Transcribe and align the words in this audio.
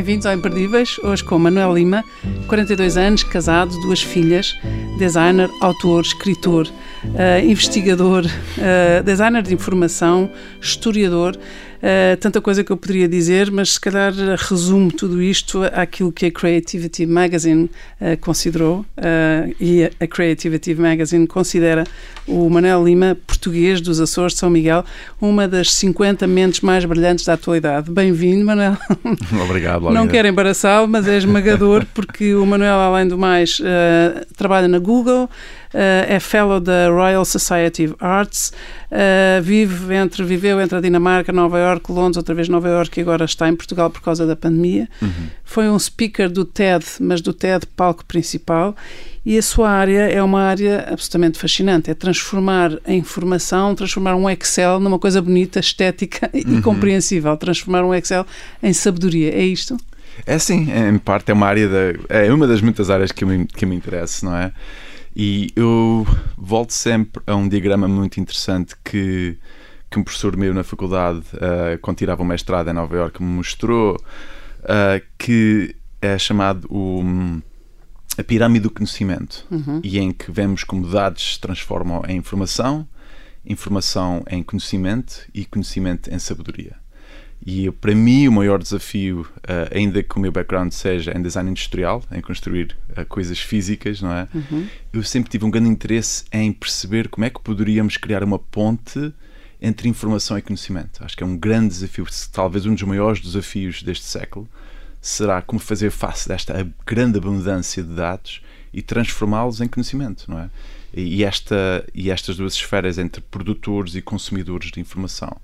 Bem-vindos 0.00 0.24
ao 0.24 0.32
Imperdíveis, 0.32 0.98
hoje 1.00 1.22
com 1.22 1.38
Manuel 1.38 1.74
Lima, 1.74 2.02
42 2.46 2.96
anos, 2.96 3.22
casado, 3.22 3.78
duas 3.82 4.00
filhas, 4.00 4.56
designer, 4.98 5.50
autor, 5.60 6.00
escritor, 6.00 6.66
uh, 7.04 7.44
investigador, 7.44 8.24
uh, 8.24 9.02
designer 9.04 9.42
de 9.42 9.52
informação, 9.52 10.30
historiador, 10.58 11.36
uh, 11.36 12.16
tanta 12.18 12.40
coisa 12.40 12.64
que 12.64 12.72
eu 12.72 12.78
poderia 12.78 13.06
dizer, 13.06 13.50
mas 13.50 13.74
se 13.74 13.80
calhar 13.80 14.14
resumo 14.38 14.90
tudo 14.90 15.20
isto 15.20 15.64
àquilo 15.64 16.10
que 16.10 16.24
a 16.24 16.30
Creativity 16.30 17.04
Magazine 17.04 17.70
considerou 18.22 18.86
e 19.60 19.84
a 19.84 20.06
Creativity 20.06 20.74
Magazine 20.74 21.26
considera 21.26 21.84
o 22.30 22.48
Manuel 22.48 22.84
Lima, 22.84 23.16
português 23.26 23.80
dos 23.80 24.00
Açores 24.00 24.34
de 24.34 24.38
São 24.38 24.48
Miguel, 24.48 24.84
uma 25.20 25.48
das 25.48 25.72
50 25.74 26.26
mentes 26.26 26.60
mais 26.60 26.84
brilhantes 26.84 27.24
da 27.24 27.32
atualidade. 27.32 27.90
Bem-vindo, 27.90 28.44
Manuel. 28.44 28.76
Obrigado, 29.44 29.90
Não 29.90 30.06
quero 30.06 30.28
embaraçá-lo, 30.28 30.86
mas 30.86 31.08
é 31.08 31.16
esmagador 31.16 31.84
porque 31.92 32.34
o 32.34 32.46
Manuel, 32.46 32.78
além 32.78 33.08
do 33.08 33.18
mais, 33.18 33.58
uh, 33.58 33.64
trabalha 34.36 34.68
na 34.68 34.78
Google, 34.78 35.24
uh, 35.24 35.28
é 36.06 36.20
fellow 36.20 36.60
da 36.60 36.88
Royal 36.88 37.24
Society 37.24 37.86
of 37.86 37.96
Arts, 37.98 38.52
uh, 38.92 39.42
vive 39.42 39.92
entre, 39.94 40.22
viveu 40.22 40.60
entre 40.60 40.78
a 40.78 40.80
Dinamarca, 40.80 41.32
Nova 41.32 41.58
York, 41.58 41.90
Londres, 41.90 42.16
outra 42.16 42.34
vez 42.34 42.48
Nova 42.48 42.68
York 42.68 42.98
e 42.98 43.02
agora 43.02 43.24
está 43.24 43.48
em 43.48 43.56
Portugal 43.56 43.90
por 43.90 44.02
causa 44.02 44.24
da 44.24 44.36
pandemia. 44.36 44.88
Uhum. 45.02 45.28
Foi 45.44 45.68
um 45.68 45.78
speaker 45.78 46.30
do 46.30 46.44
TED, 46.44 46.84
mas 47.00 47.20
do 47.20 47.32
TED 47.32 47.66
palco 47.74 48.04
principal 48.04 48.76
e 49.24 49.36
a 49.36 49.42
sua 49.42 49.70
área 49.70 50.08
é 50.08 50.22
uma 50.22 50.42
área 50.42 50.86
absolutamente 50.90 51.38
fascinante. 51.38 51.90
É 51.90 51.94
transformar 51.94 52.78
a 52.84 52.92
informação, 52.92 53.74
transformar 53.74 54.14
um 54.16 54.28
Excel 54.30 54.80
numa 54.80 54.98
coisa 54.98 55.20
bonita, 55.20 55.60
estética 55.60 56.30
e 56.32 56.44
uhum. 56.44 56.62
compreensível. 56.62 57.36
Transformar 57.36 57.84
um 57.84 57.94
Excel 57.94 58.26
em 58.62 58.72
sabedoria. 58.72 59.34
É 59.34 59.42
isto? 59.42 59.76
É 60.26 60.38
sim, 60.38 60.68
em 60.70 60.98
parte 60.98 61.30
é 61.30 61.34
uma 61.34 61.46
área 61.46 61.68
da, 61.68 62.16
é 62.16 62.32
uma 62.32 62.46
das 62.46 62.60
muitas 62.60 62.90
áreas 62.90 63.12
que 63.12 63.24
me, 63.24 63.46
que 63.46 63.64
me 63.64 63.74
interessa, 63.74 64.26
não 64.26 64.36
é? 64.36 64.52
E 65.14 65.50
eu 65.56 66.06
volto 66.36 66.72
sempre 66.72 67.22
a 67.26 67.34
um 67.34 67.48
diagrama 67.48 67.88
muito 67.88 68.20
interessante 68.20 68.74
que, 68.84 69.36
que 69.90 69.98
um 69.98 70.04
professor 70.04 70.36
meu 70.36 70.54
na 70.54 70.62
faculdade, 70.62 71.20
uh, 71.34 71.78
quando 71.80 71.98
tirava 71.98 72.22
o 72.22 72.24
mestrado 72.24 72.68
em 72.68 72.72
Nova 72.72 72.96
Iorque, 72.96 73.22
me 73.22 73.28
mostrou, 73.28 73.96
uh, 73.96 75.04
que 75.18 75.74
é 76.00 76.16
chamado 76.18 76.66
o 76.70 77.02
a 78.18 78.24
pirâmide 78.24 78.64
do 78.64 78.70
conhecimento 78.70 79.46
uhum. 79.50 79.80
e 79.82 79.98
em 79.98 80.12
que 80.12 80.30
vemos 80.30 80.64
como 80.64 80.86
dados 80.86 81.34
se 81.34 81.40
transformam 81.40 82.02
em 82.06 82.16
informação, 82.16 82.86
informação 83.44 84.22
em 84.28 84.42
conhecimento 84.42 85.26
e 85.32 85.44
conhecimento 85.44 86.12
em 86.12 86.18
sabedoria. 86.18 86.76
E 87.44 87.70
para 87.70 87.94
mim 87.94 88.28
o 88.28 88.32
maior 88.32 88.62
desafio, 88.62 89.22
uh, 89.22 89.74
ainda 89.74 90.02
que 90.02 90.16
o 90.16 90.20
meu 90.20 90.30
background 90.30 90.72
seja 90.72 91.16
em 91.16 91.22
design 91.22 91.50
industrial, 91.50 92.04
em 92.12 92.20
construir 92.20 92.76
uh, 92.90 93.04
coisas 93.06 93.38
físicas, 93.38 94.02
não 94.02 94.12
é? 94.12 94.28
Uhum. 94.34 94.66
Eu 94.92 95.02
sempre 95.02 95.30
tive 95.30 95.46
um 95.46 95.50
grande 95.50 95.70
interesse 95.70 96.24
em 96.30 96.52
perceber 96.52 97.08
como 97.08 97.24
é 97.24 97.30
que 97.30 97.40
poderíamos 97.40 97.96
criar 97.96 98.22
uma 98.22 98.38
ponte 98.38 99.12
entre 99.60 99.88
informação 99.88 100.36
e 100.36 100.42
conhecimento. 100.42 101.02
Acho 101.02 101.16
que 101.16 101.22
é 101.22 101.26
um 101.26 101.36
grande 101.36 101.68
desafio, 101.68 102.06
talvez 102.30 102.66
um 102.66 102.74
dos 102.74 102.82
maiores 102.82 103.22
desafios 103.22 103.82
deste 103.82 104.04
século 104.04 104.48
será 105.00 105.40
como 105.42 105.60
fazer 105.60 105.90
face 105.90 106.28
desta 106.28 106.66
grande 106.86 107.18
abundância 107.18 107.82
de 107.82 107.94
dados 107.94 108.42
e 108.72 108.82
transformá-los 108.82 109.60
em 109.60 109.68
conhecimento, 109.68 110.24
não 110.28 110.38
é? 110.38 110.50
E, 110.92 111.22
esta, 111.22 111.86
e 111.94 112.10
estas 112.10 112.36
duas 112.36 112.54
esferas 112.54 112.98
entre 112.98 113.20
produtores 113.20 113.94
e 113.94 114.02
consumidores 114.02 114.70
de 114.70 114.80
informação 114.80 115.36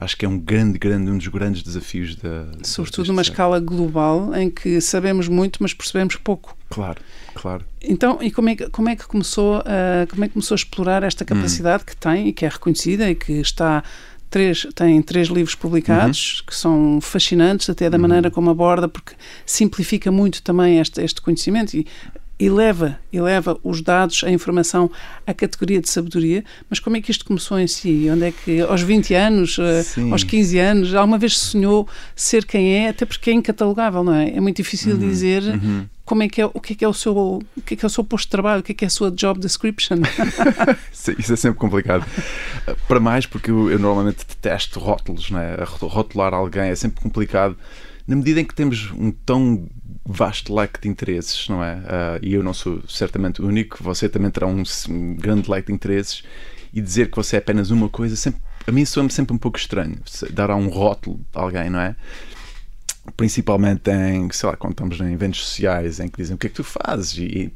acho 0.00 0.16
que 0.16 0.24
é 0.24 0.28
um 0.28 0.38
grande, 0.38 0.78
grande, 0.78 1.10
um 1.10 1.18
dos 1.18 1.28
grandes 1.28 1.62
desafios 1.62 2.16
da. 2.16 2.46
Sobretudo 2.62 3.08
numa 3.08 3.22
escala 3.22 3.60
global 3.60 4.34
em 4.34 4.50
que 4.50 4.80
sabemos 4.80 5.28
muito, 5.28 5.62
mas 5.62 5.74
percebemos 5.74 6.16
pouco. 6.16 6.56
Claro, 6.70 7.00
claro. 7.34 7.64
Então, 7.82 8.18
e 8.22 8.30
como 8.30 8.48
é 8.48 8.56
que, 8.56 8.70
como 8.70 8.88
é 8.88 8.96
que, 8.96 9.06
começou, 9.06 9.56
a, 9.58 10.06
como 10.08 10.24
é 10.24 10.28
que 10.28 10.34
começou 10.34 10.54
a 10.54 10.56
explorar 10.56 11.02
esta 11.02 11.24
capacidade 11.24 11.82
hum. 11.82 11.86
que 11.86 11.96
tem 11.96 12.28
e 12.28 12.32
que 12.32 12.46
é 12.46 12.48
reconhecida 12.48 13.10
e 13.10 13.14
que 13.14 13.32
está 13.34 13.84
três, 14.30 14.66
tem 14.74 15.02
três 15.02 15.28
livros 15.28 15.54
publicados 15.54 16.38
uhum. 16.38 16.46
que 16.46 16.54
são 16.54 17.00
fascinantes, 17.00 17.68
até 17.68 17.90
da 17.90 17.96
uhum. 17.96 18.02
maneira 18.02 18.30
como 18.30 18.48
aborda, 18.48 18.88
porque 18.88 19.14
simplifica 19.44 20.10
muito 20.10 20.42
também 20.42 20.78
este, 20.78 21.02
este 21.02 21.20
conhecimento 21.20 21.74
e 21.74 21.86
eleva, 22.38 22.98
eleva 23.12 23.58
os 23.62 23.82
dados, 23.82 24.24
a 24.24 24.30
informação 24.30 24.90
à 25.26 25.34
categoria 25.34 25.80
de 25.80 25.90
sabedoria, 25.90 26.42
mas 26.70 26.78
como 26.78 26.96
é 26.96 27.00
que 27.02 27.10
isto 27.10 27.24
começou 27.24 27.58
em 27.58 27.66
si? 27.66 28.08
Onde 28.10 28.24
é 28.24 28.32
que, 28.32 28.60
aos 28.62 28.80
20 28.80 29.14
anos, 29.14 29.58
eh, 29.58 29.82
Sim. 29.82 30.10
aos 30.10 30.24
15 30.24 30.58
anos, 30.58 30.94
alguma 30.94 31.18
vez 31.18 31.36
sonhou 31.36 31.86
ser 32.16 32.46
quem 32.46 32.72
é, 32.72 32.88
até 32.88 33.04
porque 33.04 33.28
é 33.28 33.34
incatalogável, 33.34 34.02
não 34.02 34.14
é? 34.14 34.30
É 34.30 34.40
muito 34.40 34.56
difícil 34.56 34.94
uhum. 34.94 34.98
dizer 34.98 35.42
uhum 35.42 35.86
como 36.10 36.24
é 36.24 36.28
que 36.28 36.42
é, 36.42 36.46
o 36.46 36.60
que 36.60 36.72
é, 36.72 36.76
que 36.76 36.84
é 36.84 36.88
o 36.88 36.92
seu 36.92 37.16
o 37.16 37.40
que 37.64 37.74
é, 37.74 37.76
que 37.76 37.84
é 37.84 37.86
o 37.86 37.88
seu 37.88 38.02
posto 38.02 38.24
de 38.24 38.30
trabalho, 38.30 38.58
o 38.58 38.62
que 38.64 38.72
é 38.72 38.74
que 38.74 38.84
é 38.84 38.88
a 38.88 38.90
sua 38.90 39.12
job 39.12 39.38
description. 39.38 39.98
Isso 40.92 41.32
é 41.32 41.36
sempre 41.36 41.56
complicado. 41.60 42.04
Para 42.88 42.98
mais 42.98 43.26
porque 43.26 43.48
eu, 43.48 43.70
eu 43.70 43.78
normalmente 43.78 44.26
detesto 44.26 44.80
rótulos, 44.80 45.30
né? 45.30 45.54
rotular 45.80 46.34
alguém 46.34 46.64
é 46.64 46.74
sempre 46.74 47.00
complicado 47.00 47.56
na 48.08 48.16
medida 48.16 48.40
em 48.40 48.44
que 48.44 48.56
temos 48.56 48.90
um 48.90 49.12
tão 49.12 49.68
vasto 50.04 50.52
leque 50.52 50.80
de 50.80 50.88
interesses, 50.88 51.48
não 51.48 51.62
é? 51.62 51.76
Uh, 51.76 52.18
e 52.22 52.34
eu 52.34 52.42
não 52.42 52.52
sou 52.52 52.82
certamente 52.88 53.40
único, 53.40 53.78
você 53.80 54.08
também 54.08 54.32
terá 54.32 54.48
um, 54.48 54.64
um 54.88 55.14
grande 55.14 55.48
leque 55.48 55.68
de 55.68 55.74
interesses 55.74 56.24
e 56.72 56.80
dizer 56.80 57.08
que 57.08 57.16
você 57.16 57.36
é 57.36 57.38
apenas 57.38 57.70
uma 57.70 57.88
coisa, 57.88 58.16
sempre, 58.16 58.40
a 58.66 58.72
mim 58.72 58.84
soa-me 58.84 59.12
sempre 59.12 59.32
um 59.32 59.38
pouco 59.38 59.58
estranho, 59.58 59.98
dar 60.32 60.50
a 60.50 60.56
um 60.56 60.70
rótulo 60.70 61.20
a 61.32 61.40
alguém, 61.40 61.70
não 61.70 61.78
é? 61.80 61.94
Principalmente 63.16 63.90
em, 63.90 64.30
sei 64.30 64.48
lá, 64.48 64.56
quando 64.56 64.72
estamos 64.72 65.00
em 65.00 65.12
eventos 65.12 65.44
sociais 65.44 66.00
em 66.00 66.08
que 66.08 66.18
dizem 66.18 66.34
o 66.34 66.38
que 66.38 66.46
é 66.46 66.50
que 66.50 66.56
tu 66.56 66.64
fazes? 66.64 67.16
E, 67.18 67.52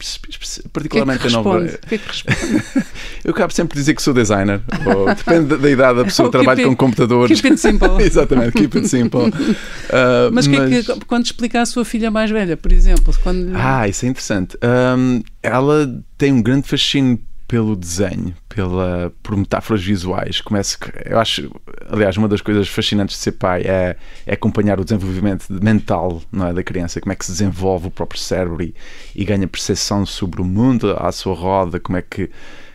particularmente 0.72 1.20
que 1.20 1.28
é 1.28 1.30
nova... 1.30 1.66
Que 1.66 1.94
é 1.94 1.98
que 1.98 2.06
responde? 2.06 2.64
eu 3.24 3.30
acabo 3.30 3.52
sempre 3.52 3.74
de 3.74 3.80
dizer 3.80 3.94
que 3.94 4.02
sou 4.02 4.14
designer 4.14 4.60
ou, 4.86 5.06
depende 5.14 5.56
da 5.56 5.70
idade 5.70 5.98
da 5.98 6.04
pessoa, 6.06 6.30
trabalho 6.30 6.68
com 6.68 6.76
computadores. 6.76 7.40
keep 7.40 7.52
it 7.52 7.60
simple. 7.60 7.88
Exatamente, 8.02 8.52
keep 8.52 8.76
it 8.76 8.88
simple. 8.88 9.28
Uh, 9.28 10.32
mas, 10.32 10.46
mas... 10.46 10.68
Que 10.68 10.90
é 10.90 10.94
que, 10.94 11.04
quando 11.06 11.24
explica 11.24 11.60
à 11.60 11.66
sua 11.66 11.84
filha 11.84 12.10
mais 12.10 12.30
velha, 12.30 12.56
por 12.56 12.72
exemplo 12.72 13.14
quando... 13.22 13.52
ah, 13.54 13.88
isso 13.88 14.04
é 14.06 14.08
interessante. 14.08 14.56
Um, 14.62 15.22
ela 15.42 16.02
tem 16.16 16.32
um 16.32 16.42
grande 16.42 16.68
fascínio 16.68 17.20
pelo 17.54 17.76
desenho, 17.76 18.34
pela, 18.48 19.12
por 19.22 19.36
metáforas 19.36 19.80
visuais. 19.80 20.40
Começo, 20.40 20.76
eu 21.04 21.20
acho, 21.20 21.48
aliás, 21.88 22.16
uma 22.16 22.26
das 22.26 22.40
coisas 22.40 22.66
fascinantes 22.66 23.14
de 23.14 23.22
ser 23.22 23.30
pai 23.30 23.62
é, 23.62 23.96
é 24.26 24.34
acompanhar 24.34 24.80
o 24.80 24.84
desenvolvimento 24.84 25.46
mental 25.62 26.20
não 26.32 26.48
é, 26.48 26.52
da 26.52 26.64
criança, 26.64 27.00
como 27.00 27.12
é 27.12 27.14
que 27.14 27.24
se 27.24 27.30
desenvolve 27.30 27.86
o 27.86 27.90
próprio 27.92 28.20
cérebro 28.20 28.60
e, 28.60 28.74
e 29.14 29.24
ganha 29.24 29.46
percepção 29.46 30.04
sobre 30.04 30.42
o 30.42 30.44
mundo 30.44 30.96
à 30.98 31.12
sua 31.12 31.32
roda, 31.32 31.78
como 31.78 31.96
é 31.96 32.02
que, 32.02 32.28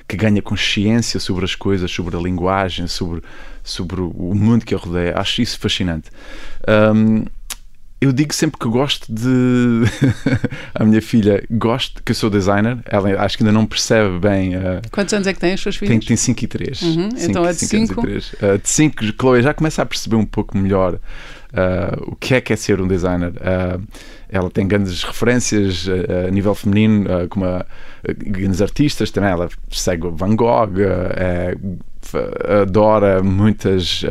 que 0.07 0.15
ganha 0.15 0.41
consciência 0.41 1.19
sobre 1.19 1.43
as 1.43 1.55
coisas, 1.55 1.91
sobre 1.91 2.15
a 2.15 2.19
linguagem, 2.21 2.87
sobre, 2.87 3.21
sobre 3.61 3.99
o 3.99 4.33
mundo 4.33 4.63
que 4.63 4.73
a 4.73 4.77
rodeia. 4.77 5.17
Acho 5.17 5.41
isso 5.41 5.59
fascinante. 5.59 6.09
Um, 6.95 7.25
eu 8.01 8.13
digo 8.13 8.33
sempre 8.33 8.57
que 8.57 8.67
gosto 8.67 9.13
de. 9.13 9.83
a 10.73 10.85
minha 10.85 11.01
filha 11.01 11.43
gosta, 11.51 12.01
que 12.03 12.11
eu 12.11 12.15
sou 12.15 12.29
designer, 12.29 12.77
ela 12.85 13.09
acho 13.21 13.37
que 13.37 13.43
ainda 13.43 13.51
não 13.51 13.65
percebe 13.65 14.19
bem. 14.19 14.55
Uh... 14.55 14.81
Quantos 14.89 15.13
anos 15.13 15.27
é 15.27 15.33
que 15.33 15.39
tem 15.39 15.53
as 15.53 15.59
suas 15.59 15.75
filhas? 15.75 16.05
Tem 16.05 16.15
5 16.15 16.43
e 16.43 16.47
3. 16.47 16.81
Uhum, 16.81 17.09
então 17.17 17.45
é 17.45 17.51
de 17.51 17.59
5. 17.59 17.99
Uh, 17.99 18.57
de 18.61 18.69
5, 18.69 19.03
Chloe 19.19 19.41
já 19.41 19.53
começa 19.53 19.81
a 19.81 19.85
perceber 19.85 20.15
um 20.15 20.25
pouco 20.25 20.57
melhor 20.57 20.93
uh, 20.93 22.03
o 22.03 22.15
que 22.15 22.35
é 22.35 22.41
que 22.41 22.53
é 22.53 22.55
ser 22.55 22.79
um 22.79 22.87
designer. 22.87 23.31
Uh, 23.31 23.83
ela 24.29 24.49
tem 24.49 24.65
grandes 24.65 25.03
referências 25.03 25.87
a 26.27 26.29
nível 26.29 26.53
feminino, 26.53 27.27
como 27.29 27.45
a, 27.45 27.65
grandes 28.15 28.61
artistas 28.61 29.09
também. 29.09 29.31
Ela 29.31 29.49
segue 29.71 30.07
Van 30.11 30.35
Gogh, 30.35 30.79
é, 31.15 31.57
adora 32.61 33.23
muitas, 33.23 34.03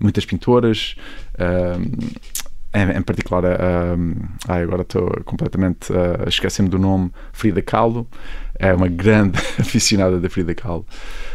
muitas 0.00 0.24
pintoras 0.24 0.96
em, 2.74 2.98
em 2.98 3.02
particular, 3.02 3.44
agora 4.48 4.82
estou 4.82 5.08
completamente 5.24 5.92
a 5.92 6.28
esquecer-me 6.28 6.68
do 6.68 6.78
nome, 6.78 7.10
Frida 7.32 7.62
Kahlo. 7.62 8.06
É 8.56 8.72
uma 8.72 8.88
grande 8.88 9.38
aficionada 9.58 10.20
da 10.20 10.28
Frida 10.28 10.54
Kahlo. 10.54 10.86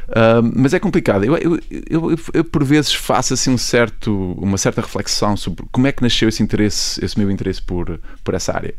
Uh, 0.08 0.42
mas 0.56 0.74
é 0.74 0.80
complicado. 0.80 1.26
Eu, 1.26 1.38
eu, 1.38 1.60
eu, 1.90 2.20
eu, 2.34 2.44
por 2.44 2.64
vezes 2.64 2.94
faço 2.94 3.34
assim 3.34 3.52
um 3.52 3.58
certo, 3.58 4.34
uma 4.40 4.58
certa 4.58 4.82
reflexão 4.82 5.36
sobre 5.36 5.66
como 5.72 5.88
é 5.88 5.92
que 5.92 6.02
nasceu 6.02 6.30
esse 6.30 6.42
interesse, 6.42 7.04
esse 7.04 7.18
meu 7.18 7.30
interesse 7.30 7.62
por, 7.62 8.00
por 8.24 8.34
essa 8.34 8.54
área. 8.54 8.74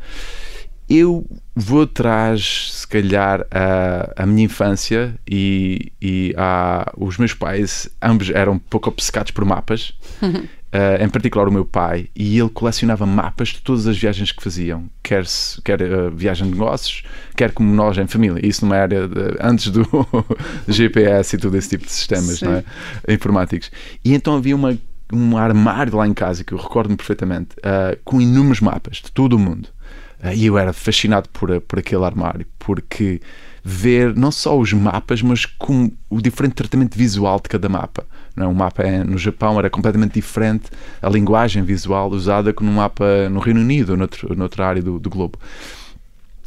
eu 0.88 1.24
vou 1.54 1.82
atrás, 1.82 2.70
se 2.72 2.88
calhar, 2.88 3.46
a, 3.50 4.22
a 4.22 4.26
minha 4.26 4.46
infância 4.46 5.14
e, 5.30 5.92
e 6.00 6.34
a, 6.36 6.92
os 6.96 7.18
meus 7.18 7.34
pais, 7.34 7.88
ambos 8.02 8.30
eram 8.30 8.58
pouco 8.58 8.88
obcecados 8.88 9.30
por 9.30 9.44
mapas. 9.44 9.92
Uh, 10.72 11.02
em 11.02 11.08
particular 11.08 11.48
o 11.48 11.52
meu 11.52 11.64
pai, 11.64 12.06
e 12.14 12.38
ele 12.38 12.48
colecionava 12.48 13.04
mapas 13.04 13.48
de 13.48 13.60
todas 13.60 13.88
as 13.88 13.98
viagens 13.98 14.30
que 14.30 14.40
faziam, 14.40 14.88
quer, 15.02 15.24
quer 15.64 15.82
uh, 15.82 16.12
viagem 16.12 16.46
de 16.46 16.52
negócios, 16.52 17.02
quer 17.34 17.50
como 17.50 17.74
nós 17.74 17.98
em 17.98 18.06
família. 18.06 18.40
Isso 18.46 18.64
numa 18.64 18.76
área 18.76 19.08
de, 19.08 19.36
antes 19.40 19.66
do 19.68 19.84
GPS 20.68 21.34
e 21.34 21.38
todo 21.40 21.56
esse 21.56 21.70
tipo 21.70 21.84
de 21.84 21.90
sistemas 21.90 22.40
é? 22.44 22.62
informáticos. 23.12 23.68
E 24.04 24.14
então 24.14 24.36
havia 24.36 24.54
uma, 24.54 24.78
um 25.12 25.36
armário 25.36 25.96
lá 25.96 26.06
em 26.06 26.14
casa 26.14 26.44
que 26.44 26.52
eu 26.52 26.58
recordo-me 26.58 26.96
perfeitamente, 26.96 27.56
uh, 27.58 27.98
com 28.04 28.20
inúmeros 28.20 28.60
mapas 28.60 28.98
de 28.98 29.10
todo 29.10 29.32
o 29.32 29.38
mundo. 29.40 29.68
e 30.36 30.46
eu 30.46 30.56
era 30.56 30.72
fascinado 30.72 31.28
por, 31.30 31.60
por 31.62 31.80
aquele 31.80 32.04
armário, 32.04 32.46
porque 32.60 33.20
ver 33.62 34.14
não 34.14 34.30
só 34.30 34.58
os 34.58 34.72
mapas, 34.72 35.22
mas 35.22 35.44
com 35.44 35.90
o 36.08 36.20
diferente 36.20 36.54
tratamento 36.54 36.96
visual 36.96 37.40
de 37.42 37.48
cada 37.48 37.68
mapa. 37.68 38.06
Não 38.40 38.46
é? 38.46 38.48
Um 38.48 38.54
mapa 38.54 38.82
no 39.06 39.18
Japão 39.18 39.58
era 39.58 39.70
completamente 39.70 40.14
diferente, 40.14 40.70
a 41.00 41.08
linguagem 41.08 41.62
visual 41.62 42.10
usada 42.10 42.52
que 42.52 42.64
num 42.64 42.72
mapa 42.72 43.28
no 43.30 43.38
Reino 43.38 43.60
Unido 43.60 43.90
ou 43.90 43.96
noutro, 43.96 44.34
noutra 44.34 44.66
área 44.66 44.82
do, 44.82 44.98
do 44.98 45.08
globo. 45.08 45.38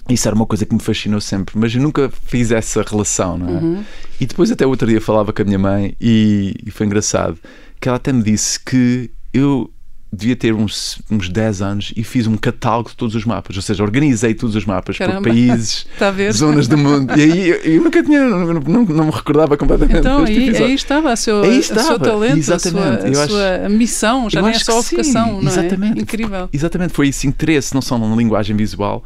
Isso 0.09 0.27
era 0.27 0.35
uma 0.35 0.45
coisa 0.45 0.65
que 0.65 0.73
me 0.73 0.81
fascinou 0.81 1.21
sempre, 1.21 1.57
mas 1.57 1.73
eu 1.73 1.81
nunca 1.81 2.11
fiz 2.25 2.51
essa 2.51 2.81
relação, 2.81 3.37
não 3.37 3.47
é? 3.47 3.51
Uhum. 3.51 3.83
E 4.19 4.25
depois, 4.25 4.51
até 4.51 4.67
outro 4.67 4.85
dia, 4.85 4.99
falava 4.99 5.31
com 5.31 5.41
a 5.41 5.45
minha 5.45 5.59
mãe 5.59 5.95
e, 5.99 6.55
e 6.65 6.71
foi 6.71 6.85
engraçado 6.85 7.37
que 7.79 7.87
ela 7.87 7.95
até 7.95 8.11
me 8.11 8.21
disse 8.21 8.59
que 8.59 9.09
eu 9.33 9.71
devia 10.13 10.35
ter 10.35 10.53
uns, 10.53 10.99
uns 11.09 11.27
10 11.27 11.61
anos 11.61 11.93
e 11.95 12.03
fiz 12.03 12.27
um 12.27 12.37
catálogo 12.37 12.89
de 12.89 12.95
todos 12.95 13.15
os 13.15 13.25
mapas, 13.25 13.55
ou 13.55 13.61
seja, 13.61 13.83
organizei 13.83 14.33
todos 14.35 14.55
os 14.55 14.65
mapas 14.65 14.97
Caramba. 14.97 15.21
por 15.21 15.29
países, 15.29 15.87
tá 15.97 16.13
zonas 16.31 16.67
do 16.67 16.77
mundo. 16.77 17.17
E 17.17 17.21
aí 17.21 17.75
eu 17.75 17.83
nunca 17.83 18.03
tinha, 18.03 18.23
não, 18.23 18.53
não, 18.53 18.83
não 18.83 19.05
me 19.05 19.11
recordava 19.11 19.57
completamente. 19.57 19.97
Então 19.97 20.23
aí, 20.23 20.55
aí, 20.55 20.73
estava, 20.73 21.11
a 21.11 21.15
seu, 21.15 21.41
aí 21.41 21.59
estava. 21.59 21.87
seu 21.87 21.99
talento, 21.99 22.37
exatamente. 22.37 23.07
a 23.07 23.13
sua, 23.13 23.23
a 23.23 23.27
sua 23.27 23.69
missão, 23.69 24.29
já 24.29 24.41
nem 24.41 24.51
é 24.51 24.59
só 24.59 24.77
a 24.77 24.81
vocação, 24.81 25.41
não 25.41 25.49
é? 25.49 25.51
exatamente. 25.51 25.99
é? 25.99 26.01
Incrível. 26.01 26.49
Exatamente, 26.53 26.93
foi 26.93 27.07
esse 27.07 27.25
interesse, 27.25 27.73
não 27.73 27.81
só 27.81 27.97
na 27.97 28.15
linguagem 28.15 28.55
visual, 28.55 29.03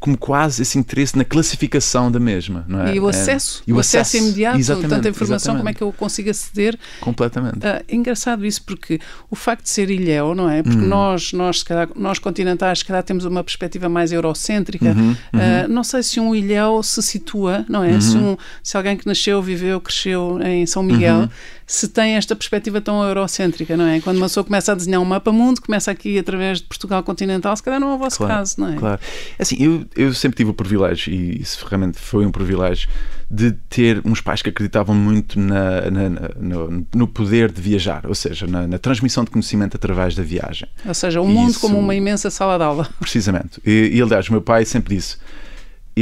como 0.00 0.16
quase 0.16 0.62
esse 0.62 0.78
interesse 0.78 1.16
na 1.16 1.24
classificação 1.24 2.10
da 2.10 2.20
mesma. 2.20 2.64
Não 2.68 2.82
é? 2.82 2.94
E 2.94 3.00
o 3.00 3.08
acesso, 3.08 3.62
é, 3.66 3.70
e 3.70 3.72
o, 3.72 3.76
o 3.76 3.80
acesso, 3.80 4.16
acesso 4.16 4.24
imediato, 4.24 4.88
tanta 4.88 5.08
informação, 5.08 5.54
exatamente. 5.54 5.58
como 5.58 5.68
é 5.68 5.74
que 5.74 5.82
eu 5.82 5.92
consigo 5.92 6.30
aceder? 6.30 6.78
Completamente. 7.00 7.58
Uh, 7.58 7.82
é 7.88 7.94
engraçado 7.94 8.46
isso, 8.46 8.62
porque 8.62 9.00
o 9.28 9.34
facto 9.34 9.64
de 9.64 9.70
ser 9.70 9.90
ilhéu, 9.90 10.34
não 10.34 10.48
é? 10.48 10.62
Porque 10.62 10.78
uhum. 10.78 10.86
nós, 10.86 11.32
nós, 11.32 11.62
calhar, 11.62 11.88
nós 11.96 12.18
continentais, 12.18 12.78
se 12.78 12.84
calhar 12.84 13.02
temos 13.02 13.24
uma 13.24 13.42
perspectiva 13.42 13.88
mais 13.88 14.12
eurocêntrica. 14.12 14.86
Uhum. 14.86 15.12
Uh, 15.12 15.68
não 15.68 15.82
sei 15.82 16.02
se 16.02 16.20
um 16.20 16.34
ilhéu 16.34 16.82
se 16.82 17.02
situa, 17.02 17.64
não 17.68 17.82
é? 17.82 18.00
Se, 18.00 18.16
uhum. 18.16 18.32
um, 18.32 18.36
se 18.62 18.76
alguém 18.76 18.96
que 18.96 19.06
nasceu, 19.06 19.42
viveu, 19.42 19.80
cresceu 19.80 20.38
em 20.42 20.64
São 20.64 20.82
Miguel 20.82 21.22
uhum 21.22 21.28
se 21.68 21.86
tem 21.86 22.14
esta 22.14 22.34
perspectiva 22.34 22.80
tão 22.80 23.04
eurocêntrica, 23.04 23.76
não 23.76 23.84
é? 23.84 24.00
Quando 24.00 24.16
uma 24.16 24.24
pessoa 24.24 24.42
começa 24.42 24.72
a 24.72 24.74
desenhar 24.74 25.02
um 25.02 25.04
mapa 25.04 25.30
mundo, 25.30 25.60
começa 25.60 25.90
aqui 25.90 26.18
através 26.18 26.60
de 26.60 26.64
Portugal 26.64 27.02
continental, 27.02 27.54
se 27.54 27.62
calhar 27.62 27.78
não 27.78 27.90
é 27.90 27.94
o 27.94 27.98
vosso 27.98 28.16
claro, 28.16 28.32
caso, 28.32 28.54
não 28.58 28.72
é? 28.72 28.76
Claro. 28.76 28.98
Assim, 29.38 29.62
eu, 29.62 29.84
eu 29.96 30.12
sempre 30.14 30.36
tive 30.36 30.50
o 30.50 30.54
privilégio, 30.54 31.12
e 31.12 31.40
isso 31.40 31.66
realmente 31.66 31.98
foi 31.98 32.24
um 32.24 32.30
privilégio, 32.30 32.88
de 33.30 33.52
ter 33.68 34.00
uns 34.04 34.20
pais 34.20 34.40
que 34.40 34.48
acreditavam 34.48 34.94
muito 34.94 35.38
na, 35.38 35.90
na, 35.90 36.08
no, 36.38 36.86
no, 36.94 37.06
poder 37.08 37.52
de 37.52 37.60
viajar, 37.60 38.06
ou 38.06 38.14
seja, 38.14 38.46
na, 38.46 38.66
na, 38.66 38.78
transmissão 38.78 39.24
de 39.24 39.30
conhecimento 39.30 39.76
através 39.76 40.14
da 40.14 40.22
viagem. 40.22 40.68
Ou 40.86 40.94
seja, 40.94 41.20
o 41.20 41.28
mundo 41.28 41.50
isso, 41.50 41.60
como 41.60 41.78
uma 41.78 41.94
imensa 41.94 42.30
sala 42.30 42.56
de 42.56 42.64
aula. 42.64 42.88
Precisamente. 42.98 43.60
E, 43.66 43.90
e 43.92 44.00
aliás, 44.00 44.28
o 44.28 44.32
meu 44.32 44.42
pai 44.42 44.64
sempre 44.64 44.96
disse 44.96 45.18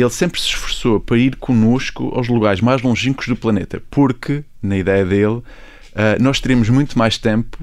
ele 0.01 0.11
sempre 0.11 0.41
se 0.41 0.49
esforçou 0.49 1.01
para 1.01 1.17
ir 1.17 1.37
conosco 1.37 2.13
aos 2.15 2.29
lugares 2.29 2.61
mais 2.61 2.83
longínquos 2.83 3.27
do 3.29 3.37
planeta, 3.37 3.83
porque, 3.91 4.45
na 4.63 4.77
ideia 4.77 5.05
dele, 5.05 5.37
uh, 5.37 5.43
nós 6.21 6.41
teríamos 6.41 6.69
muito 6.69 6.99
mais 6.99 7.17
tempo 7.19 7.59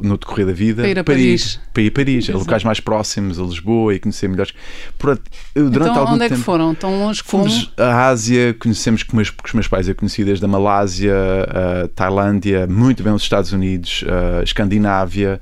no 0.00 0.18
decorrer 0.18 0.46
da 0.46 0.52
vida 0.52 0.82
para 0.82 0.90
ir 0.90 0.98
a 0.98 1.04
Paris, 1.04 1.60
para 1.72 1.82
ir 1.82 1.88
a 1.88 1.92
Paris, 1.92 2.30
a 2.30 2.32
locais 2.34 2.64
mais 2.64 2.80
próximos 2.80 3.38
a 3.38 3.42
Lisboa 3.42 3.94
e 3.94 3.98
conhecer 4.00 4.28
melhores. 4.28 4.52
Durante 4.98 5.90
então, 5.90 5.98
algum 5.98 6.14
onde 6.14 6.24
é 6.24 6.28
que 6.28 6.36
foram? 6.36 6.74
Tão 6.74 6.98
longe 6.98 7.22
como? 7.22 7.44
Fomos 7.44 7.72
a 7.76 8.08
Ásia, 8.08 8.54
conhecemos 8.54 9.02
com, 9.02 9.16
meus, 9.16 9.30
com 9.30 9.46
os 9.46 9.52
meus 9.52 9.68
pais, 9.68 9.88
eu 9.88 9.94
conheci 9.94 10.24
desde 10.24 10.44
a 10.44 10.48
Malásia, 10.48 11.14
a 11.14 11.88
Tailândia, 11.88 12.66
muito 12.66 13.02
bem 13.02 13.12
os 13.12 13.22
Estados 13.22 13.52
Unidos, 13.52 14.04
a 14.08 14.42
Escandinávia. 14.42 15.40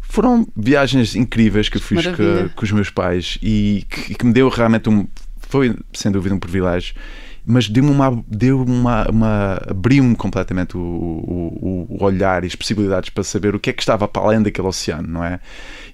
Foram 0.00 0.46
viagens 0.54 1.16
incríveis 1.16 1.68
que 1.68 1.78
eu 1.78 1.80
fiz 1.80 2.06
com, 2.06 2.48
com, 2.54 2.64
os 2.64 2.72
meus 2.72 2.90
pais 2.90 3.38
e 3.42 3.86
que, 3.88 4.14
que 4.14 4.26
me 4.26 4.32
deu 4.32 4.48
realmente 4.48 4.88
um. 4.88 5.06
Foi, 5.48 5.74
sem 5.92 6.12
dúvida, 6.12 6.34
um 6.34 6.38
privilégio 6.38 6.94
mas 7.44 7.68
deu-me 7.68 7.90
uma, 7.90 8.24
deu 8.28 8.62
uma, 8.62 9.08
uma 9.08 9.62
abriu-me 9.68 10.14
completamente 10.14 10.76
o, 10.76 10.80
o, 10.80 11.86
o, 11.90 12.04
olhar 12.04 12.44
e 12.44 12.46
as 12.46 12.54
possibilidades 12.54 13.10
para 13.10 13.24
saber 13.24 13.54
o 13.54 13.60
que 13.60 13.70
é 13.70 13.72
que 13.72 13.82
estava 13.82 14.06
para 14.06 14.22
além 14.22 14.42
daquele 14.42 14.68
oceano, 14.68 15.08
não 15.08 15.24
é? 15.24 15.40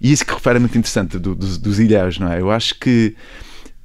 E 0.00 0.12
isso 0.12 0.24
que 0.26 0.34
refere 0.34 0.56
é 0.56 0.60
muito 0.60 0.76
interessante 0.76 1.18
do, 1.18 1.34
dos, 1.34 1.56
dos 1.56 1.80
ilhéus, 1.80 2.18
não 2.18 2.30
é? 2.30 2.40
Eu 2.40 2.50
acho 2.50 2.78
que 2.78 3.16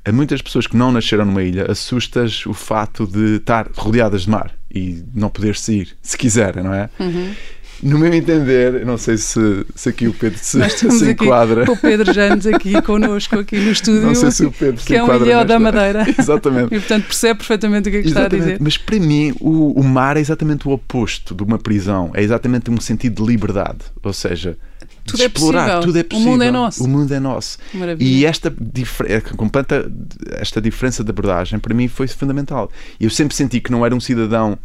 a 0.06 0.12
muitas 0.12 0.42
pessoas 0.42 0.68
que 0.68 0.76
não 0.76 0.92
nasceram 0.92 1.26
numa 1.26 1.42
ilha 1.42 1.72
assustas 1.72 2.46
o 2.46 2.54
fato 2.54 3.08
de 3.08 3.38
estar 3.38 3.70
rodeadas 3.74 4.24
de 4.24 4.30
mar 4.30 4.52
e 4.70 5.04
não 5.14 5.30
poder 5.30 5.56
sair, 5.56 5.96
se 6.02 6.18
quiserem, 6.18 6.64
não 6.64 6.74
é? 6.74 6.90
Uhum. 7.00 7.34
No 7.84 8.00
meu 8.00 8.14
entender, 8.14 8.86
não 8.86 8.98
sei 8.98 9.18
se, 9.18 9.66
se 9.76 9.90
aqui 9.90 10.08
o 10.08 10.14
Pedro 10.14 10.40
se, 10.42 10.70
se 10.70 11.12
enquadra. 11.12 11.70
o 11.70 11.78
Pedro 11.78 12.14
Janes 12.14 12.46
aqui 12.46 12.82
connosco, 12.82 13.40
aqui 13.40 13.58
no 13.58 13.72
estúdio. 13.72 14.02
Não 14.02 14.16
sei 14.16 14.32
se 14.32 14.46
o 14.46 14.52
Pedro 14.52 14.80
se 14.80 14.88
Que 14.88 14.96
é 14.96 15.04
um 15.04 15.16
ilhéu 15.16 15.44
da 15.44 15.60
Madeira. 15.60 16.06
exatamente. 16.18 16.74
E 16.74 16.80
portanto 16.80 17.06
percebe 17.06 17.40
perfeitamente 17.40 17.90
o 17.90 17.92
que 17.92 17.98
é 17.98 18.02
que 18.02 18.08
exatamente. 18.08 18.36
está 18.36 18.44
a 18.44 18.52
dizer. 18.54 18.64
Mas 18.64 18.78
para 18.78 19.00
mim, 19.00 19.34
o, 19.40 19.80
o 19.80 19.84
mar 19.84 20.18
é 20.18 20.20
exatamente 20.20 20.68
o 20.68 20.72
oposto 20.72 21.36
de 21.36 21.44
uma 21.44 21.60
prisão. 21.60 22.12
É 22.14 22.22
exatamente 22.24 22.72
um 22.72 22.80
sentido 22.80 23.24
de 23.24 23.32
liberdade. 23.32 23.80
Ou 24.02 24.14
seja, 24.14 24.58
tudo 25.06 25.22
é 25.22 25.26
explorar, 25.26 25.64
possível. 25.64 25.82
tudo 25.82 25.98
é 26.00 26.04
possível. 26.04 26.30
O 26.30 26.32
mundo 26.32 26.44
é 26.44 26.52
nosso. 26.52 26.84
O 26.84 26.88
mundo 26.88 27.14
é 27.14 27.20
nosso. 27.20 27.58
Maravilha. 27.74 28.08
E 28.08 28.26
esta, 28.26 28.54
é, 29.06 29.20
completa, 29.20 29.92
esta 30.32 30.62
diferença 30.62 31.04
de 31.04 31.10
abordagem 31.10 31.60
para 31.60 31.74
mim 31.74 31.88
foi 31.88 32.08
fundamental. 32.08 32.72
Eu 33.00 33.10
sempre 33.10 33.36
senti 33.36 33.60
que 33.60 33.72
não 33.72 33.86
era 33.86 33.94
um 33.94 34.00
cidadão 34.00 34.58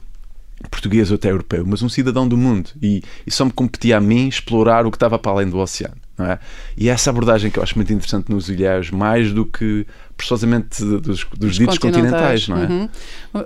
português 0.70 1.10
ou 1.10 1.16
até 1.16 1.30
europeu, 1.30 1.64
mas 1.66 1.82
um 1.82 1.88
cidadão 1.88 2.26
do 2.26 2.36
mundo. 2.36 2.70
E, 2.82 3.02
e 3.26 3.30
só 3.30 3.44
me 3.44 3.52
competia 3.52 3.98
a 3.98 4.00
mim 4.00 4.28
explorar 4.28 4.86
o 4.86 4.90
que 4.90 4.96
estava 4.96 5.18
para 5.18 5.32
além 5.32 5.48
do 5.48 5.58
oceano. 5.58 5.96
É? 6.18 6.38
E 6.76 6.88
essa 6.88 7.10
abordagem 7.10 7.48
que 7.48 7.60
eu 7.60 7.62
acho 7.62 7.76
muito 7.76 7.92
interessante 7.92 8.28
nos 8.28 8.48
ilhéus, 8.48 8.90
mais 8.90 9.32
do 9.32 9.46
que 9.46 9.86
precisamente 10.18 10.84
dos, 10.84 11.24
dos 11.24 11.54
ditos 11.54 11.78
continentais, 11.78 12.44
continentais, 12.44 12.48
não 12.48 12.58
é? 12.58 12.66
Uhum. 12.66 12.88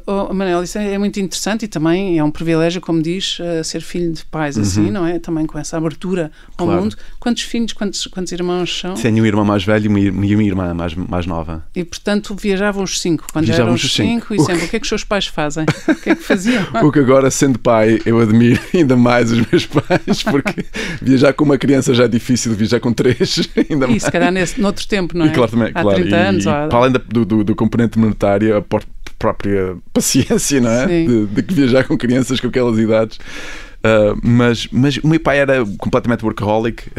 Oh, 0.06 0.32
Manel, 0.32 0.62
isso 0.62 0.78
é, 0.78 0.94
é, 0.94 0.98
muito 0.98 1.20
interessante 1.20 1.66
e 1.66 1.68
também 1.68 2.18
é 2.18 2.24
um 2.24 2.30
privilégio, 2.30 2.80
como 2.80 3.02
diz, 3.02 3.38
uh, 3.38 3.62
ser 3.62 3.82
filho 3.82 4.10
de 4.10 4.24
pais 4.24 4.56
assim, 4.56 4.80
uhum. 4.80 4.86
assim, 4.86 4.92
não 4.92 5.06
é? 5.06 5.18
Também 5.18 5.44
com 5.44 5.58
essa 5.58 5.76
abertura 5.76 6.32
ao 6.56 6.66
claro. 6.66 6.82
mundo. 6.82 6.96
Quantos 7.20 7.42
filhos, 7.42 7.74
quantos, 7.74 8.06
quantos 8.06 8.32
irmãos 8.32 8.80
são? 8.80 8.94
Tenho 8.94 9.22
um 9.22 9.26
irmão 9.26 9.44
mais 9.44 9.64
velho 9.64 9.84
e 9.98 10.34
uma, 10.34 10.42
irmã 10.42 10.72
mais, 10.72 10.94
mais 10.94 11.26
nova. 11.26 11.62
E, 11.76 11.84
portanto, 11.84 12.34
viajavam 12.34 12.82
os 12.82 13.00
cinco, 13.00 13.26
quando 13.30 13.44
viajavam 13.44 13.74
eram 13.74 13.74
os 13.74 13.92
cinco, 13.92 14.28
cinco 14.28 14.34
e 14.34 14.38
o 14.38 14.40
sempre, 14.40 14.60
que... 14.60 14.66
o 14.66 14.70
que 14.70 14.76
é 14.76 14.78
que 14.80 14.84
os 14.84 14.88
seus 14.88 15.04
pais 15.04 15.26
fazem? 15.26 15.66
o 15.86 15.94
que 15.94 16.10
é 16.10 16.14
que 16.14 16.22
faziam? 16.22 16.66
o 16.82 16.90
que 16.90 16.98
agora, 16.98 17.30
sendo 17.30 17.58
pai, 17.58 18.00
eu 18.06 18.18
admiro 18.18 18.60
ainda 18.72 18.96
mais 18.96 19.30
os 19.30 19.46
meus 19.46 19.66
pais, 19.66 20.22
porque 20.22 20.64
viajar 21.02 21.34
com 21.34 21.44
uma 21.44 21.58
criança 21.58 21.92
já 21.92 22.04
é 22.04 22.08
difícil, 22.08 22.54
viajar 22.54 22.80
com 22.80 22.92
três 22.94 23.48
ainda 23.70 23.86
mais. 23.86 24.02
E 24.02 24.06
se 24.06 24.10
calhar 24.10 24.32
nesse, 24.32 24.58
noutro 24.58 24.86
tempo, 24.88 25.16
não 25.16 25.26
é? 25.26 25.28
E, 25.28 25.32
claro, 25.32 25.50
também, 25.50 25.70
Há 25.74 25.82
claro. 25.82 26.00
30 26.00 26.16
anos. 26.16 26.44
E, 26.44 26.48
ou... 26.64 26.68
Para 26.68 26.78
além 26.78 26.92
do, 26.92 27.24
do 27.24 27.44
do, 27.44 27.54
componente 27.54 27.98
monetário, 27.98 28.56
a 28.56 28.62
própria 29.18 29.76
paciência, 29.92 30.60
não 30.60 30.70
é? 30.70 30.86
De, 30.86 31.26
de, 31.26 31.54
viajar 31.54 31.84
com 31.84 31.96
crianças 31.96 32.40
com 32.40 32.48
aquelas 32.48 32.78
idades. 32.78 33.18
Uh, 33.84 34.16
mas, 34.22 34.68
mas 34.70 34.96
o 34.98 35.08
meu 35.08 35.18
pai 35.18 35.40
era 35.40 35.64
completamente 35.76 36.24
workaholic, 36.24 36.86
uh, 36.90 36.92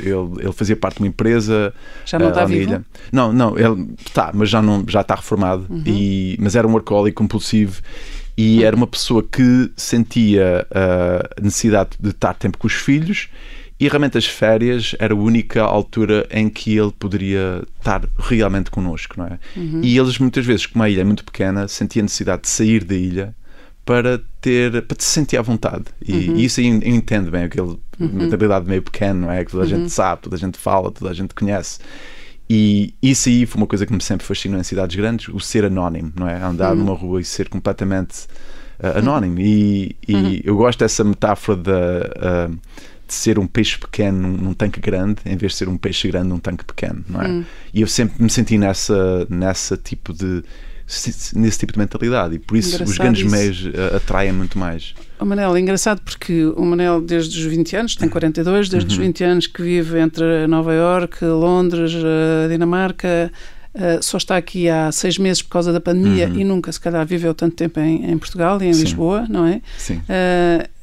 ele, 0.00 0.42
ele 0.42 0.52
fazia 0.52 0.74
parte 0.74 0.96
de 0.96 1.02
uma 1.02 1.08
empresa. 1.08 1.74
Já 2.06 2.18
não 2.18 2.26
uh, 2.26 2.30
está 2.30 2.46
vivo? 2.46 2.62
Ilha. 2.62 2.84
Não, 3.12 3.30
não, 3.30 3.58
ele 3.58 3.88
está, 4.04 4.30
mas 4.32 4.48
já, 4.48 4.62
não, 4.62 4.84
já 4.88 5.02
está 5.02 5.16
reformado. 5.16 5.66
Uhum. 5.68 5.82
E, 5.84 6.36
mas 6.40 6.56
era 6.56 6.66
um 6.66 6.72
workaholic 6.72 7.14
compulsivo 7.14 7.82
e 8.38 8.58
uhum. 8.58 8.64
era 8.64 8.74
uma 8.74 8.86
pessoa 8.86 9.22
que 9.22 9.70
sentia 9.76 10.66
a 10.74 11.42
necessidade 11.42 11.90
de 12.00 12.08
estar 12.08 12.34
tempo 12.34 12.56
com 12.56 12.66
os 12.66 12.72
filhos 12.72 13.28
e 13.84 13.88
realmente 13.88 14.16
as 14.16 14.24
férias 14.24 14.96
era 14.98 15.12
a 15.12 15.16
única 15.16 15.60
altura 15.60 16.26
em 16.30 16.48
que 16.48 16.74
ele 16.74 16.90
poderia 16.98 17.62
estar 17.78 18.08
realmente 18.18 18.70
connosco, 18.70 19.16
não 19.18 19.26
é? 19.26 19.38
Uhum. 19.54 19.80
E 19.82 19.98
eles 19.98 20.18
muitas 20.18 20.46
vezes, 20.46 20.64
como 20.64 20.82
a 20.82 20.88
ilha 20.88 21.02
é 21.02 21.04
muito 21.04 21.22
pequena, 21.22 21.68
sentiam 21.68 22.00
a 22.00 22.04
necessidade 22.04 22.42
de 22.42 22.48
sair 22.48 22.82
da 22.82 22.94
ilha 22.94 23.36
para 23.84 24.22
ter 24.40 24.80
para 24.86 24.96
se 24.98 25.10
sentir 25.10 25.36
à 25.36 25.42
vontade 25.42 25.84
e, 26.02 26.12
uhum. 26.12 26.36
e 26.36 26.44
isso 26.46 26.58
eu 26.58 26.64
entendo 26.64 27.30
bem 27.30 27.44
aquele 27.44 27.78
uhum. 28.00 28.08
mentalidade 28.14 28.66
meio 28.66 28.80
pequeno 28.80 29.26
não 29.26 29.30
é 29.30 29.44
que 29.44 29.50
toda 29.50 29.64
a 29.64 29.66
gente 29.66 29.82
uhum. 29.82 29.88
sabe 29.90 30.22
toda 30.22 30.36
a 30.36 30.38
gente 30.38 30.56
fala 30.56 30.90
toda 30.90 31.10
a 31.10 31.14
gente 31.14 31.34
conhece 31.34 31.80
e 32.48 32.94
isso 33.02 33.28
aí 33.28 33.44
foi 33.44 33.60
uma 33.60 33.66
coisa 33.66 33.84
que 33.84 33.92
me 33.92 34.00
sempre 34.00 34.26
fascinou 34.26 34.58
em 34.58 34.62
cidades 34.62 34.96
grandes 34.96 35.28
o 35.28 35.38
ser 35.38 35.66
anónimo 35.66 36.14
não 36.16 36.26
é 36.26 36.42
andar 36.42 36.72
uhum. 36.72 36.78
numa 36.78 36.94
rua 36.94 37.20
e 37.20 37.24
ser 37.26 37.50
completamente 37.50 38.24
uh, 38.82 38.96
anónimo 39.00 39.38
e, 39.38 39.94
e 40.08 40.14
uhum. 40.14 40.40
eu 40.42 40.56
gosto 40.56 40.78
dessa 40.78 41.04
metáfora 41.04 41.58
da 41.58 42.48
uh, 42.48 42.58
de 43.06 43.14
ser 43.14 43.38
um 43.38 43.46
peixe 43.46 43.78
pequeno 43.78 44.28
num, 44.28 44.36
num, 44.36 44.54
tanque 44.54 44.80
grande 44.80 45.16
em 45.26 45.36
vez 45.36 45.52
de 45.52 45.58
ser 45.58 45.68
um 45.68 45.76
peixe 45.76 46.08
grande 46.08 46.28
num 46.28 46.38
tanque 46.38 46.64
pequeno, 46.64 47.04
não 47.08 47.22
é? 47.22 47.28
Hum. 47.28 47.44
E 47.72 47.80
eu 47.80 47.86
sempre 47.86 48.22
me 48.22 48.30
senti 48.30 48.56
nessa, 48.58 49.26
nessa 49.28 49.76
tipo 49.76 50.12
de 50.12 50.42
nesse 51.34 51.58
tipo 51.58 51.72
de 51.72 51.78
mentalidade 51.78 52.34
e 52.34 52.38
por 52.38 52.56
isso 52.58 52.74
engraçado 52.74 52.88
os 52.88 52.98
grandes 52.98 53.22
isso. 53.22 53.30
meios 53.34 53.64
uh, 53.66 53.96
atraem 53.96 54.32
muito 54.32 54.58
mais. 54.58 54.94
O 55.18 55.24
Manel, 55.24 55.56
é 55.56 55.60
engraçado 55.60 56.02
porque 56.02 56.44
o 56.44 56.64
Manel 56.64 57.00
desde 57.00 57.38
os 57.38 57.44
20 57.44 57.76
anos, 57.76 57.96
tem 57.96 58.08
42, 58.08 58.68
desde 58.68 58.88
uhum. 58.88 58.92
os 58.92 59.06
20 59.06 59.24
anos 59.24 59.46
que 59.46 59.62
vive 59.62 59.98
entre 59.98 60.46
Nova 60.46 60.74
York, 60.74 61.24
Londres, 61.24 61.94
uh, 61.94 62.48
Dinamarca, 62.50 63.32
uh, 63.74 64.02
só 64.02 64.18
está 64.18 64.36
aqui 64.36 64.68
há 64.68 64.92
seis 64.92 65.16
meses 65.16 65.40
por 65.40 65.50
causa 65.50 65.72
da 65.72 65.80
pandemia 65.80 66.28
uhum. 66.28 66.38
e 66.38 66.44
nunca 66.44 66.70
se 66.70 66.78
calhar 66.78 67.06
viveu 67.06 67.34
tanto 67.34 67.56
tempo 67.56 67.80
em, 67.80 68.10
em 68.10 68.18
Portugal 68.18 68.60
e 68.60 68.66
em 68.66 68.74
Sim. 68.74 68.82
Lisboa, 68.82 69.26
não 69.28 69.46
é? 69.46 69.62
Sim. 69.78 70.02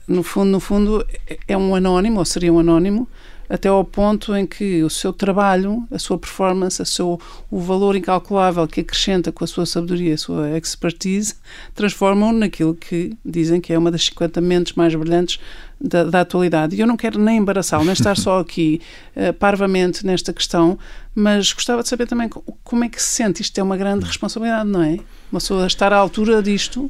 No 0.08 0.24
fundo, 0.24 0.52
no 0.52 0.60
fundo 0.60 1.06
é 1.48 1.58
um 1.58 1.76
anónimo, 1.76 2.20
ou 2.20 2.26
seria 2.26 2.52
um 2.52 2.60
anónimo, 2.60 3.08
até 3.52 3.68
ao 3.68 3.84
ponto 3.84 4.34
em 4.34 4.46
que 4.46 4.82
o 4.82 4.90
seu 4.90 5.12
trabalho, 5.12 5.86
a 5.92 6.00
sua 6.00 6.18
performance, 6.18 6.82
a 6.82 6.86
seu, 6.86 7.20
o 7.50 7.60
valor 7.60 7.98
incalculável 7.98 8.66
que 8.66 8.80
acrescenta 8.80 9.30
com 9.30 9.44
a 9.44 9.48
sua 9.48 9.66
sabedoria, 9.66 10.14
a 10.14 10.18
sua 10.18 10.58
expertise, 10.58 11.36
transformam 11.76 12.32
naquilo 12.32 12.74
que 12.74 13.14
dizem 13.26 13.60
que 13.60 13.74
é 13.74 13.78
uma 13.78 13.92
das 13.92 14.06
50 14.06 14.40
mentes 14.40 14.74
mais 14.74 14.96
brilhantes 14.96 15.38
da, 15.82 16.06
da 16.06 16.22
atualidade. 16.22 16.78
E 16.78 16.80
eu 16.80 16.88
não 16.88 16.96
quero 16.96 17.20
nem 17.20 17.40
embaraçá-lo, 17.40 17.84
nem 17.84 17.92
estar 17.92 18.16
só 18.16 18.40
aqui 18.40 18.80
uh, 19.18 19.34
parvamente 19.34 20.06
nesta 20.06 20.32
questão, 20.32 20.80
mas 21.14 21.52
gostava 21.52 21.84
de 21.84 21.90
saber 21.90 22.08
também 22.08 22.30
como 22.64 22.86
é 22.86 22.90
que 22.90 23.04
se 23.04 23.10
sente. 23.10 23.42
Isto 23.42 23.60
é 23.60 23.64
uma 23.64 23.76
grande 23.76 24.06
responsabilidade, 24.06 24.70
não 24.70 24.82
é? 24.82 24.98
Uma 25.30 25.42
pessoa 25.42 25.68
estar 25.68 25.92
à 25.92 25.98
altura 25.98 26.42
disto. 26.42 26.90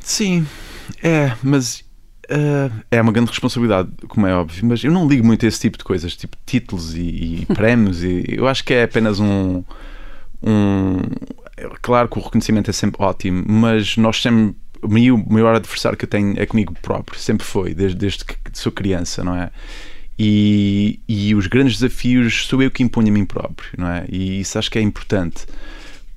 Sim, 0.00 0.44
é, 1.00 1.32
mas 1.44 1.85
Uh, 2.28 2.84
é 2.90 3.00
uma 3.00 3.12
grande 3.12 3.30
responsabilidade, 3.30 3.88
como 4.08 4.26
é 4.26 4.34
óbvio, 4.34 4.66
mas 4.66 4.82
eu 4.82 4.90
não 4.90 5.06
ligo 5.06 5.24
muito 5.24 5.44
a 5.44 5.48
esse 5.48 5.60
tipo 5.60 5.78
de 5.78 5.84
coisas, 5.84 6.16
tipo 6.16 6.36
títulos 6.44 6.94
e, 6.96 7.00
e 7.00 7.46
prémios, 7.54 8.02
e 8.02 8.24
eu 8.28 8.48
acho 8.48 8.64
que 8.64 8.74
é 8.74 8.82
apenas 8.82 9.20
um, 9.20 9.62
um. 10.42 10.98
Claro 11.80 12.08
que 12.08 12.18
o 12.18 12.22
reconhecimento 12.22 12.68
é 12.68 12.72
sempre 12.72 13.02
ótimo, 13.02 13.44
mas 13.46 13.96
nós 13.96 14.20
sempre. 14.20 14.56
O 14.82 15.32
maior 15.32 15.54
adversário 15.54 15.96
que 15.96 16.04
eu 16.04 16.08
tenho 16.08 16.34
é 16.38 16.44
comigo 16.44 16.74
próprio, 16.82 17.18
sempre 17.18 17.46
foi, 17.46 17.74
desde, 17.74 17.96
desde 17.96 18.24
que 18.24 18.36
sou 18.52 18.70
criança, 18.70 19.24
não 19.24 19.34
é? 19.34 19.50
E, 20.18 21.00
e 21.08 21.34
os 21.34 21.46
grandes 21.46 21.78
desafios 21.78 22.46
sou 22.46 22.62
eu 22.62 22.70
que 22.70 22.82
imponho 22.82 23.08
a 23.08 23.10
mim 23.10 23.24
próprio, 23.24 23.70
não 23.78 23.88
é? 23.88 24.04
E 24.08 24.40
isso 24.40 24.58
acho 24.58 24.70
que 24.70 24.78
é 24.78 24.82
importante 24.82 25.46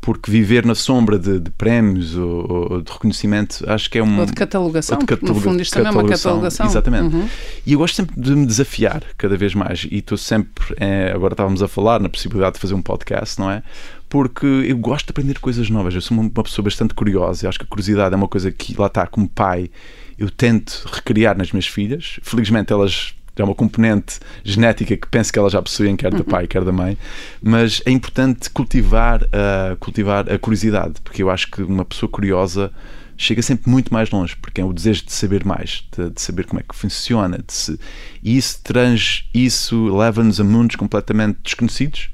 porque 0.01 0.31
viver 0.31 0.65
na 0.65 0.75
sombra 0.75 1.19
de, 1.19 1.39
de 1.39 1.49
prémios 1.51 2.15
ou, 2.15 2.71
ou, 2.71 2.81
de 2.81 2.91
reconhecimento 2.91 3.63
acho 3.67 3.89
que 3.89 3.97
é 3.97 4.03
uma. 4.03 4.21
Ou 4.21 4.25
de 4.25 4.33
catalogação, 4.33 4.95
ou 4.95 5.01
de 5.01 5.07
cataloga, 5.07 5.39
no 5.39 5.41
fundo 5.41 5.61
isto 5.61 5.73
também 5.73 5.89
é 5.89 5.91
uma 5.91 6.07
catalogação. 6.07 6.65
Exatamente. 6.65 7.15
Uhum. 7.15 7.27
E 7.65 7.73
eu 7.73 7.79
gosto 7.79 7.95
sempre 7.95 8.19
de 8.19 8.35
me 8.35 8.45
desafiar 8.45 9.03
cada 9.17 9.35
vez 9.35 9.53
mais. 9.53 9.85
E 9.91 9.97
estou 9.97 10.17
sempre. 10.17 10.73
É, 10.77 11.11
agora 11.13 11.33
estávamos 11.33 11.61
a 11.61 11.67
falar 11.67 11.99
na 11.99 12.07
possibilidade 12.07 12.55
de 12.55 12.61
fazer 12.61 12.73
um 12.73 12.81
podcast, 12.81 13.39
não 13.39 13.51
é? 13.51 13.61
Porque 14.07 14.45
eu 14.45 14.77
gosto 14.77 15.07
de 15.07 15.11
aprender 15.11 15.39
coisas 15.39 15.69
novas. 15.69 15.93
Eu 15.93 16.01
sou 16.01 16.17
uma, 16.17 16.23
uma 16.23 16.43
pessoa 16.43 16.63
bastante 16.63 16.93
curiosa. 16.93 17.45
Eu 17.45 17.49
acho 17.49 17.59
que 17.59 17.65
a 17.65 17.67
curiosidade 17.67 18.13
é 18.13 18.17
uma 18.17 18.27
coisa 18.27 18.51
que 18.51 18.79
lá 18.79 18.87
está, 18.87 19.05
como 19.05 19.27
pai, 19.27 19.69
eu 20.17 20.29
tento 20.29 20.87
recriar 20.91 21.37
nas 21.37 21.51
minhas 21.51 21.67
filhas. 21.67 22.19
Felizmente 22.23 22.71
elas 22.71 23.13
é 23.41 23.45
uma 23.45 23.55
componente 23.55 24.19
genética 24.43 24.95
que 24.95 25.07
penso 25.07 25.31
que 25.31 25.39
elas 25.39 25.53
já 25.53 25.61
possuem, 25.61 25.95
quer 25.95 26.13
do 26.13 26.23
pai, 26.23 26.47
quer 26.47 26.63
da 26.63 26.71
mãe, 26.71 26.97
mas 27.41 27.81
é 27.85 27.91
importante 27.91 28.49
cultivar, 28.49 29.23
uh, 29.23 29.75
cultivar 29.79 30.31
a 30.31 30.37
curiosidade, 30.37 30.95
porque 31.03 31.23
eu 31.23 31.29
acho 31.29 31.49
que 31.49 31.61
uma 31.61 31.85
pessoa 31.85 32.09
curiosa 32.09 32.71
chega 33.17 33.41
sempre 33.41 33.69
muito 33.69 33.93
mais 33.93 34.09
longe, 34.09 34.35
porque 34.37 34.61
é 34.61 34.65
o 34.65 34.71
desejo 34.71 35.05
de 35.05 35.11
saber 35.11 35.45
mais, 35.45 35.83
de, 35.95 36.09
de 36.09 36.21
saber 36.21 36.45
como 36.45 36.59
é 36.59 36.63
que 36.63 36.75
funciona, 36.75 37.43
se, 37.47 37.77
e 38.23 38.37
isso, 38.37 38.61
trans, 38.63 39.25
isso 39.33 39.95
leva-nos 39.95 40.39
a 40.39 40.43
mundos 40.43 40.75
completamente 40.75 41.37
desconhecidos 41.43 42.09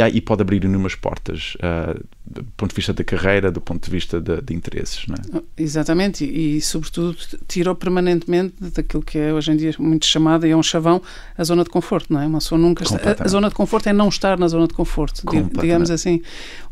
e, 0.00 0.20
pode 0.20 0.42
abrir 0.42 0.64
inúmeras 0.64 0.94
portas 0.94 1.56
uh, 1.56 2.02
do 2.26 2.42
ponto 2.56 2.70
de 2.70 2.76
vista 2.76 2.92
da 2.92 3.04
carreira, 3.04 3.52
do 3.52 3.60
ponto 3.60 3.84
de 3.84 3.90
vista 3.90 4.20
de, 4.20 4.40
de 4.40 4.54
interesses. 4.54 5.06
Não 5.06 5.16
é? 5.16 5.42
Exatamente, 5.56 6.24
e, 6.24 6.56
e, 6.56 6.60
sobretudo 6.60 7.16
tirou 7.46 7.74
permanentemente 7.74 8.54
daquilo 8.60 9.02
que 9.02 9.18
é 9.18 9.32
hoje 9.32 9.52
em 9.52 9.56
dia 9.56 9.74
muito 9.78 10.06
chamada, 10.06 10.48
e 10.48 10.50
é 10.50 10.56
um 10.56 10.62
chavão, 10.62 11.02
a 11.36 11.44
zona 11.44 11.64
de 11.64 11.70
conforto, 11.70 12.12
não 12.12 12.20
é? 12.20 12.26
Uma 12.26 12.38
pessoa 12.38 12.58
nunca 12.58 12.82
está, 12.82 12.96
a, 12.96 13.24
a, 13.24 13.28
zona 13.28 13.48
de 13.48 13.54
conforto 13.54 13.88
é 13.88 13.92
não 13.92 14.08
estar 14.08 14.38
na 14.38 14.48
zona 14.48 14.66
de 14.66 14.74
conforto, 14.74 15.22
digamos 15.60 15.90
assim. 15.90 16.22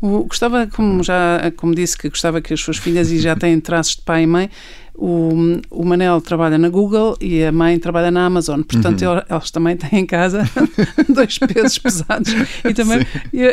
O, 0.01 0.23
gostava, 0.23 0.67
como 0.67 1.03
já 1.03 1.51
como 1.55 1.75
disse, 1.75 1.97
que 1.97 2.09
gostava 2.09 2.41
que 2.41 2.53
as 2.53 2.59
suas 2.59 2.77
filhas 2.77 3.11
e 3.11 3.19
já 3.19 3.35
têm 3.35 3.59
traços 3.59 3.95
de 3.95 4.01
pai 4.01 4.23
e 4.23 4.27
mãe, 4.27 4.49
o, 4.95 5.59
o 5.71 5.83
Manel 5.83 6.21
trabalha 6.21 6.57
na 6.57 6.69
Google 6.69 7.17
e 7.19 7.43
a 7.43 7.51
mãe 7.51 7.79
trabalha 7.79 8.11
na 8.11 8.25
Amazon, 8.25 8.61
portanto 8.61 9.03
uhum. 9.03 9.21
eles 9.29 9.51
também 9.51 9.75
têm 9.75 10.01
em 10.01 10.05
casa 10.05 10.47
dois 11.09 11.39
pesos 11.39 11.77
pesados. 11.79 12.33
E 12.63 12.73
também 12.73 13.05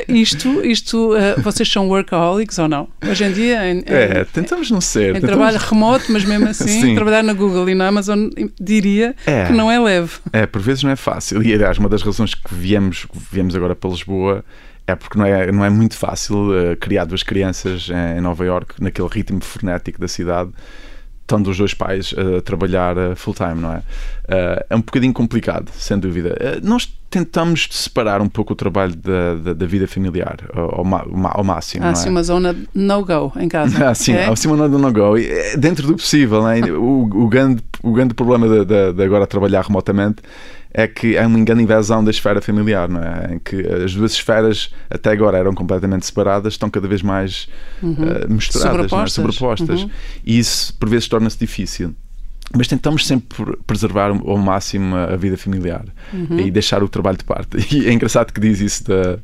isto, 0.09 0.65
isto 0.65 1.15
uh, 1.15 1.41
vocês 1.41 1.71
são 1.71 1.89
workaholics 1.89 2.59
ou 2.59 2.69
não? 2.69 2.89
Hoje 3.09 3.25
em 3.25 3.33
dia, 3.33 3.73
em, 3.73 3.83
é, 3.87 4.25
tentamos 4.25 4.71
não 4.71 4.81
ser. 4.81 5.11
Em 5.11 5.15
tentamos... 5.15 5.37
trabalho 5.37 5.59
remoto, 5.59 6.13
mas 6.13 6.25
mesmo 6.25 6.49
assim, 6.51 6.95
trabalhar 6.95 7.23
na 7.23 7.33
Google 7.33 7.69
e 7.71 7.75
na 7.75 7.89
Amazon 7.89 8.29
diria 8.61 9.17
é, 9.27 9.47
que 9.47 9.53
não 9.53 9.71
é 9.71 9.81
leve. 9.81 10.13
É, 10.33 10.45
por 10.47 10.61
vezes 10.61 10.83
não 10.83 10.91
é 10.91 10.97
fácil. 10.97 11.43
E 11.43 11.55
aliás, 11.55 11.79
uma 11.79 11.89
das 11.89 12.03
razões 12.03 12.35
que 12.35 12.55
viemos, 12.55 13.07
viemos 13.33 13.57
agora 13.57 13.75
para 13.75 13.89
Lisboa 13.89 14.45
é 14.87 14.95
porque 14.95 15.19
não 15.19 15.25
é, 15.25 15.51
não 15.51 15.65
é 15.65 15.71
muito 15.71 15.97
fácil 15.97 16.51
uh, 16.51 16.77
criar 16.79 17.05
duas 17.05 17.23
crianças 17.23 17.89
em 18.17 18.21
Nova 18.21 18.45
York 18.45 18.75
naquele 18.81 19.09
ritmo 19.09 19.43
frenético 19.43 20.01
da 20.01 20.09
cidade 20.09 20.51
estando 21.31 21.49
os 21.49 21.57
dois 21.57 21.73
pais 21.73 22.13
a 22.17 22.41
trabalhar 22.41 22.97
full 23.15 23.35
time, 23.35 23.55
não 23.55 23.73
é? 23.73 23.83
Eh, 24.29 24.67
é 24.71 24.77
um 24.77 24.81
bocadinho 24.81 25.13
complicado, 25.13 25.71
sem 25.75 25.99
dúvida. 25.99 26.37
Eh, 26.41 26.61
nós 26.63 26.93
tentamos 27.09 27.69
separar 27.71 28.21
um 28.21 28.29
pouco 28.29 28.53
o 28.53 28.57
trabalho 28.57 28.95
da, 28.97 29.35
da, 29.35 29.53
da 29.53 29.67
vida 29.67 29.87
familiar 29.87 30.39
ao, 30.53 30.85
ao 31.25 31.45
máximo. 31.45 31.85
Há 31.85 31.91
assim 31.91 32.09
é? 32.09 32.11
uma 32.11 32.23
zona 32.23 32.57
no-go 32.75 33.33
em 33.37 33.49
casa. 33.49 33.91
Ah, 33.91 33.95
sim, 33.95 34.15
há 34.15 34.33
assim 34.33 34.49
uma 34.49 34.57
zona 34.57 34.79
no-go. 34.79 35.15
Dentro 35.57 35.87
do 35.87 35.95
possível, 35.95 36.49
é? 36.49 36.61
o, 36.71 37.03
o, 37.03 37.29
grande, 37.29 37.63
o 37.83 37.93
grande 37.93 38.15
problema 38.15 38.49
de, 38.49 38.65
de, 38.65 38.93
de 38.93 39.03
agora 39.03 39.27
trabalhar 39.27 39.63
remotamente 39.63 40.23
é 40.73 40.87
que 40.87 41.17
é 41.17 41.27
uma 41.27 41.43
grande 41.45 41.63
invasão 41.63 42.03
da 42.03 42.11
esfera 42.11 42.41
familiar, 42.41 42.89
não 42.89 43.03
é? 43.03 43.35
Em 43.35 43.39
que 43.39 43.57
as 43.57 43.95
duas 43.95 44.13
esferas 44.13 44.73
até 44.89 45.11
agora 45.11 45.37
eram 45.37 45.53
completamente 45.53 46.07
separadas, 46.07 46.55
estão 46.55 46.71
cada 46.71 46.87
vez 46.87 47.03
mais 47.03 47.49
uhum. 47.83 47.93
uh, 47.93 48.33
misturadas, 48.33 48.89
sobrepostas. 48.91 49.13
É? 49.13 49.15
sobrepostas. 49.15 49.83
Uhum. 49.83 49.91
E 50.25 50.39
isso 50.39 50.75
por 50.75 50.89
vezes 50.89 51.09
torna-se 51.09 51.39
difícil. 51.39 51.95
Mas 52.57 52.67
tentamos 52.67 53.07
sempre 53.07 53.57
preservar 53.67 54.11
ao 54.11 54.37
máximo 54.37 54.97
a 54.97 55.17
vida 55.17 55.37
familiar 55.37 55.85
uhum. 56.13 56.41
e 56.41 56.51
deixar 56.51 56.83
o 56.83 56.89
trabalho 56.89 57.19
de 57.19 57.25
parte. 57.25 57.57
E 57.75 57.87
é 57.87 57.93
engraçado 57.93 58.33
que 58.33 58.41
diz 58.41 58.61
isso 58.61 58.85
da 58.85 59.19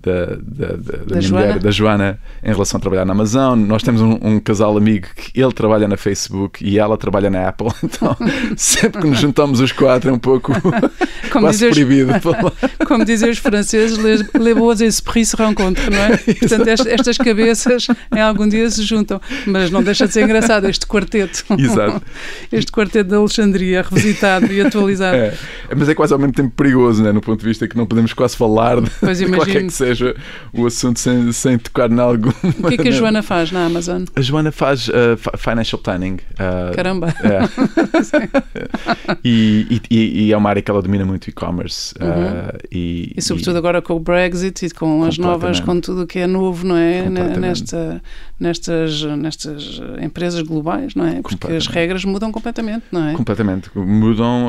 da, 0.00 0.36
da, 0.40 0.76
da, 0.76 0.96
da, 0.96 1.04
minha 1.06 1.20
Joana? 1.20 1.46
mulher, 1.46 1.58
da 1.60 1.70
Joana, 1.70 2.18
em 2.42 2.52
relação 2.52 2.78
a 2.78 2.80
trabalhar 2.80 3.04
na 3.04 3.12
Amazon. 3.12 3.58
Nós 3.58 3.82
temos 3.82 4.00
um, 4.00 4.18
um, 4.22 4.40
casal 4.40 4.76
amigo 4.76 5.06
que 5.14 5.40
ele 5.40 5.52
trabalha 5.52 5.86
na 5.86 5.96
Facebook 5.96 6.64
e 6.64 6.78
ela 6.78 6.96
trabalha 6.96 7.30
na 7.30 7.48
Apple. 7.48 7.68
Então, 7.92 8.16
sempre 8.56 9.02
que 9.02 9.06
nos 9.06 9.18
juntamos 9.18 9.60
os 9.60 9.70
quatro 9.70 10.08
é 10.08 10.12
um 10.12 10.18
pouco 10.18 10.52
como 11.30 11.46
quase 11.46 11.68
proibido. 11.68 12.10
Os, 12.12 12.86
como 12.88 13.04
dizem 13.04 13.28
os 13.28 13.38
franceses, 13.38 13.98
les, 13.98 14.22
les 14.32 14.54
beaux 14.54 14.80
esprits 14.80 15.30
se 15.30 15.36
rencontram, 15.36 15.90
não 15.90 15.98
é? 15.98 16.16
Portanto, 16.16 16.68
estas 16.68 17.18
cabeças 17.18 17.86
em 18.14 18.20
algum 18.20 18.48
dia 18.48 18.70
se 18.70 18.82
juntam. 18.82 19.20
Mas 19.46 19.70
não 19.70 19.82
deixa 19.82 20.06
de 20.06 20.12
ser 20.14 20.24
engraçado 20.24 20.66
este 20.68 20.86
quarteto. 20.86 21.44
Exato. 21.58 22.02
Este 22.50 22.72
quarteto 22.72 23.10
de 23.10 23.14
Alexandria, 23.14 23.82
revisitado 23.82 24.50
e 24.50 24.60
atualizado. 24.60 25.16
É, 25.16 25.34
mas 25.76 25.88
é 25.88 25.94
quase 25.94 26.14
ao 26.14 26.18
mesmo 26.18 26.32
tempo 26.32 26.50
perigoso, 26.56 27.02
né? 27.02 27.12
no 27.12 27.20
ponto 27.20 27.40
de 27.40 27.46
vista 27.46 27.68
que 27.68 27.76
não 27.76 27.86
podemos 27.86 28.12
quase 28.14 28.36
falar 28.36 28.80
de, 28.80 28.88
de 29.14 29.26
qualquer 29.32 29.66
que 29.66 29.72
seja 29.82 30.16
o 30.52 30.66
assunto 30.66 31.00
sem, 31.00 31.32
sem 31.32 31.58
tocar 31.58 31.90
em 31.90 31.98
algum. 31.98 32.30
O 32.30 32.68
que 32.68 32.74
é 32.74 32.76
que 32.76 32.88
a 32.88 32.92
Joana 32.92 33.22
faz 33.22 33.50
na 33.50 33.66
Amazon? 33.66 34.04
A 34.14 34.20
Joana 34.20 34.52
faz 34.52 34.88
uh, 34.88 34.92
financial 35.36 35.80
planning. 35.80 36.18
Uh, 36.34 36.74
Caramba! 36.74 37.08
É. 37.08 37.42
e, 39.24 39.80
e, 39.90 40.26
e, 40.26 40.32
é 40.32 40.36
uma 40.36 40.48
área 40.48 40.62
que 40.62 40.70
ela 40.70 40.80
domina 40.80 41.04
muito 41.04 41.28
e-commerce. 41.28 41.94
Uh, 42.00 42.04
uhum. 42.04 42.58
e, 42.70 43.12
e, 43.16 43.22
sobretudo 43.22 43.58
agora 43.58 43.82
com 43.82 43.94
o 43.94 44.00
Brexit 44.00 44.66
e 44.66 44.70
com 44.70 45.04
as 45.04 45.18
novas, 45.18 45.58
com 45.58 45.80
tudo 45.80 46.02
o 46.02 46.06
que 46.06 46.20
é 46.20 46.26
novo, 46.26 46.64
não 46.66 46.76
é? 46.76 47.08
Nesta, 47.08 48.00
nestas, 48.38 49.02
nestas 49.02 49.80
empresas 50.00 50.42
globais, 50.42 50.94
não 50.94 51.06
é? 51.06 51.20
Porque 51.20 51.52
as 51.52 51.66
regras 51.66 52.04
mudam 52.04 52.30
completamente, 52.30 52.84
não 52.92 53.08
é? 53.08 53.14
Completamente. 53.14 53.70
Mudam, 53.74 54.48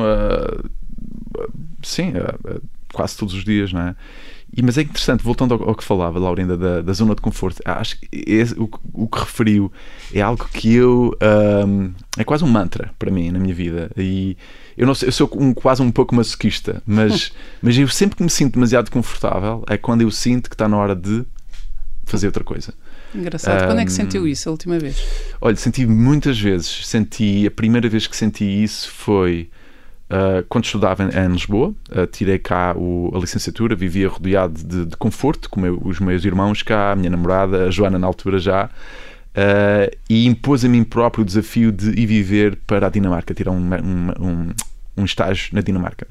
sim, 1.82 2.12
quase 2.92 3.16
todos 3.16 3.34
os 3.34 3.44
dias, 3.44 3.72
não 3.72 3.80
é? 3.80 3.96
E, 4.56 4.62
mas 4.62 4.78
é 4.78 4.82
interessante, 4.82 5.22
voltando 5.22 5.54
ao, 5.54 5.70
ao 5.70 5.74
que 5.74 5.82
falava, 5.82 6.18
Laurinda, 6.18 6.56
da, 6.56 6.80
da, 6.80 6.92
zona 6.92 7.14
de 7.14 7.20
conforto, 7.20 7.60
acho 7.64 7.98
que 7.98 8.08
esse, 8.12 8.54
o, 8.54 8.70
o, 8.92 9.08
que 9.08 9.18
referiu 9.18 9.72
é 10.12 10.20
algo 10.20 10.48
que 10.52 10.72
eu. 10.74 11.16
Um, 11.66 11.92
é 12.16 12.22
quase 12.22 12.44
um 12.44 12.48
mantra 12.48 12.92
para 12.98 13.10
mim 13.10 13.32
na 13.32 13.38
minha 13.40 13.54
vida. 13.54 13.90
E 13.96 14.36
eu, 14.76 14.86
não 14.86 14.94
sei, 14.94 15.08
eu 15.08 15.12
sou 15.12 15.28
um, 15.34 15.52
quase 15.52 15.82
um 15.82 15.90
pouco 15.90 16.14
masoquista, 16.14 16.80
mas, 16.86 17.32
mas 17.60 17.76
eu 17.76 17.88
sempre 17.88 18.16
que 18.16 18.22
me 18.22 18.30
sinto 18.30 18.54
demasiado 18.54 18.90
confortável 18.90 19.64
é 19.68 19.76
quando 19.76 20.02
eu 20.02 20.10
sinto 20.10 20.48
que 20.48 20.54
está 20.54 20.68
na 20.68 20.76
hora 20.76 20.94
de 20.94 21.24
fazer 22.04 22.26
outra 22.26 22.44
coisa. 22.44 22.72
Engraçado. 23.14 23.64
Um, 23.64 23.66
Quando 23.66 23.78
é 23.80 23.84
que 23.84 23.92
sentiu 23.92 24.26
isso 24.26 24.48
a 24.48 24.52
última 24.52 24.78
vez? 24.78 25.02
Olha, 25.40 25.56
senti 25.56 25.86
muitas 25.86 26.38
vezes. 26.38 26.86
Senti. 26.86 27.46
A 27.46 27.50
primeira 27.50 27.88
vez 27.88 28.06
que 28.06 28.16
senti 28.16 28.44
isso 28.44 28.90
foi 28.90 29.48
Uh, 30.04 30.44
quando 30.48 30.64
estudava 30.64 31.02
em, 31.02 31.08
em 31.08 31.28
Lisboa, 31.28 31.74
uh, 31.90 32.06
tirei 32.06 32.38
cá 32.38 32.74
o, 32.76 33.10
a 33.14 33.18
licenciatura, 33.18 33.74
vivia 33.74 34.08
rodeado 34.08 34.62
de, 34.62 34.84
de 34.84 34.96
conforto 34.96 35.48
com 35.48 35.58
meu, 35.58 35.80
os 35.82 35.98
meus 35.98 36.24
irmãos 36.24 36.62
cá, 36.62 36.92
a 36.92 36.96
minha 36.96 37.08
namorada, 37.08 37.64
a 37.64 37.70
Joana 37.70 37.98
na 37.98 38.06
altura 38.06 38.38
já, 38.38 38.66
uh, 38.66 39.96
e 40.08 40.26
impôs 40.26 40.62
a 40.64 40.68
mim 40.68 40.84
próprio 40.84 41.22
o 41.22 41.24
desafio 41.24 41.72
de 41.72 41.88
ir 41.98 42.06
viver 42.06 42.58
para 42.66 42.86
a 42.86 42.90
Dinamarca, 42.90 43.32
tirar 43.32 43.52
um, 43.52 43.56
um, 43.56 44.10
um, 44.20 44.48
um 44.98 45.04
estágio 45.04 45.54
na 45.54 45.62
Dinamarca. 45.62 46.06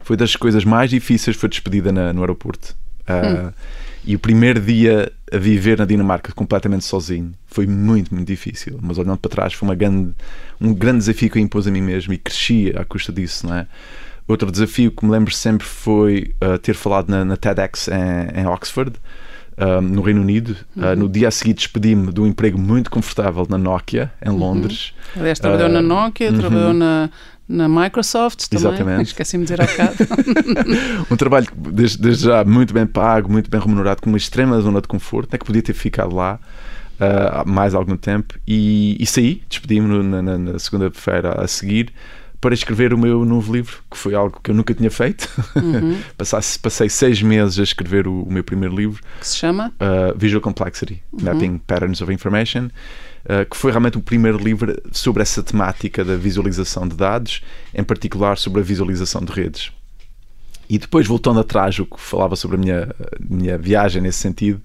Foi 0.00 0.16
das 0.16 0.36
coisas 0.36 0.64
mais 0.64 0.88
difíceis, 0.90 1.36
foi 1.36 1.48
despedida 1.48 1.90
na, 1.90 2.12
no 2.12 2.20
aeroporto. 2.20 2.76
Hum. 3.08 3.52
E 4.06 4.14
o 4.14 4.18
primeiro 4.18 4.60
dia 4.60 5.10
a 5.32 5.38
viver 5.38 5.78
na 5.78 5.84
Dinamarca 5.84 6.32
completamente 6.32 6.84
sozinho 6.84 7.32
foi 7.46 7.66
muito, 7.66 8.14
muito 8.14 8.26
difícil. 8.26 8.78
Mas 8.82 8.98
olhando 8.98 9.16
para 9.16 9.30
trás, 9.30 9.54
foi 9.54 9.68
uma 9.68 9.74
grande, 9.74 10.12
um 10.60 10.74
grande 10.74 10.98
desafio 10.98 11.30
que 11.30 11.38
eu 11.38 11.42
impus 11.42 11.66
a 11.66 11.70
mim 11.70 11.80
mesmo 11.80 12.12
e 12.12 12.18
cresci 12.18 12.72
à 12.76 12.84
custa 12.84 13.12
disso, 13.12 13.46
não 13.46 13.56
é? 13.56 13.66
Outro 14.26 14.50
desafio 14.50 14.90
que 14.90 15.04
me 15.04 15.10
lembro 15.10 15.32
sempre 15.32 15.66
foi 15.66 16.34
uh, 16.42 16.58
ter 16.58 16.74
falado 16.74 17.08
na, 17.10 17.24
na 17.24 17.36
TEDx 17.36 17.88
em, 17.88 18.40
em 18.40 18.46
Oxford, 18.46 18.94
um, 19.58 19.80
no 19.80 20.02
Reino 20.02 20.20
Unido. 20.20 20.56
Ah, 20.76 20.88
uhum. 20.88 20.92
Uh, 20.92 20.96
no 20.96 21.08
dia 21.08 21.28
a 21.28 21.30
seguir 21.30 21.54
despedi-me 21.54 22.12
de 22.12 22.20
um 22.20 22.26
emprego 22.26 22.58
muito 22.58 22.90
confortável 22.90 23.46
na 23.48 23.58
Nokia, 23.58 24.10
em 24.24 24.30
uhum. 24.30 24.36
Londres. 24.36 24.94
Uhum. 25.14 25.22
Aliás, 25.22 25.38
trabalhou 25.38 25.68
uh, 25.68 25.72
na 25.72 25.82
Nokia, 25.82 26.30
uhum. 26.30 26.38
trabalhou 26.38 26.72
na, 26.72 27.10
na 27.48 27.68
Microsoft 27.68 28.48
também. 28.48 28.68
Exatamente. 28.68 29.06
Esqueci-me 29.08 29.44
de 29.44 29.52
dizer 29.52 29.62
há 29.62 29.66
bocado. 29.66 29.96
um 31.10 31.16
trabalho 31.16 31.46
desde, 31.56 31.98
desde, 31.98 32.24
já 32.24 32.44
muito 32.44 32.72
bem 32.72 32.86
pago, 32.86 33.30
muito 33.30 33.50
bem 33.50 33.60
remunerado, 33.60 34.02
com 34.02 34.08
uma 34.08 34.18
extrema 34.18 34.60
zona 34.60 34.80
de 34.80 34.88
conforto, 34.88 35.34
é 35.34 35.38
que 35.38 35.44
podia 35.44 35.62
ter 35.62 35.74
ficado 35.74 36.14
lá. 36.14 36.38
Uh, 36.94 37.42
mais 37.44 37.74
algum 37.74 37.96
tempo 37.96 38.38
e, 38.46 38.96
e 39.00 39.04
saí, 39.04 39.42
despedi-me 39.48 40.04
na, 40.04 40.22
na, 40.22 40.38
na 40.38 40.58
segunda-feira 40.60 41.42
a 41.42 41.48
seguir 41.48 41.92
para 42.44 42.52
escrever 42.52 42.92
o 42.92 42.98
meu 42.98 43.24
novo 43.24 43.50
livro, 43.50 43.78
que 43.90 43.96
foi 43.96 44.14
algo 44.14 44.38
que 44.42 44.50
eu 44.50 44.54
nunca 44.54 44.74
tinha 44.74 44.90
feito. 44.90 45.26
Uhum. 45.56 45.98
Passasse, 46.14 46.58
passei 46.58 46.90
seis 46.90 47.22
meses 47.22 47.58
a 47.58 47.62
escrever 47.62 48.06
o, 48.06 48.22
o 48.22 48.30
meu 48.30 48.44
primeiro 48.44 48.76
livro. 48.76 49.02
Que 49.18 49.26
se 49.26 49.38
chama? 49.38 49.72
Uh, 49.80 50.16
Visual 50.16 50.42
Complexity, 50.42 51.02
uhum. 51.10 51.24
Mapping 51.24 51.58
Patterns 51.66 52.02
of 52.02 52.12
Information, 52.12 52.68
uh, 53.24 53.48
que 53.48 53.56
foi 53.56 53.70
realmente 53.70 53.98
o 53.98 54.02
primeiro 54.02 54.38
livro 54.38 54.80
sobre 54.92 55.22
essa 55.22 55.42
temática 55.42 56.04
da 56.04 56.16
visualização 56.16 56.86
de 56.86 56.96
dados, 56.96 57.42
em 57.74 57.82
particular 57.82 58.38
sobre 58.38 58.60
a 58.60 58.64
visualização 58.64 59.22
de 59.22 59.32
redes. 59.32 59.72
E 60.68 60.78
depois, 60.78 61.06
voltando 61.06 61.40
atrás, 61.40 61.78
o 61.78 61.84
que 61.84 62.00
falava 62.00 62.36
sobre 62.36 62.56
a 62.56 62.60
minha, 62.60 62.94
minha 63.20 63.58
viagem 63.58 64.00
nesse 64.00 64.18
sentido, 64.18 64.62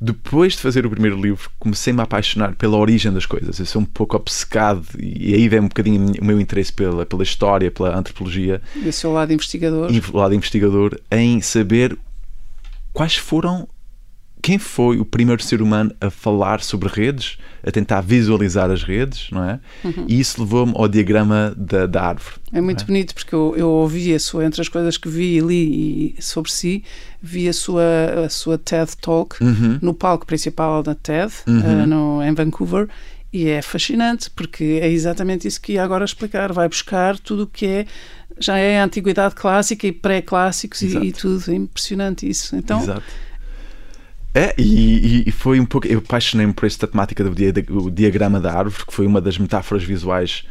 depois 0.00 0.52
de 0.52 0.58
fazer 0.60 0.84
o 0.84 0.90
primeiro 0.90 1.20
livro, 1.20 1.50
comecei-me 1.58 2.00
a 2.00 2.04
apaixonar 2.04 2.54
pela 2.54 2.76
origem 2.76 3.12
das 3.12 3.24
coisas. 3.24 3.58
Eu 3.58 3.66
sou 3.66 3.80
um 3.80 3.84
pouco 3.84 4.14
obcecado 4.14 4.84
e 4.98 5.34
aí 5.34 5.48
vem 5.48 5.60
um 5.60 5.68
bocadinho 5.68 6.12
o 6.20 6.24
meu 6.24 6.40
interesse 6.40 6.72
pela, 6.72 7.06
pela 7.06 7.22
história, 7.22 7.70
pela 7.70 7.96
antropologia. 7.96 8.60
E 8.74 8.88
o 8.88 8.92
seu 8.92 9.12
lado 9.12 9.32
investigador. 9.32 9.90
E 9.90 9.98
o 9.98 10.16
lado 10.16 10.34
investigador 10.34 11.00
em 11.10 11.40
saber 11.40 11.96
quais 12.92 13.16
foram 13.16 13.66
quem 14.46 14.58
foi 14.58 15.00
o 15.00 15.04
primeiro 15.04 15.42
ser 15.42 15.60
humano 15.60 15.92
a 16.00 16.08
falar 16.08 16.62
sobre 16.62 16.88
redes, 16.88 17.36
a 17.66 17.70
tentar 17.72 18.00
visualizar 18.00 18.70
as 18.70 18.84
redes, 18.84 19.28
não 19.32 19.42
é? 19.42 19.58
Uhum. 19.82 20.04
E 20.06 20.20
isso 20.20 20.40
levou-me 20.40 20.72
ao 20.76 20.86
diagrama 20.86 21.52
da, 21.56 21.84
da 21.84 22.04
árvore. 22.04 22.36
É 22.52 22.60
muito 22.60 22.84
é? 22.84 22.86
bonito 22.86 23.12
porque 23.12 23.34
eu, 23.34 23.54
eu 23.56 23.68
ouvi 23.68 24.14
a 24.14 24.20
sua, 24.20 24.44
entre 24.44 24.60
as 24.60 24.68
coisas 24.68 24.96
que 24.96 25.08
vi 25.08 25.38
e 25.38 25.40
li 25.40 26.14
sobre 26.20 26.52
si, 26.52 26.84
vi 27.20 27.48
a 27.48 27.52
sua, 27.52 27.82
a 28.24 28.28
sua 28.28 28.56
TED 28.56 28.92
Talk 29.00 29.42
uhum. 29.42 29.80
no 29.82 29.92
palco 29.92 30.24
principal 30.24 30.80
da 30.80 30.94
TED, 30.94 31.32
uhum. 31.48 31.58
uh, 31.58 31.86
no, 31.88 32.22
em 32.22 32.32
Vancouver, 32.32 32.88
e 33.32 33.48
é 33.48 33.60
fascinante 33.60 34.30
porque 34.30 34.78
é 34.80 34.88
exatamente 34.88 35.48
isso 35.48 35.60
que 35.60 35.72
ia 35.72 35.82
agora 35.82 36.04
explicar. 36.04 36.52
Vai 36.52 36.68
buscar 36.68 37.18
tudo 37.18 37.42
o 37.42 37.46
que 37.48 37.66
é 37.66 37.86
já 38.38 38.58
é 38.58 38.80
a 38.80 38.84
antiguidade 38.84 39.34
clássica 39.34 39.88
e 39.88 39.92
pré-clássicos 39.92 40.82
e, 40.82 40.96
e, 40.98 41.10
tudo. 41.10 41.50
É 41.50 41.54
impressionante 41.54 42.28
isso. 42.28 42.54
Então, 42.54 42.80
Exato 42.80 43.25
é, 44.36 44.54
e, 44.58 45.24
e, 45.26 45.30
foi 45.30 45.58
um 45.58 45.64
pouco. 45.64 45.86
Eu 45.86 45.98
apaixonei-me 45.98 46.52
por 46.52 46.66
esta 46.66 46.86
temática 46.86 47.24
do 47.24 47.30
dia, 47.30 47.50
do 47.50 47.90
diagrama 47.90 48.38
da 48.38 48.52
árvore, 48.52 48.84
que 48.84 48.92
foi 48.92 49.06
uma 49.06 49.18
das 49.18 49.38
metáforas 49.38 49.82
visuais 49.82 50.44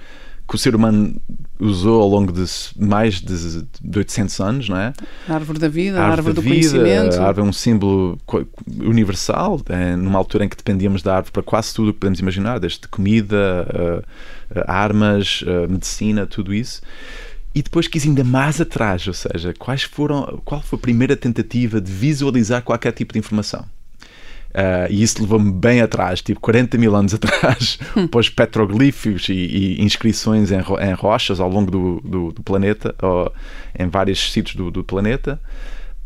que 0.47 0.55
o 0.55 0.57
ser 0.57 0.75
humano 0.75 1.15
usou 1.59 2.01
ao 2.01 2.07
longo 2.07 2.31
de 2.31 2.43
mais 2.77 3.21
de, 3.21 3.63
de 3.81 3.97
800 3.97 4.39
anos, 4.39 4.69
não 4.69 4.77
é? 4.77 4.91
A 5.27 5.35
árvore 5.35 5.59
da 5.59 5.67
vida, 5.67 5.99
a 5.99 6.01
árvore, 6.01 6.09
a 6.09 6.13
árvore 6.13 6.33
do 6.33 6.41
vida, 6.41 6.55
conhecimento. 6.55 7.15
A 7.19 7.27
árvore 7.27 7.45
é 7.45 7.49
um 7.49 7.53
símbolo 7.53 8.17
universal, 8.79 9.61
é, 9.69 9.95
numa 9.95 10.17
altura 10.17 10.45
em 10.45 10.49
que 10.49 10.57
dependíamos 10.57 11.03
da 11.03 11.17
árvore 11.17 11.31
para 11.31 11.43
quase 11.43 11.71
tudo 11.73 11.89
o 11.89 11.93
que 11.93 11.99
podemos 11.99 12.19
imaginar, 12.19 12.59
desde 12.59 12.87
comida, 12.87 14.03
uh, 14.51 14.63
armas, 14.67 15.43
uh, 15.43 15.71
medicina, 15.71 16.25
tudo 16.25 16.55
isso 16.55 16.81
e 17.55 17.61
depois 17.61 17.87
quis 17.87 18.05
ainda 18.05 18.21
mais 18.21 18.59
atrás, 18.59 19.07
ou 19.07 19.13
seja, 19.13 19.53
quais 19.57 19.83
foram, 19.83 20.41
qual 20.43 20.61
foi 20.61 20.77
a 20.77 20.81
primeira 20.81 21.15
tentativa 21.15 21.79
de 21.79 21.89
visualizar 21.89 22.61
qualquer 22.61 22.91
tipo 22.91 23.13
de 23.13 23.19
informação. 23.19 23.65
Uh, 24.55 24.87
e 24.89 25.03
isso 25.03 25.21
levou-me 25.21 25.51
bem 25.51 25.81
atrás, 25.81 26.21
tipo 26.21 26.39
40 26.39 26.77
mil 26.77 26.95
anos 26.95 27.11
atrás, 27.13 27.77
hum. 27.95 28.07
os 28.15 28.29
petroglifos 28.29 29.27
e, 29.27 29.33
e 29.33 29.83
inscrições 29.83 30.49
em, 30.49 30.59
em, 30.59 30.93
rochas 30.93 31.41
ao 31.41 31.49
longo 31.49 31.69
do, 31.69 31.99
do, 31.99 32.31
do 32.31 32.41
planeta, 32.41 32.95
ou 33.01 33.33
em 33.77 33.89
vários 33.89 34.31
sítios 34.31 34.55
do, 34.55 34.71
do 34.71 34.81
planeta, 34.81 35.41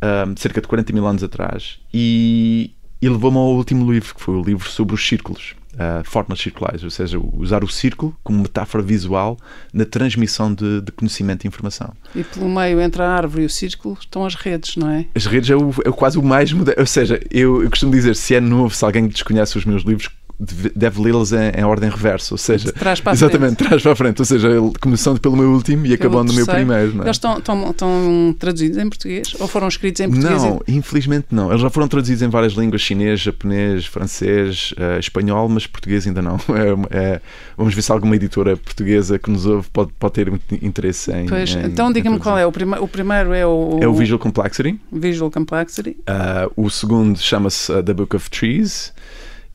uh, 0.02 0.34
cerca 0.36 0.62
de 0.62 0.68
40 0.68 0.92
mil 0.94 1.06
anos 1.06 1.24
atrás. 1.24 1.80
E, 1.94 2.72
e 3.00 3.08
levou-me 3.08 3.38
ao 3.38 3.54
último 3.54 3.92
livro, 3.92 4.16
que 4.16 4.22
foi 4.22 4.34
o 4.34 4.42
livro 4.42 4.68
sobre 4.68 4.96
os 4.96 5.08
círculos 5.08 5.54
uh, 5.80 6.04
formas 6.04 6.40
circulares, 6.40 6.84
ou 6.84 6.90
seja, 6.90 7.18
usar 7.34 7.64
o 7.64 7.68
círculo 7.68 8.16
como 8.24 8.40
metáfora 8.40 8.84
visual 8.84 9.38
na 9.74 9.86
transmissão 9.86 10.54
de, 10.54 10.82
de, 10.82 10.92
conhecimento 10.92 11.46
e 11.46 11.48
informação. 11.48 11.94
E 12.14 12.24
pelo 12.24 12.50
meio 12.50 12.82
entre 12.82 13.02
a 13.02 13.10
árvore 13.10 13.44
e 13.44 13.46
o 13.46 13.50
círculo 13.50 13.98
estão 14.00 14.26
as 14.26 14.36
redes, 14.36 14.76
não 14.76 14.90
é? 14.90 15.06
As 15.16 15.26
redes 15.26 15.50
é, 15.50 15.56
o, 15.56 15.74
é 15.86 15.92
quase 15.92 16.18
o 16.18 16.24
mais 16.24 16.52
moderno, 16.52 16.82
ou 16.82 16.88
seja, 16.88 17.20
eu, 17.32 17.64
eu 17.64 17.70
costumo 17.70 17.92
dizer, 17.92 18.16
se 18.16 18.36
é 18.36 18.42
novo, 18.42 18.76
se 18.76 18.84
alguém 18.84 19.08
desconhece 19.08 19.58
os 19.58 19.66
meus 19.66 19.84
livros, 19.84 20.10
deve 20.40 21.02
lê-los 21.02 21.34
em, 21.34 21.52
em, 21.58 21.66
ordem 21.66 21.90
reversa, 21.90 22.34
ou 22.34 22.38
seja, 22.38 22.72
trás 22.72 23.02
para 23.02 23.12
exatamente, 23.12 23.56
frente. 23.56 23.68
trás 23.68 23.82
para 23.82 23.92
a 23.92 23.96
frente, 23.96 24.22
ou 24.22 24.26
seja, 24.26 24.50
começando 24.80 25.20
pelo 25.20 25.36
meu 25.36 25.52
último 25.52 25.86
e 25.86 25.94
acabando 25.94 26.30
no 26.30 26.34
meu 26.34 26.46
primeiro. 26.48 26.96
Não 26.96 27.04
é? 27.04 27.08
Eles 27.08 27.18
estão, 27.18 27.38
estão, 27.40 27.70
estão, 27.70 28.36
traduzidos 28.40 28.78
em 28.78 28.88
português 28.88 29.36
ou 29.38 29.50
foram 29.50 29.68
escritos 29.68 30.00
em 30.00 30.10
português? 30.10 30.42
Não, 30.42 30.62
infelizmente 30.66 31.28
não. 31.30 31.50
Eles 31.50 31.62
já 31.62 31.70
foram 31.70 31.90
traduzidos 31.90 32.22
em 32.22 32.30
várias 32.30 32.54
línguas: 32.54 32.82
chinês, 32.82 33.20
japonês, 33.20 33.86
francês, 33.86 34.74
uh, 34.78 34.98
espanhol, 34.98 35.50
mas 35.50 35.68
português 35.68 36.08
ainda 36.08 36.22
não. 36.22 36.40
É, 36.60 36.98
é, 36.98 37.22
vamos 37.56 37.74
ver 37.74 37.82
se 37.82 37.92
alguma 37.92 38.16
editora 38.16 38.58
portuguesa 38.58 39.18
que 39.18 39.32
nos 39.32 39.46
ouve 39.46 39.70
pode, 39.72 39.92
pode 39.98 40.14
ter 40.14 40.34
interesse 40.62 41.10
em. 41.12 41.26
Pois, 41.26 41.56
em, 41.56 41.66
então 41.66 41.92
diga-me 41.92 42.20
qual 42.20 42.38
é. 42.38 42.46
O, 42.46 42.52
prima, 42.52 42.82
o 42.82 42.88
primeiro 42.88 43.34
é 43.34 43.46
o. 43.46 43.80
É 43.82 43.88
o 43.88 43.94
Visual 43.94 44.20
Complexity. 44.20 44.80
Visual 44.92 45.32
Complexity. 45.32 45.92
Uh, 46.02 46.52
o 46.58 46.70
segundo 46.70 47.18
chama-se 47.18 47.72
uh, 47.72 47.82
The 47.82 47.94
Book 47.94 48.16
of 48.16 48.30
Trees 48.30 48.92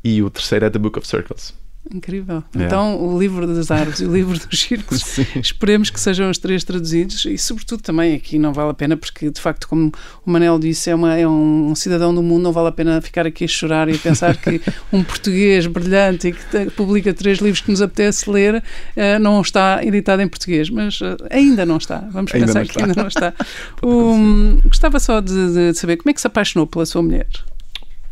e 0.04 0.22
o 0.22 0.28
terceiro 0.28 0.66
é 0.66 0.70
The 0.70 0.78
Book 0.78 0.98
of 0.98 1.08
Circles. 1.08 1.54
Incrível. 1.92 2.42
É. 2.58 2.62
Então, 2.62 2.98
o 2.98 3.18
livro 3.18 3.46
das 3.46 3.70
árvores 3.70 4.00
e 4.00 4.06
o 4.06 4.12
livro 4.12 4.38
dos 4.38 4.58
círculos, 4.58 5.18
esperemos 5.36 5.90
que 5.90 6.00
sejam 6.00 6.30
os 6.30 6.38
três 6.38 6.64
traduzidos 6.64 7.26
e, 7.26 7.36
sobretudo, 7.36 7.82
também 7.82 8.14
aqui 8.14 8.38
não 8.38 8.54
vale 8.54 8.70
a 8.70 8.74
pena, 8.74 8.96
porque 8.96 9.30
de 9.30 9.38
facto, 9.38 9.68
como 9.68 9.92
o 10.24 10.30
Manel 10.30 10.58
disse, 10.58 10.88
é, 10.88 10.94
uma, 10.94 11.14
é 11.14 11.28
um 11.28 11.74
cidadão 11.74 12.14
do 12.14 12.22
mundo, 12.22 12.42
não 12.42 12.52
vale 12.52 12.68
a 12.68 12.72
pena 12.72 13.00
ficar 13.02 13.26
aqui 13.26 13.44
a 13.44 13.48
chorar 13.48 13.88
e 13.90 13.96
a 13.96 13.98
pensar 13.98 14.34
que 14.36 14.62
um 14.90 15.04
português 15.04 15.66
brilhante 15.66 16.28
e 16.28 16.32
que 16.32 16.70
publica 16.70 17.12
três 17.12 17.38
livros 17.38 17.60
que 17.60 17.70
nos 17.70 17.82
apetece 17.82 18.30
ler 18.30 18.56
uh, 18.56 19.18
não 19.20 19.40
está 19.42 19.84
editado 19.84 20.22
em 20.22 20.28
português, 20.28 20.70
mas 20.70 21.00
uh, 21.02 21.16
ainda 21.30 21.66
não 21.66 21.76
está. 21.76 21.98
Vamos 22.10 22.32
ainda 22.32 22.46
pensar 22.46 22.66
que 22.66 22.80
ainda 22.80 22.94
não 22.96 23.08
está. 23.08 23.34
um, 23.84 24.58
gostava 24.64 24.98
só 24.98 25.20
de, 25.20 25.72
de 25.72 25.74
saber 25.74 25.98
como 25.98 26.10
é 26.10 26.14
que 26.14 26.20
se 26.20 26.26
apaixonou 26.26 26.66
pela 26.66 26.86
sua 26.86 27.02
mulher. 27.02 27.28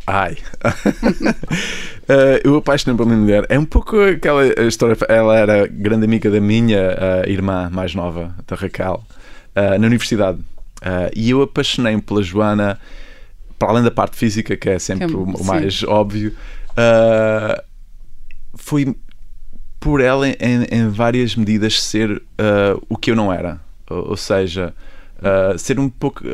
Ai. 0.06 0.36
uh, 0.64 2.40
eu 2.44 2.56
apaixonei 2.56 2.96
pela 2.96 3.08
minha 3.08 3.20
mulher. 3.20 3.46
É 3.48 3.58
um 3.58 3.64
pouco 3.64 4.00
aquela 4.00 4.46
história. 4.64 4.96
Ela 5.08 5.38
era 5.38 5.66
grande 5.66 6.04
amiga 6.04 6.30
da 6.30 6.40
minha 6.40 6.96
uh, 7.24 7.30
irmã 7.30 7.70
mais 7.70 7.94
nova, 7.94 8.34
da 8.46 8.56
Raquel, 8.56 9.04
uh, 9.56 9.78
na 9.78 9.86
universidade. 9.86 10.38
e 11.14 11.30
eu 11.30 11.42
apaixonei-me 11.42 12.02
pela 12.02 12.22
Joana, 12.22 12.78
para 13.58 13.68
além 13.68 13.84
da 13.84 13.90
parte 13.90 14.16
física, 14.16 14.56
que 14.56 14.68
é 14.68 14.78
sempre 14.78 15.06
que, 15.06 15.14
o, 15.14 15.22
o, 15.22 15.44
mais 15.44 15.82
óbvio. 15.84 16.34
foi 18.54 18.96
por 19.78 20.00
ela, 20.00 20.28
em, 20.28 20.34
em, 20.70 20.88
várias 20.88 21.34
medidas, 21.36 21.80
ser 21.82 22.22
o 22.88 22.96
que 22.96 23.10
eu 23.10 23.16
não 23.16 23.32
era. 23.32 23.60
Ou, 23.88 24.10
ou 24.10 24.16
seja, 24.16 24.74
ser 25.58 25.78
um 25.78 25.88
pouco 25.88 26.24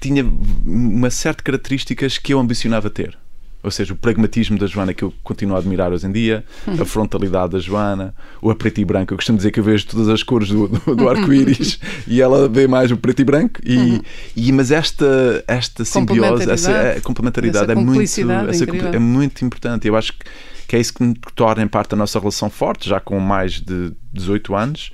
tinha 0.00 0.24
uma 0.64 1.10
certa 1.10 1.42
características 1.42 2.18
que 2.18 2.32
eu 2.32 2.40
ambicionava 2.40 2.90
ter. 2.90 3.18
Ou 3.62 3.70
seja, 3.70 3.92
o 3.92 3.96
pragmatismo 3.96 4.58
da 4.58 4.66
Joana 4.66 4.92
que 4.92 5.04
eu 5.04 5.14
continuo 5.22 5.54
a 5.54 5.60
admirar 5.60 5.92
hoje 5.92 6.04
em 6.06 6.10
dia, 6.10 6.44
a 6.66 6.84
frontalidade 6.84 7.52
da 7.52 7.58
Joana, 7.60 8.12
o 8.40 8.50
a 8.50 8.56
preto 8.56 8.80
e 8.80 8.84
branco. 8.84 9.12
Eu 9.12 9.16
costumo 9.16 9.36
dizer 9.36 9.52
que 9.52 9.60
eu 9.60 9.64
vejo 9.64 9.86
todas 9.86 10.08
as 10.08 10.22
cores 10.22 10.48
do, 10.48 10.66
do, 10.66 10.96
do 10.96 11.08
arco-íris 11.08 11.78
e 12.08 12.20
ela 12.20 12.48
vê 12.48 12.66
mais 12.66 12.90
o 12.90 12.96
preto 12.96 13.20
e 13.20 13.24
branco. 13.24 13.60
E, 13.64 13.76
uhum. 13.76 14.00
e 14.34 14.52
mas 14.52 14.72
esta, 14.72 15.44
esta 15.46 15.84
simbiose, 15.84 16.50
essa 16.50 16.72
é, 16.72 17.00
complementaridade 17.00 17.70
é, 17.70 17.74
muito, 17.76 18.02
essa, 18.02 18.64
é 18.92 18.98
muito 18.98 19.44
importante. 19.44 19.86
Eu 19.86 19.96
acho 19.96 20.12
que, 20.12 20.24
que 20.66 20.74
é 20.74 20.80
isso 20.80 20.92
que 20.94 21.14
torna 21.36 21.62
em 21.62 21.68
parte 21.68 21.94
a 21.94 21.96
nossa 21.96 22.18
relação 22.18 22.50
forte, 22.50 22.88
já 22.88 22.98
com 22.98 23.20
mais 23.20 23.60
de 23.60 23.92
18 24.12 24.56
anos. 24.56 24.90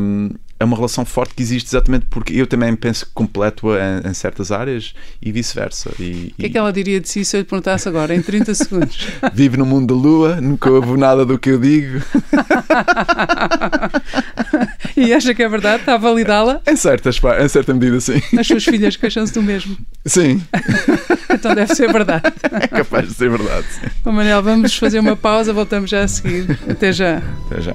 Um, 0.00 0.30
é 0.60 0.64
uma 0.64 0.76
relação 0.76 1.04
forte 1.04 1.34
que 1.34 1.42
existe 1.42 1.68
exatamente 1.68 2.06
porque 2.10 2.32
eu 2.32 2.46
também 2.46 2.74
penso 2.74 3.08
completo 3.14 3.68
em, 3.74 4.08
em 4.08 4.14
certas 4.14 4.50
áreas 4.50 4.92
e 5.22 5.30
vice-versa. 5.30 5.90
O 5.90 5.94
que 5.94 6.34
é 6.40 6.48
que 6.48 6.58
ela 6.58 6.72
diria 6.72 7.00
de 7.00 7.08
si 7.08 7.24
se 7.24 7.36
eu 7.36 7.40
lhe 7.40 7.46
perguntasse 7.46 7.88
agora, 7.88 8.14
em 8.14 8.20
30 8.20 8.54
segundos? 8.54 9.08
Vive 9.32 9.56
no 9.56 9.64
mundo 9.64 9.94
da 9.94 10.00
lua, 10.00 10.40
nunca 10.40 10.70
ouve 10.70 10.96
nada 10.96 11.24
do 11.24 11.38
que 11.38 11.50
eu 11.50 11.60
digo. 11.60 12.02
e 14.96 15.12
acha 15.12 15.32
que 15.34 15.42
é 15.42 15.48
verdade? 15.48 15.80
Está 15.80 15.94
a 15.94 15.98
validá-la? 15.98 16.60
Em, 16.66 16.76
certas, 16.76 17.20
em 17.40 17.48
certa 17.48 17.72
medida, 17.72 18.00
sim. 18.00 18.20
As 18.36 18.46
suas 18.46 18.64
filhas 18.64 18.96
queixam-se 18.96 19.32
do 19.32 19.42
mesmo? 19.42 19.76
Sim. 20.04 20.42
então 21.30 21.54
deve 21.54 21.74
ser 21.74 21.92
verdade. 21.92 22.32
É 22.50 22.66
capaz 22.66 23.08
de 23.08 23.14
ser 23.14 23.30
verdade. 23.30 23.66
Bom, 24.04 24.12
Manel, 24.12 24.42
vamos 24.42 24.76
fazer 24.76 24.98
uma 24.98 25.14
pausa, 25.14 25.52
voltamos 25.52 25.88
já 25.88 26.02
a 26.02 26.08
seguir. 26.08 26.58
Até 26.68 26.92
já. 26.92 27.22
Até 27.46 27.60
já. 27.60 27.74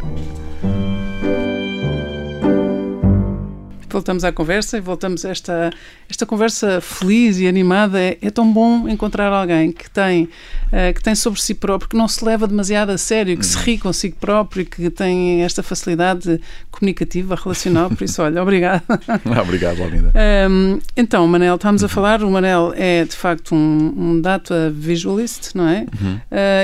Voltamos 3.93 4.23
à 4.23 4.32
conversa 4.32 4.77
e 4.77 4.82
voltamos 4.82 5.23
a 5.23 5.29
esta, 5.29 5.71
esta 6.10 6.25
conversa 6.25 6.82
feliz 6.82 7.39
e 7.39 7.47
animada. 7.47 7.99
É, 7.99 8.17
é 8.21 8.29
tão 8.29 8.51
bom 8.51 8.89
encontrar 8.89 9.32
alguém 9.32 9.71
que 9.71 9.89
tem, 9.89 10.23
uh, 10.23 10.93
que 10.93 11.01
tem 11.01 11.15
sobre 11.15 11.41
si 11.41 11.53
próprio, 11.53 11.89
que 11.89 11.95
não 11.95 12.08
se 12.08 12.25
leva 12.25 12.47
demasiado 12.47 12.89
a 12.89 12.97
sério, 12.97 13.38
que 13.38 13.45
se 13.45 13.58
ri 13.60 13.77
consigo 13.77 14.17
próprio, 14.19 14.65
que 14.65 14.89
tem 14.89 15.43
esta 15.43 15.62
facilidade 15.62 16.41
comunicativa, 16.71 17.36
relacional. 17.36 17.89
Por 17.89 18.03
isso, 18.03 18.21
olha, 18.21 18.41
obrigado. 18.43 18.84
obrigado, 19.41 19.82
Alminda. 19.84 20.12
Um, 20.49 20.79
então, 20.97 21.25
Manel, 21.27 21.56
estamos 21.56 21.84
a 21.84 21.88
falar. 21.88 22.23
O 22.23 22.32
Manel 22.32 22.73
é 22.75 23.06
de 23.06 23.15
facto 23.15 23.53
um, 23.53 23.93
um 23.95 24.21
data 24.21 24.71
visualist, 24.75 25.53
não 25.53 25.67
é? 25.67 25.86
Uhum. 26.01 26.15
Uh, 26.15 26.19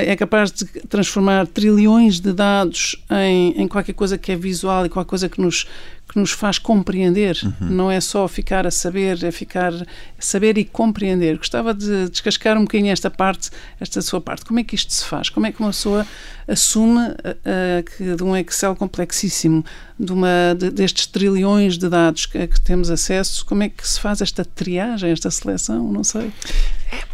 é 0.06 0.16
capaz 0.16 0.50
de 0.50 0.64
transformar 0.88 1.46
trilhões 1.46 2.18
de 2.18 2.32
dados 2.32 2.96
em, 3.10 3.62
em 3.62 3.68
qualquer 3.68 3.92
coisa 3.92 4.18
que 4.18 4.32
é 4.32 4.36
visual 4.36 4.84
e 4.84 4.88
qualquer 4.88 5.08
coisa 5.08 5.28
que 5.28 5.40
nos 5.40 5.66
que 6.10 6.18
nos 6.18 6.32
faz 6.32 6.58
compreender. 6.58 7.38
Uhum. 7.44 7.68
Não 7.68 7.90
é 7.90 8.00
só 8.00 8.26
ficar 8.26 8.66
a 8.66 8.70
saber, 8.70 9.22
é 9.22 9.30
ficar 9.30 9.72
a 9.72 9.86
saber 10.18 10.58
e 10.58 10.64
compreender. 10.64 11.38
Gostava 11.38 11.72
de 11.72 12.08
descascar 12.08 12.58
um 12.58 12.62
bocadinho 12.62 12.90
esta 12.90 13.08
parte, 13.08 13.50
esta 13.78 14.02
sua 14.02 14.20
parte. 14.20 14.44
Como 14.44 14.58
é 14.58 14.64
que 14.64 14.74
isto 14.74 14.92
se 14.92 15.04
faz? 15.04 15.28
Como 15.28 15.46
é 15.46 15.52
que 15.52 15.60
uma 15.60 15.70
pessoa 15.70 16.04
assume 16.48 16.98
uh, 16.98 17.82
que 17.96 18.16
de 18.16 18.22
um 18.24 18.36
Excel 18.36 18.74
complexíssimo, 18.74 19.64
de 19.98 20.12
uma, 20.12 20.54
de, 20.58 20.70
destes 20.70 21.06
trilhões 21.06 21.78
de 21.78 21.88
dados 21.88 22.26
que, 22.26 22.44
que, 22.46 22.60
temos 22.60 22.90
acesso, 22.90 23.44
como 23.46 23.62
é 23.62 23.68
que 23.68 23.86
se 23.86 24.00
faz 24.00 24.20
esta 24.20 24.44
triagem, 24.44 25.12
esta 25.12 25.30
seleção? 25.30 25.92
Não 25.92 26.02
sei. 26.02 26.32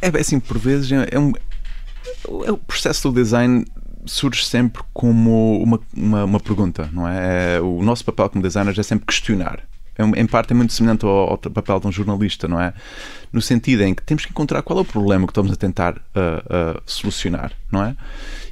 É, 0.00 0.08
é 0.08 0.20
assim, 0.20 0.40
por 0.40 0.58
vezes 0.58 0.90
é 0.90 1.18
um 1.18 1.32
é 2.46 2.50
o 2.52 2.56
processo 2.56 3.10
do 3.10 3.14
design 3.14 3.64
surge 4.06 4.44
sempre 4.44 4.82
como 4.92 5.62
uma, 5.62 5.80
uma, 5.94 6.24
uma, 6.24 6.40
pergunta, 6.40 6.88
não 6.92 7.06
é? 7.06 7.60
O 7.60 7.82
nosso 7.82 8.04
papel 8.04 8.28
como 8.30 8.42
designers 8.42 8.78
é 8.78 8.82
sempre 8.82 9.06
questionar. 9.06 9.62
É, 9.98 10.20
em 10.20 10.26
parte 10.26 10.52
é 10.52 10.54
muito 10.54 10.72
semelhante 10.72 11.04
ao, 11.04 11.30
ao, 11.30 11.38
papel 11.38 11.80
de 11.80 11.86
um 11.86 11.92
jornalista, 11.92 12.46
não 12.46 12.60
é? 12.60 12.72
No 13.32 13.40
sentido 13.40 13.82
em 13.82 13.94
que 13.94 14.02
temos 14.02 14.24
que 14.24 14.30
encontrar 14.30 14.62
qual 14.62 14.78
é 14.78 14.82
o 14.82 14.84
problema 14.84 15.26
que 15.26 15.30
estamos 15.30 15.52
a 15.52 15.56
tentar 15.56 15.96
uh, 15.96 16.76
uh, 16.76 16.82
solucionar, 16.86 17.52
não 17.70 17.82
é? 17.82 17.96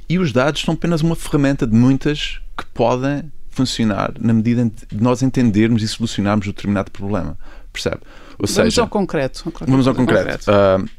E 0.07 0.19
os 0.19 0.31
dados 0.31 0.61
são 0.61 0.73
apenas 0.73 1.01
uma 1.01 1.15
ferramenta 1.15 1.65
de 1.65 1.75
muitas 1.75 2.39
que 2.57 2.65
podem 2.73 3.31
funcionar 3.49 4.13
na 4.19 4.33
medida 4.33 4.65
de 4.65 5.01
nós 5.01 5.23
entendermos 5.23 5.81
e 5.81 5.87
solucionarmos 5.87 6.47
um 6.47 6.51
determinado 6.51 6.91
problema, 6.91 7.37
percebe? 7.71 8.01
Ou 8.37 8.47
vamos 8.47 8.51
seja, 8.51 8.81
ao 8.81 8.87
concreto. 8.87 9.51
Vamos 9.65 9.87
ao 9.87 9.95
concreto. 9.95 10.45
concreto. 10.45 10.51
Uh, 10.51 10.89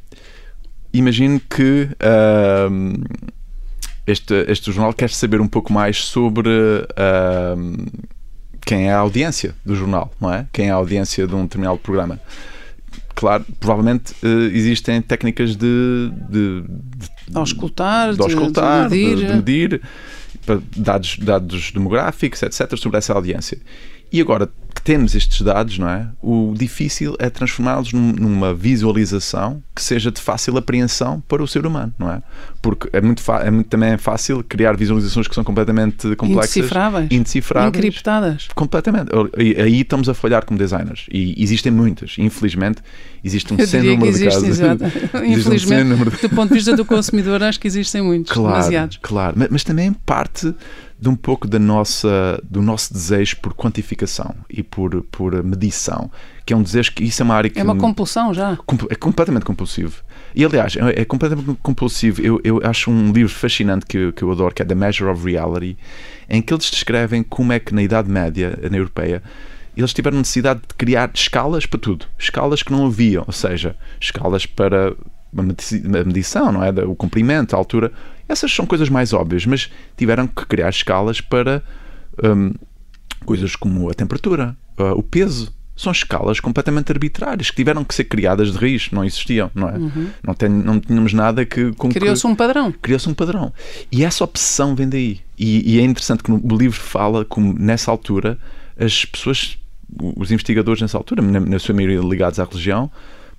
imagino 0.93 1.41
que 1.41 1.89
este, 4.07 4.35
este 4.49 4.71
jornal 4.71 4.93
quer 4.93 5.11
saber 5.11 5.41
um 5.41 5.49
pouco 5.49 5.73
mais 5.73 6.05
sobre 6.05 6.49
uh, 6.49 7.87
quem 8.65 8.89
é 8.89 8.93
a 8.93 8.99
audiência 8.99 9.55
do 9.65 9.75
jornal, 9.75 10.13
não 10.21 10.33
é? 10.33 10.47
Quem 10.53 10.69
é 10.69 10.71
a 10.71 10.75
audiência 10.75 11.27
de 11.27 11.35
um 11.35 11.43
determinado 11.43 11.79
programa. 11.79 12.21
Claro, 13.15 13.45
provavelmente 13.59 14.13
uh, 14.23 14.29
existem 14.53 15.01
técnicas 15.01 15.57
de, 15.57 16.11
de, 16.29 16.63
de, 16.63 17.09
de 17.29 17.39
auscultar, 17.39 18.15
de, 18.15 18.23
auscultar, 18.23 18.89
de, 18.89 18.97
medir, 18.97 19.27
de, 19.27 19.35
medir 19.35 19.83
dados, 20.77 21.19
dados 21.19 21.73
demográficos, 21.73 22.43
etc., 22.43 22.77
sobre 22.77 22.99
essa 22.99 23.13
audiência. 23.13 23.59
E 24.17 24.21
agora 24.23 24.49
que 24.75 24.81
temos 24.81 25.15
estes 25.15 25.43
dados, 25.43 25.79
não 25.79 25.91
é? 25.91 26.09
O 26.23 26.55
difícil 26.57 27.15
é 27.19 27.29
transformá-los 27.29 27.93
numa 27.93 28.55
visualização 28.55 29.63
que 29.75 29.83
seja 29.83 30.11
de 30.11 30.23
fácil 30.23 30.57
apreensão 30.57 31.23
para 31.29 31.43
o 31.43 31.47
ser 31.47 31.67
humano, 31.67 31.93
não 31.99 32.11
é? 32.11 32.23
Porque 32.63 32.89
é 32.95 33.01
muito, 33.03 33.23
é 33.31 33.51
muito 33.51 33.69
também 33.69 33.91
é 33.91 33.99
fácil 33.99 34.43
criar 34.43 34.75
visualizações 34.75 35.29
que 35.29 35.35
são 35.35 35.45
completamente 35.45 36.17
complexas, 36.17 36.57
indecifráveis, 36.57 37.09
indecifráveis 37.11 37.77
encriptadas. 37.77 38.49
Completamente. 38.55 39.11
E 39.37 39.61
aí 39.61 39.83
estamos 39.83 40.09
a 40.09 40.15
falhar 40.15 40.47
como 40.47 40.59
designers. 40.59 41.05
E 41.13 41.35
existem 41.43 41.71
muitas. 41.71 42.17
Infelizmente, 42.19 42.81
existe 43.23 43.53
um 43.53 43.67
sem 43.67 43.83
número 43.83 44.17
de 44.17 44.25
casos. 44.25 44.49
Exato. 44.49 44.85
Infelizmente, 45.27 45.93
um 45.93 46.05
do 46.05 46.35
ponto 46.35 46.49
de 46.49 46.55
vista 46.55 46.75
do 46.75 46.87
consumidor, 46.87 47.43
acho 47.43 47.61
que 47.61 47.67
existem 47.67 48.01
muitos, 48.01 48.33
claro, 48.33 48.49
demasiados. 48.49 48.99
Claro, 49.03 49.35
mas, 49.37 49.49
mas 49.51 49.63
também 49.63 49.93
parte 49.93 50.55
de 50.99 51.09
um 51.09 51.17
pouco 51.17 51.47
da 51.47 51.59
nossa, 51.59 52.43
do 52.43 52.63
nosso 52.63 52.93
desejo 52.93 53.37
por 53.37 53.55
quantificação 53.55 54.35
e 54.49 54.63
por, 54.63 55.03
por 55.05 55.43
medição, 55.43 56.11
que 56.45 56.53
é 56.53 56.57
um 56.57 56.63
desejo 56.63 56.93
que 56.93 57.05
isso 57.05 57.23
é 57.23 57.25
uma 57.25 57.35
área 57.35 57.51
que. 57.51 57.59
É 57.59 57.63
uma 57.63 57.77
compulsão 57.77 58.33
já. 58.33 58.59
É 58.91 58.95
completamente 58.95 59.45
compulsivo. 59.45 60.03
E 60.35 60.45
aliás, 60.45 60.77
é, 60.77 61.03
é 61.03 61.05
completamente 61.05 61.59
compulsivo. 61.63 62.23
Eu, 62.23 62.41
eu 62.43 62.61
acho 62.65 62.91
um 62.91 63.13
livro 63.13 63.33
fascinante 63.33 63.85
que, 63.87 63.99
eu, 63.99 64.13
que 64.13 64.23
eu 64.23 64.31
adoro, 64.31 64.55
que 64.55 64.63
é 64.63 64.65
The 64.65 64.75
Measure 64.75 65.11
of 65.11 65.25
Reality, 65.25 65.77
em 66.29 66.41
que 66.41 66.53
eles 66.53 66.71
descrevem 66.71 67.23
como 67.23 67.53
é 67.53 67.59
que 67.59 67.75
na 67.75 67.83
Idade 67.83 68.11
Média, 68.11 68.59
na 68.71 68.77
Europeia, 68.77 69.23
eles 69.77 69.93
tiveram 69.93 70.19
necessidade 70.19 70.61
de 70.61 70.75
criar 70.75 71.11
escalas 71.15 71.67
para 71.67 71.79
tudo. 71.79 72.07
Escalas 72.19 72.63
que 72.63 72.73
não 72.73 72.87
haviam, 72.87 73.25
ou 73.27 73.33
seja, 73.33 73.77
escalas 74.01 74.47
para 74.47 74.95
a 75.41 76.05
medição, 76.05 76.53
não 76.53 76.63
é? 76.63 76.71
O 76.85 76.95
comprimento, 76.95 77.55
a 77.55 77.59
altura. 77.59 77.93
Essas 78.29 78.53
são 78.53 78.67
coisas 78.67 78.89
mais 78.89 79.13
óbvias, 79.13 79.47
mas 79.47 79.71
tiveram 79.97 80.27
que 80.27 80.47
criar 80.47 80.71
escalas 80.71 81.21
para 81.21 81.63
um, 82.23 82.53
coisas 83.25 83.55
como 83.57 83.91
a 83.91 83.95
temperatura, 83.95 84.57
uh, 84.79 84.93
o 84.93 85.03
peso. 85.03 85.55
São 85.77 85.93
escalas 85.93 86.41
completamente 86.41 86.91
arbitrárias 86.91 87.51
que 87.51 87.57
tiveram 87.57 87.85
que 87.85 87.95
ser 87.95 88.05
criadas 88.05 88.51
de 88.51 88.57
raiz, 88.57 88.91
não 88.91 89.05
existiam, 89.05 89.51
não 89.55 89.69
é? 89.69 89.77
Uhum. 89.77 90.09
Não, 90.27 90.33
tem, 90.33 90.49
não 90.49 90.81
tínhamos 90.81 91.13
nada 91.13 91.45
que. 91.45 91.71
Criou-se 91.73 92.27
um 92.27 92.35
padrão. 92.35 92.73
Criou-se 92.73 93.07
um 93.07 93.13
padrão. 93.13 93.53
E 93.93 94.03
essa 94.03 94.25
opção 94.25 94.75
vem 94.75 94.89
daí. 94.89 95.21
E, 95.39 95.75
e 95.75 95.79
é 95.79 95.83
interessante 95.83 96.23
que 96.23 96.33
o 96.33 96.57
livro 96.57 96.81
fala 96.81 97.27
como 97.27 97.53
nessa 97.53 97.91
altura 97.91 98.39
as 98.79 99.05
pessoas, 99.05 99.59
os 100.01 100.31
investigadores 100.31 100.81
nessa 100.81 100.97
altura, 100.97 101.21
na, 101.21 101.41
na 101.41 101.59
sua 101.59 101.75
maioria 101.75 102.01
ligados 102.01 102.41
à 102.41 102.45
religião, 102.45 102.91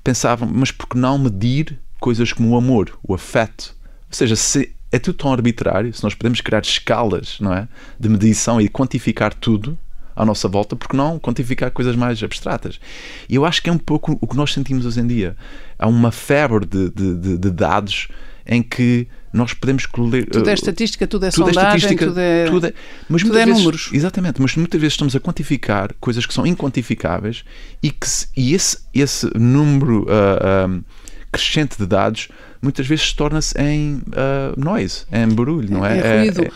pensavam, 0.03 0.47
mas 0.51 0.71
por 0.71 0.87
que 0.87 0.97
não 0.97 1.17
medir 1.17 1.79
coisas 1.99 2.33
como 2.33 2.49
o 2.49 2.57
amor, 2.57 2.97
o 3.03 3.13
afeto? 3.13 3.75
Ou 4.09 4.13
seja, 4.13 4.35
se 4.35 4.73
é 4.91 4.99
tudo 4.99 5.17
tão 5.17 5.31
arbitrário, 5.31 5.93
se 5.93 6.03
nós 6.03 6.13
podemos 6.15 6.41
criar 6.41 6.61
escalas 6.61 7.37
não 7.39 7.53
é, 7.53 7.67
de 7.99 8.09
medição 8.09 8.61
e 8.61 8.69
quantificar 8.69 9.33
tudo 9.33 9.77
à 10.15 10.25
nossa 10.25 10.47
volta, 10.47 10.75
porque 10.75 10.95
não 10.95 11.19
quantificar 11.19 11.71
coisas 11.71 11.95
mais 11.95 12.21
abstratas? 12.23 12.79
E 13.27 13.35
eu 13.35 13.45
acho 13.45 13.61
que 13.61 13.69
é 13.69 13.73
um 13.73 13.77
pouco 13.77 14.17
o 14.21 14.27
que 14.27 14.35
nós 14.35 14.53
sentimos 14.53 14.85
hoje 14.85 15.01
em 15.01 15.07
dia. 15.07 15.35
Há 15.77 15.87
uma 15.87 16.11
febre 16.11 16.65
de, 16.65 16.89
de, 16.89 17.37
de 17.37 17.51
dados 17.51 18.07
em 18.45 18.63
que 18.63 19.07
nós 19.33 19.53
podemos 19.53 19.85
colher. 19.85 20.25
Tudo 20.29 20.49
é 20.49 20.53
estatística, 20.53 21.05
tudo 21.05 21.25
é 21.25 21.29
tudo 21.29 21.49
é 21.49 21.53
sondagem, 21.53 21.91
é 21.91 21.95
tudo 21.95 22.19
é, 22.19 22.45
tudo 22.45 22.65
é, 22.67 22.73
mas 23.09 23.21
tudo 23.21 23.37
é 23.37 23.45
vezes, 23.45 23.59
números. 23.59 23.89
Exatamente, 23.93 24.41
mas 24.41 24.55
muitas 24.55 24.79
vezes 24.79 24.93
estamos 24.93 25.15
a 25.15 25.19
quantificar 25.19 25.93
coisas 25.99 26.25
que 26.25 26.33
são 26.33 26.47
inquantificáveis 26.47 27.43
e 27.83 27.91
que 27.91 28.07
e 28.35 28.53
esse, 28.53 28.77
esse 28.93 29.29
número 29.37 30.03
uh, 30.03 30.69
uh, 30.69 30.83
crescente 31.31 31.77
de 31.77 31.85
dados 31.85 32.29
muitas 32.61 32.87
vezes 32.87 33.13
torna-se 33.13 33.59
em 33.59 33.95
uh, 33.95 34.57
noise, 34.57 35.05
em 35.11 35.27
barulho, 35.27 35.69
não 35.71 35.85
é? 35.85 35.97
É, 35.99 36.19
ruído. 36.19 36.45
É, 36.45 36.51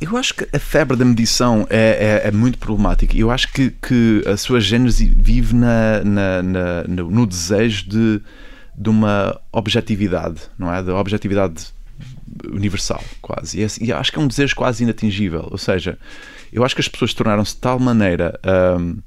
eu 0.00 0.16
acho 0.16 0.34
que 0.34 0.48
a 0.54 0.58
febre 0.58 0.96
da 0.96 1.04
medição 1.04 1.66
é, 1.70 2.22
é, 2.24 2.28
é 2.28 2.30
muito 2.30 2.58
problemática. 2.58 3.16
Eu 3.16 3.30
acho 3.30 3.52
que, 3.52 3.70
que 3.70 4.22
a 4.26 4.36
sua 4.36 4.60
gênese 4.60 5.06
vive 5.16 5.54
na, 5.54 6.02
na, 6.04 6.42
na 6.42 6.82
no, 6.84 7.26
desejo 7.26 7.88
de 7.88 8.20
de 8.78 8.90
uma 8.90 9.40
objetividade, 9.50 10.42
não 10.58 10.72
é? 10.72 10.82
Da 10.82 10.94
objetividade 10.94 11.68
universal, 12.50 13.02
quase. 13.22 13.58
E, 13.58 13.64
é, 13.64 13.66
e, 13.80 13.92
acho 13.92 14.12
que 14.12 14.18
é 14.18 14.20
um 14.20 14.26
desejo 14.26 14.54
quase 14.54 14.84
inatingível. 14.84 15.48
Ou 15.50 15.56
seja, 15.56 15.98
eu 16.52 16.64
acho 16.64 16.74
que 16.74 16.82
as 16.82 16.88
pessoas 16.88 17.14
tornaram-se 17.14 17.54
de 17.54 17.60
tal 17.60 17.78
maneira, 17.78 18.38
hum, 18.78 18.98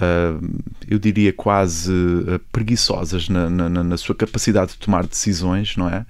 hum, 0.00 0.58
eu 0.88 0.98
diria, 0.98 1.32
quase 1.32 1.92
uh, 1.92 2.38
preguiçosas 2.52 3.28
na, 3.28 3.48
na, 3.48 3.68
na, 3.68 3.96
sua 3.96 4.14
capacidade 4.14 4.72
de 4.72 4.78
tomar 4.78 5.06
decisões, 5.06 5.76
não 5.76 5.88
é? 5.88 6.04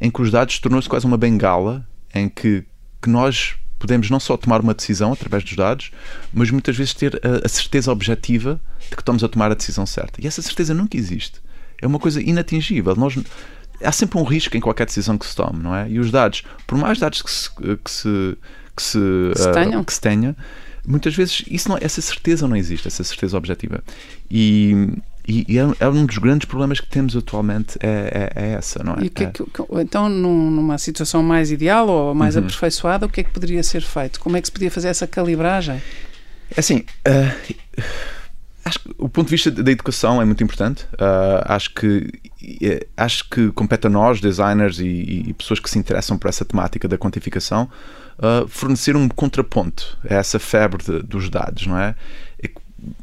Em 0.00 0.10
que 0.10 0.20
os 0.20 0.30
dados 0.30 0.58
tornou-se 0.58 0.88
quase 0.88 1.06
uma 1.06 1.16
bengala 1.16 1.86
em 2.14 2.28
que, 2.28 2.64
que 3.02 3.08
nós 3.08 3.54
podemos 3.78 4.10
não 4.10 4.18
só 4.18 4.36
tomar 4.36 4.60
uma 4.60 4.74
decisão 4.74 5.12
através 5.12 5.44
dos 5.44 5.54
dados, 5.54 5.90
mas 6.32 6.50
muitas 6.50 6.76
vezes 6.76 6.94
ter 6.94 7.20
a, 7.22 7.46
a 7.46 7.48
certeza 7.48 7.92
objetiva 7.92 8.60
de 8.88 8.96
que 8.96 9.02
estamos 9.02 9.22
a 9.22 9.28
tomar 9.28 9.50
a 9.50 9.54
decisão 9.54 9.86
certa. 9.86 10.20
E 10.22 10.26
essa 10.26 10.42
certeza 10.42 10.74
nunca 10.74 10.96
existe 10.96 11.40
é 11.80 11.86
uma 11.86 11.98
coisa 11.98 12.20
inatingível. 12.20 12.94
Nós, 12.96 13.18
há 13.82 13.92
sempre 13.92 14.18
um 14.18 14.24
risco 14.24 14.56
em 14.56 14.60
qualquer 14.60 14.86
decisão 14.86 15.18
que 15.18 15.26
se 15.26 15.34
tome, 15.34 15.62
não 15.62 15.74
é? 15.74 15.88
E 15.88 15.98
os 15.98 16.10
dados, 16.10 16.42
por 16.66 16.78
mais 16.78 16.98
dados 16.98 17.22
que 17.22 17.30
se, 17.30 17.50
que 17.50 17.90
se, 17.90 18.38
que 18.76 18.82
se, 18.82 18.98
que 19.34 19.42
se, 19.42 19.48
uh, 19.48 19.84
que 19.84 19.92
se 19.92 20.00
tenha, 20.00 20.36
muitas 20.86 21.14
vezes 21.14 21.44
isso 21.50 21.68
não, 21.68 21.78
essa 21.80 22.00
certeza 22.00 22.46
não 22.46 22.56
existe, 22.56 22.86
essa 22.86 23.02
certeza 23.02 23.36
objetiva. 23.36 23.82
E, 24.30 24.88
e, 25.26 25.58
é, 25.58 25.62
é, 25.80 25.88
um 25.88 26.06
dos 26.06 26.18
grandes 26.18 26.46
problemas 26.46 26.80
que 26.80 26.86
temos 26.86 27.16
atualmente 27.16 27.76
é, 27.80 28.32
é, 28.34 28.44
é 28.44 28.52
essa, 28.52 28.82
não 28.84 28.94
é? 28.94 29.04
E 29.04 29.10
que 29.10 29.24
é 29.24 29.30
que, 29.30 29.44
então, 29.80 30.08
numa 30.08 30.78
situação 30.78 31.22
mais 31.22 31.50
ideal 31.50 31.88
ou 31.88 32.14
mais 32.14 32.36
uhum. 32.36 32.42
aperfeiçoada, 32.42 33.06
o 33.06 33.08
que 33.08 33.20
é 33.20 33.24
que 33.24 33.30
poderia 33.30 33.62
ser 33.62 33.82
feito? 33.82 34.20
Como 34.20 34.36
é 34.36 34.40
que 34.40 34.46
se 34.46 34.52
podia 34.52 34.70
fazer 34.70 34.88
essa 34.88 35.06
calibragem? 35.06 35.82
É 36.50 36.60
assim, 36.60 36.84
uh, 37.08 37.82
acho 38.64 38.78
que 38.78 38.94
o 38.98 39.08
ponto 39.08 39.26
de 39.26 39.32
vista 39.32 39.50
da 39.50 39.70
educação 39.70 40.22
é 40.22 40.24
muito 40.24 40.44
importante. 40.44 40.84
Uh, 40.94 41.42
acho 41.44 41.74
que 41.74 42.08
acho 42.96 43.28
que 43.28 43.50
compete 43.52 43.86
a 43.86 43.90
nós, 43.90 44.20
designers 44.20 44.78
e, 44.78 45.24
e, 45.28 45.32
pessoas 45.32 45.58
que 45.58 45.68
se 45.68 45.78
interessam 45.78 46.16
por 46.16 46.28
essa 46.28 46.44
temática 46.44 46.86
da 46.86 46.96
quantificação, 46.96 47.68
uh, 48.18 48.48
fornecer 48.48 48.96
um 48.96 49.08
contraponto 49.08 49.98
a 50.08 50.14
essa 50.14 50.38
febre 50.38 50.84
de, 50.84 51.02
dos 51.02 51.28
dados, 51.28 51.66
não 51.66 51.78
é? 51.78 51.94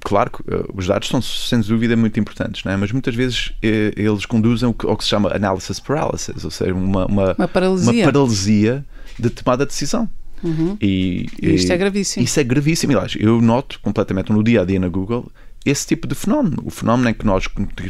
claro 0.01 0.31
que 0.31 0.41
uh, 0.41 0.65
os 0.73 0.87
dados 0.87 1.07
são 1.07 1.21
sem 1.21 1.59
dúvida 1.61 1.95
muito 1.95 2.19
importantes, 2.19 2.63
não 2.63 2.71
é? 2.71 2.77
mas 2.77 2.91
muitas 2.91 3.15
vezes 3.15 3.53
eh, 3.61 3.93
eles 3.95 4.25
conduzem 4.25 4.67
ao 4.67 4.73
que, 4.73 4.85
ao 4.85 4.95
que, 4.95 5.03
se 5.03 5.09
chama 5.09 5.33
analysis 5.33 5.79
paralysis, 5.79 6.43
ou 6.43 6.51
seja, 6.51 6.73
uma, 6.73 7.05
uma, 7.05 7.35
uma, 7.37 7.47
paralisia. 7.47 7.91
uma 7.91 8.11
paralisia 8.11 8.85
de 9.17 9.29
tomada 9.29 9.65
de 9.65 9.71
decisão. 9.71 10.09
Uhum. 10.43 10.77
E, 10.81 11.27
e, 11.41 11.55
isto 11.55 11.71
é 11.71 11.77
gravíssimo. 11.77 12.23
Isso 12.23 12.39
é 12.39 12.43
gravíssimo. 12.43 12.93
Aliás, 12.93 13.15
eu 13.17 13.41
noto 13.41 13.79
completamente 13.79 14.31
no 14.31 14.43
dia 14.43 14.61
a 14.61 14.65
dia 14.65 14.79
na 14.79 14.89
Google 14.89 15.31
esse 15.65 15.87
tipo 15.87 16.05
de 16.05 16.15
fenómeno. 16.15 16.57
O 16.65 16.69
fenómeno 16.69 17.09
em 17.09 17.13
que 17.13 17.25
nós 17.25 17.47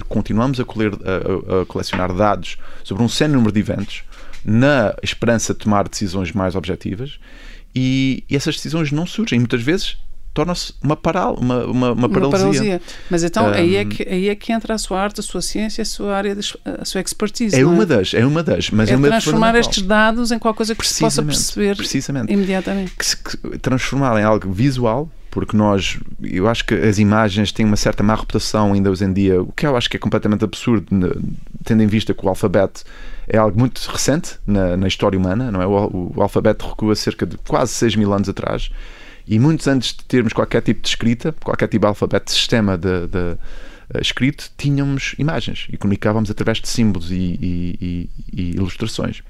continuamos 0.08 0.60
a, 0.60 0.66
colher, 0.66 0.92
a, 0.94 1.62
a 1.62 1.66
colecionar 1.66 2.14
dados 2.14 2.58
sobre 2.84 3.04
um 3.04 3.10
sem 3.10 3.28
número 3.28 3.52
de 3.52 3.60
eventos 3.60 4.04
na 4.46 4.96
esperança 5.02 5.54
de 5.54 5.60
tomar 5.60 5.88
decisões 5.88 6.32
mais 6.32 6.56
objetivas 6.56 7.20
e, 7.76 8.24
e 8.30 8.36
essas 8.36 8.56
decisões 8.56 8.92
não 8.92 9.06
surgem. 9.06 9.40
Muitas 9.40 9.62
vezes 9.62 9.98
torna-se 10.34 10.74
uma, 10.82 10.96
paral, 10.96 11.36
uma, 11.36 11.66
uma, 11.66 11.92
uma, 11.92 12.10
paralisia. 12.10 12.28
uma, 12.28 12.32
paralisia. 12.32 12.82
Mas 13.10 13.24
então 13.24 13.46
um, 13.46 13.54
aí, 13.54 13.76
é 13.76 13.86
que, 13.86 14.04
aí 14.10 14.30
é 14.30 14.36
que 14.36 14.52
entra 14.52 14.74
a 14.74 14.78
sua 14.78 15.00
arte, 15.00 15.20
a 15.20 15.24
sua 15.24 15.42
ciência, 15.42 15.82
a 15.82 15.86
sua 15.86 16.16
área, 16.16 16.36
de, 16.36 16.54
a 16.66 16.84
sua 16.84 17.02
expertise. 17.02 17.56
É, 17.56 17.60
é? 17.60 17.66
uma 17.66 17.86
das, 17.86 18.14
é 18.14 18.26
uma 18.26 18.42
das. 18.42 18.72
Mas 18.72 18.90
é, 18.90 18.94
é 18.94 18.98
transformar 18.98 19.56
estes 19.56 19.84
dados 19.84 20.32
em 20.32 20.40
qualquer 20.40 20.58
coisa 20.58 20.76
que 20.76 20.88
se 20.88 21.00
possa 21.00 21.22
perceber 21.22 21.76
precisamente. 21.76 22.34
imediatamente. 22.34 22.94
Que 22.98 23.06
se, 23.06 23.18
que, 23.18 23.38
transformar 23.60 24.20
em 24.20 24.24
algo 24.24 24.52
visual, 24.52 25.10
porque 25.34 25.58
nós, 25.58 26.00
eu 26.22 26.48
acho 26.48 26.64
que 26.64 26.76
as 26.76 27.00
imagens 27.00 27.52
têm 27.52 27.66
uma 27.66 27.76
certa 27.76 28.04
má 28.04 28.14
reputação 28.14 28.72
ainda 28.72 28.92
hoje 28.92 29.04
em 29.04 29.12
dia, 29.12 29.42
o 29.42 29.52
que 29.52 29.66
eu 29.66 29.76
acho 29.76 29.90
que 29.90 29.98
é 29.98 30.00
completamente 30.00 30.44
absurdo, 30.44 30.86
tendo 31.64 31.82
em 31.82 31.88
vista 31.88 32.14
que 32.14 32.24
o 32.24 32.30
alfabeto 32.30 32.84
é 33.28 33.36
algo 33.36 33.60
muito 33.60 33.80
recente 33.90 34.38
na, 34.46 34.78
na 34.78 34.88
história 34.88 35.18
humana, 35.18 35.52
não 35.52 35.60
é? 35.60 35.66
O, 35.66 36.14
o 36.16 36.22
alfabeto 36.22 36.68
recua 36.68 36.96
cerca 36.96 37.26
de 37.26 37.36
quase 37.38 37.74
6 37.74 37.96
mil 37.96 38.14
anos 38.14 38.30
atrás 38.30 38.70
e 39.28 39.40
muitos 39.40 39.68
antes 39.68 39.96
de 39.96 40.04
termos 40.04 40.34
qualquer 40.34 40.62
tipo 40.62 40.82
de 40.82 40.88
escrita, 40.90 41.34
qualquer 41.44 41.68
tipo 41.68 41.82
de 41.82 41.88
alfabeto, 41.88 42.26
de 42.26 42.32
sistema 42.32 42.78
de, 42.78 43.08
de 43.08 43.18
uh, 43.18 44.00
escrito, 44.00 44.52
tínhamos 44.56 45.16
imagens 45.18 45.66
e 45.72 45.78
comunicávamos 45.78 46.30
através 46.30 46.60
de 46.60 46.68
símbolos 46.68 47.10
e, 47.10 47.16
e, 47.16 47.78
e, 47.82 48.10
e 48.32 48.50
ilustrações. 48.52 49.24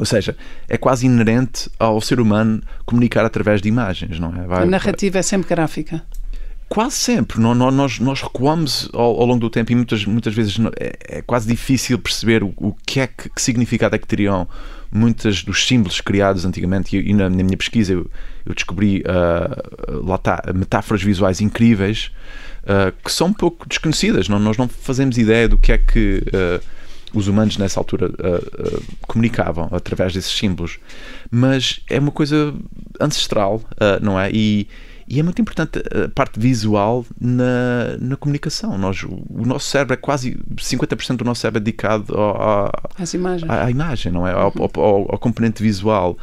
Ou 0.00 0.06
seja, 0.06 0.34
é 0.66 0.78
quase 0.78 1.04
inerente 1.04 1.70
ao 1.78 2.00
ser 2.00 2.20
humano 2.20 2.62
comunicar 2.86 3.22
através 3.22 3.60
de 3.60 3.68
imagens, 3.68 4.18
não 4.18 4.34
é? 4.34 4.46
Vai, 4.46 4.62
a 4.62 4.66
narrativa 4.66 5.12
vai... 5.12 5.20
é 5.20 5.22
sempre 5.22 5.46
gráfica. 5.50 6.02
Quase 6.70 6.96
sempre. 6.96 7.38
Nós, 7.38 7.98
nós 7.98 8.22
recuamos 8.22 8.88
ao, 8.94 9.20
ao, 9.20 9.26
longo 9.26 9.40
do 9.40 9.50
tempo 9.50 9.72
e 9.72 9.74
muitas, 9.74 10.06
muitas 10.06 10.32
vezes 10.32 10.56
é, 10.78 11.18
é 11.18 11.22
quase 11.22 11.46
difícil 11.46 11.98
perceber 11.98 12.42
o, 12.42 12.54
o 12.56 12.74
que 12.86 13.00
é 13.00 13.08
que, 13.08 13.28
que 13.28 13.42
significado 13.42 13.94
é 13.94 13.98
que 13.98 14.06
teriam 14.06 14.48
muitos 14.90 15.44
dos 15.44 15.66
símbolos 15.66 16.00
criados 16.00 16.46
antigamente, 16.46 16.96
e, 16.96 17.10
e 17.10 17.12
na, 17.12 17.28
na, 17.28 17.42
minha 17.44 17.56
pesquisa 17.56 17.92
eu, 17.92 18.10
eu 18.46 18.54
descobri 18.54 19.02
uh, 19.02 20.06
lá 20.06 20.14
está, 20.14 20.42
metáforas 20.54 21.02
visuais 21.02 21.42
incríveis 21.42 22.10
uh, 22.62 22.90
que 23.04 23.12
são 23.12 23.26
um 23.26 23.34
pouco 23.34 23.68
desconhecidas. 23.68 24.30
Não, 24.30 24.38
nós 24.38 24.56
não 24.56 24.66
fazemos 24.66 25.18
ideia 25.18 25.46
do 25.46 25.58
que 25.58 25.72
é 25.72 25.78
que 25.78 26.24
uh, 26.28 26.79
os 27.12 27.28
humanos 27.28 27.56
nessa 27.56 27.80
altura 27.80 28.10
comunicavam 29.06 29.68
através 29.72 30.12
desses 30.12 30.36
símbolos. 30.36 30.78
Mas 31.30 31.80
é 31.88 31.98
uma 31.98 32.12
coisa 32.12 32.54
ancestral, 33.00 33.62
não 34.00 34.18
é? 34.18 34.30
E, 34.32 34.68
e 35.10 35.18
é 35.18 35.24
muito 35.24 35.42
importante 35.42 35.80
a 36.04 36.08
parte 36.08 36.38
visual 36.38 37.04
na, 37.20 37.96
na 38.00 38.16
comunicação. 38.16 38.78
Nós, 38.78 39.02
o 39.02 39.44
nosso 39.44 39.68
cérebro 39.68 39.94
é 39.94 39.96
quase 39.96 40.38
50% 40.54 41.16
do 41.16 41.24
nosso 41.24 41.40
cérebro 41.40 41.58
é 41.58 41.64
dedicado 41.64 42.16
ao, 42.16 42.70
imagens. 43.12 43.50
À, 43.50 43.64
à, 43.64 43.70
imagem, 43.72 44.12
não 44.12 44.24
é? 44.24 44.32
Ao, 44.32 44.52
uhum. 44.54 44.68
ao, 44.72 44.84
ao, 44.84 45.12
ao, 45.12 45.18
componente 45.18 45.64
visual. 45.64 46.16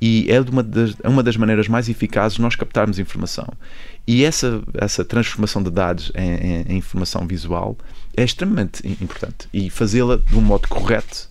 E 0.00 0.26
é 0.30 0.40
uma 0.40 0.62
das, 0.62 0.96
é 1.02 1.08
uma 1.10 1.22
das 1.22 1.36
maneiras 1.36 1.68
mais 1.68 1.86
eficazes 1.90 2.36
de 2.36 2.40
nós 2.40 2.56
captarmos 2.56 2.98
informação. 2.98 3.46
E 4.06 4.24
essa, 4.24 4.62
essa 4.72 5.04
transformação 5.04 5.62
de 5.62 5.70
dados 5.70 6.10
em, 6.14 6.30
em, 6.32 6.62
em 6.62 6.76
informação 6.78 7.26
visual 7.26 7.76
é 8.16 8.24
extremamente 8.24 8.86
importante. 8.86 9.48
E 9.52 9.70
fazê-la 9.70 10.16
de 10.16 10.36
um 10.36 10.42
modo 10.42 10.68
correto 10.68 11.30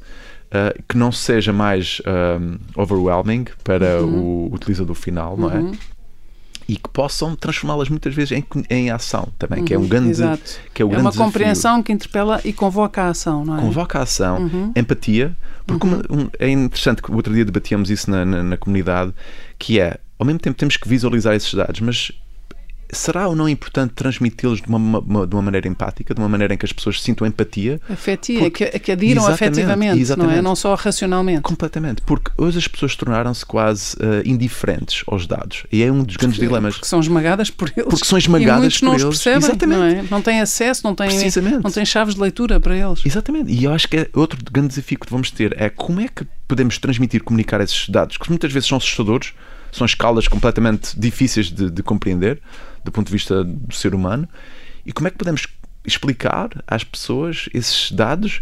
Uh, 0.50 0.74
que 0.90 0.98
não 0.98 1.12
seja 1.12 1.54
mais 1.54 2.02
um, 2.42 2.58
overwhelming 2.76 3.46
para 3.64 4.02
uhum. 4.02 4.48
o 4.48 4.52
utilizador 4.52 4.96
final, 4.96 5.38
não 5.38 5.52
é? 5.52 5.60
Uhum 5.60 5.74
e 6.70 6.76
que 6.76 6.88
possam 6.88 7.36
transformá-las 7.36 7.90
muitas 7.90 8.14
vezes 8.14 8.32
em, 8.32 8.46
em 8.70 8.92
ação 8.92 9.30
também, 9.40 9.62
uhum, 9.62 9.66
que 9.66 9.74
é 9.74 9.78
um 9.78 9.82
uhum, 9.82 9.88
grande, 9.88 10.10
exato. 10.12 10.60
que 10.72 10.84
é, 10.84 10.86
o 10.86 10.90
é 10.90 10.92
grande 10.92 11.06
uma 11.08 11.12
compreensão 11.12 11.82
que 11.82 11.92
interpela 11.92 12.40
e 12.46 12.54
convoca 12.54 13.02
a 13.02 13.08
ação, 13.10 13.44
não 13.44 13.58
é? 13.58 13.62
Convoca 13.62 13.98
a 13.98 14.04
ação, 14.04 14.44
uhum. 14.44 14.72
empatia, 14.76 15.36
porque 15.66 15.88
uhum. 15.88 16.04
uma, 16.08 16.24
um, 16.24 16.30
é 16.38 16.48
interessante 16.48 17.02
que 17.02 17.12
o 17.12 17.16
outro 17.16 17.34
dia 17.34 17.44
debatíamos 17.44 17.90
isso 17.90 18.12
na, 18.12 18.24
na, 18.24 18.44
na 18.44 18.56
comunidade, 18.56 19.12
que 19.58 19.80
é 19.80 19.98
ao 20.20 20.28
mesmo 20.28 20.40
tempo 20.40 20.60
temos 20.60 20.78
que 20.78 20.88
visualizar 20.88 21.34
esses 21.34 21.52
dados, 21.52 21.82
mas 21.82 22.12
será 22.92 23.28
ou 23.28 23.36
não 23.36 23.48
importante 23.48 23.94
transmiti-los 23.94 24.62
de 24.62 24.68
uma, 24.68 25.00
uma, 25.00 25.28
de 25.28 25.36
uma 25.36 25.42
maneira 25.42 25.68
empática, 25.68 26.14
de 26.14 26.20
uma 26.20 26.30
maneira 26.30 26.54
em 26.54 26.58
que 26.58 26.66
as 26.66 26.74
pessoas 26.74 27.02
sintam 27.02 27.26
empatia? 27.28 27.80
Afetiva, 27.90 28.40
porque, 28.42 28.66
que, 28.66 28.80
que 28.80 28.92
adiram 28.92 29.26
afetivamente, 29.28 30.00
exatamente, 30.00 30.34
não 30.34 30.40
é? 30.40 30.42
Não 30.42 30.56
só 30.56 30.74
racionalmente. 30.76 31.42
Completamente, 31.42 32.02
porque 32.02 32.32
hoje 32.38 32.58
as 32.58 32.68
pessoas 32.68 32.96
tornaram-se 32.96 33.46
quase 33.46 33.96
uh, 33.98 34.22
indiferentes 34.26 35.04
aos 35.08 35.28
dados 35.28 35.66
e 35.72 35.84
é 35.84 35.92
um 35.92 36.04
dos 36.04 36.18
grandes 36.18 36.38
porque, 36.38 36.48
dilemas. 36.48 36.74
Porque 36.76 36.88
são 36.88 37.00
esmagadas 37.00 37.50
por 37.50 37.72
eles. 37.76 37.90
Porque 37.90 38.06
são 38.06 38.18
esmagadas 38.18 38.76
e 38.76 38.80
por 38.80 38.86
não 38.86 38.94
eles. 38.94 39.04
Percebem, 39.04 39.38
exatamente. 39.38 39.80
Não, 39.80 39.86
é? 39.86 40.06
não 40.10 40.22
têm 40.22 40.42
acesso, 40.42 40.82
não 40.84 40.96
têm, 40.96 41.10
não 41.64 41.72
têm 41.72 41.86
chaves 41.86 42.16
de 42.16 42.22
leitura 42.22 42.60
para 42.60 42.76
eles. 42.76 43.06
Exatamente, 43.06 43.52
e 43.52 43.64
eu 43.64 43.74
acho 43.74 43.88
que 43.88 43.98
é 43.98 44.10
outro 44.14 44.40
grande 44.52 44.70
desafio 44.70 45.00
que 45.00 45.10
vamos 45.10 45.32
ter 45.32 45.56
é 45.60 45.70
como 45.70 46.02
é 46.02 46.08
que 46.08 46.26
podemos 46.48 46.78
transmitir, 46.80 47.24
comunicar 47.24 47.62
esses 47.62 47.88
dados, 47.88 48.18
que 48.18 48.28
muitas 48.30 48.52
vezes 48.52 48.68
são 48.68 48.78
assustadores, 48.78 49.34
são 49.72 49.86
escalas 49.86 50.28
completamente 50.28 51.00
difíceis 51.00 51.52
de, 51.52 51.70
de 51.70 51.84
compreender 51.84 52.42
do 52.84 52.92
ponto 52.92 53.08
de 53.08 53.14
vista 53.14 53.44
do 53.44 53.74
ser 53.74 53.94
humano. 53.94 54.28
E 54.86 54.92
como 54.92 55.08
é 55.08 55.12
que 55.12 55.18
podemos 55.18 55.48
explicar 55.86 56.50
às 56.68 56.84
pessoas 56.84 57.50
esses 57.54 57.92
dados 57.92 58.42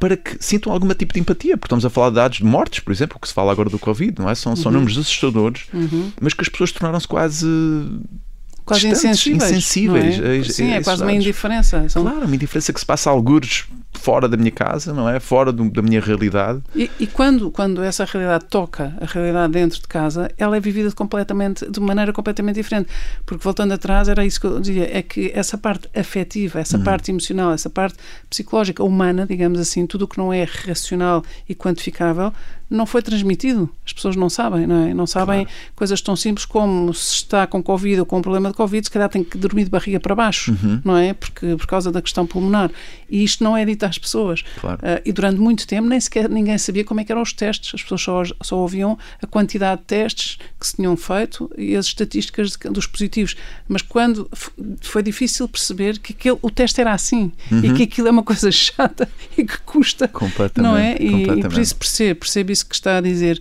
para 0.00 0.16
que 0.16 0.36
sintam 0.44 0.72
algum 0.72 0.88
tipo 0.94 1.14
de 1.14 1.20
empatia? 1.20 1.56
Porque 1.56 1.66
estamos 1.66 1.84
a 1.84 1.90
falar 1.90 2.10
de 2.10 2.16
dados 2.16 2.38
de 2.38 2.44
mortes, 2.44 2.80
por 2.80 2.92
exemplo, 2.92 3.18
que 3.20 3.28
se 3.28 3.34
fala 3.34 3.52
agora 3.52 3.70
do 3.70 3.78
Covid, 3.78 4.20
não 4.20 4.28
é? 4.28 4.34
São, 4.34 4.52
uhum. 4.52 4.56
são 4.56 4.72
números 4.72 4.98
assustadores, 4.98 5.66
uhum. 5.72 6.12
mas 6.20 6.34
que 6.34 6.42
as 6.42 6.48
pessoas 6.48 6.72
tornaram-se 6.72 7.06
quase 7.06 7.46
quase 8.64 8.88
insensíveis. 8.88 9.50
insensíveis 9.50 10.20
é? 10.20 10.42
Sim, 10.44 10.70
é 10.72 10.82
quase 10.82 11.02
uma 11.02 11.12
indiferença. 11.12 11.88
São... 11.88 12.02
Claro, 12.02 12.26
uma 12.26 12.34
indiferença 12.34 12.72
que 12.72 12.80
se 12.80 12.86
passa 12.86 13.10
a 13.10 13.12
algures 13.12 13.64
fora 13.92 14.28
da 14.28 14.36
minha 14.36 14.50
casa, 14.50 14.92
não 14.92 15.08
é? 15.08 15.20
Fora 15.20 15.52
do, 15.52 15.70
da 15.70 15.82
minha 15.82 16.00
realidade. 16.00 16.60
E, 16.74 16.90
e, 16.98 17.06
quando, 17.06 17.50
quando 17.50 17.82
essa 17.82 18.04
realidade 18.04 18.46
toca 18.46 18.94
a 19.00 19.04
realidade 19.04 19.52
dentro 19.52 19.80
de 19.80 19.86
casa, 19.86 20.30
ela 20.36 20.56
é 20.56 20.60
vivida 20.60 20.90
completamente, 20.92 21.70
de 21.70 21.80
maneira 21.80 22.12
completamente 22.12 22.56
diferente. 22.56 22.88
Porque 23.24 23.42
voltando 23.42 23.72
atrás, 23.72 24.08
era 24.08 24.24
isso 24.24 24.40
que 24.40 24.46
eu 24.46 24.58
dizia, 24.60 24.88
é 24.96 25.02
que 25.02 25.30
essa 25.34 25.56
parte 25.56 25.88
afetiva, 25.94 26.58
essa 26.58 26.78
uhum. 26.78 26.84
parte 26.84 27.10
emocional, 27.10 27.52
essa 27.52 27.70
parte 27.70 27.96
psicológica, 28.28 28.82
humana, 28.82 29.26
digamos 29.26 29.60
assim, 29.60 29.86
tudo 29.86 30.02
o 30.02 30.08
que 30.08 30.18
não 30.18 30.32
é 30.32 30.44
racional 30.44 31.22
e 31.48 31.54
quantificável, 31.54 32.32
não 32.72 32.86
foi 32.86 33.02
transmitido. 33.02 33.70
As 33.84 33.92
pessoas 33.92 34.16
não 34.16 34.28
sabem, 34.28 34.66
não 34.66 34.86
é? 34.86 34.94
Não 34.94 35.06
sabem 35.06 35.44
claro. 35.44 35.58
coisas 35.76 36.00
tão 36.00 36.16
simples 36.16 36.44
como 36.44 36.92
se 36.92 37.14
está 37.14 37.46
com 37.46 37.62
Covid 37.62 38.00
ou 38.00 38.06
com 38.06 38.18
um 38.18 38.22
problema 38.22 38.50
de 38.50 38.56
Covid, 38.56 38.84
se 38.84 38.90
calhar 38.90 39.08
tem 39.08 39.22
que 39.22 39.38
dormir 39.38 39.64
de 39.64 39.70
barriga 39.70 40.00
para 40.00 40.14
baixo, 40.14 40.52
uhum. 40.52 40.80
não 40.84 40.96
é? 40.96 41.12
Porque, 41.12 41.54
por 41.56 41.66
causa 41.66 41.92
da 41.92 42.02
questão 42.02 42.26
pulmonar. 42.26 42.70
E 43.08 43.22
isto 43.22 43.44
não 43.44 43.56
é 43.56 43.64
dito 43.64 43.84
às 43.84 43.98
pessoas. 43.98 44.42
Claro. 44.60 44.78
Uh, 44.78 45.00
e 45.04 45.12
durante 45.12 45.38
muito 45.38 45.66
tempo 45.66 45.86
nem 45.86 46.00
sequer 46.00 46.28
ninguém 46.28 46.56
sabia 46.58 46.84
como 46.84 47.00
é 47.00 47.04
eram 47.12 47.22
os 47.22 47.32
testes. 47.32 47.74
As 47.74 47.82
pessoas 47.82 48.00
só, 48.02 48.22
só 48.40 48.56
ouviam 48.56 48.98
a 49.20 49.26
quantidade 49.26 49.82
de 49.82 49.86
testes 49.86 50.38
que 50.58 50.66
se 50.66 50.76
tinham 50.76 50.96
feito 50.96 51.50
e 51.56 51.76
as 51.76 51.86
estatísticas 51.86 52.52
de, 52.52 52.70
dos 52.70 52.86
positivos. 52.86 53.36
Mas 53.68 53.82
quando 53.82 54.28
foi 54.80 55.02
difícil 55.02 55.46
perceber 55.48 55.98
que 55.98 56.12
aquele, 56.12 56.38
o 56.40 56.50
teste 56.50 56.80
era 56.80 56.92
assim 56.92 57.32
uhum. 57.50 57.64
e 57.64 57.74
que 57.74 57.82
aquilo 57.82 58.08
é 58.08 58.10
uma 58.10 58.22
coisa 58.22 58.50
chata 58.52 59.08
e 59.36 59.44
que 59.44 59.58
custa, 59.60 60.10
não 60.56 60.76
é? 60.76 60.96
E, 60.98 61.24
e 61.24 61.42
por 61.42 61.58
isso 61.58 61.76
percebo, 61.76 62.20
percebo 62.20 62.52
isso 62.52 62.61
isso 62.62 62.68
que 62.68 62.74
está 62.74 62.98
a 62.98 63.00
dizer. 63.00 63.40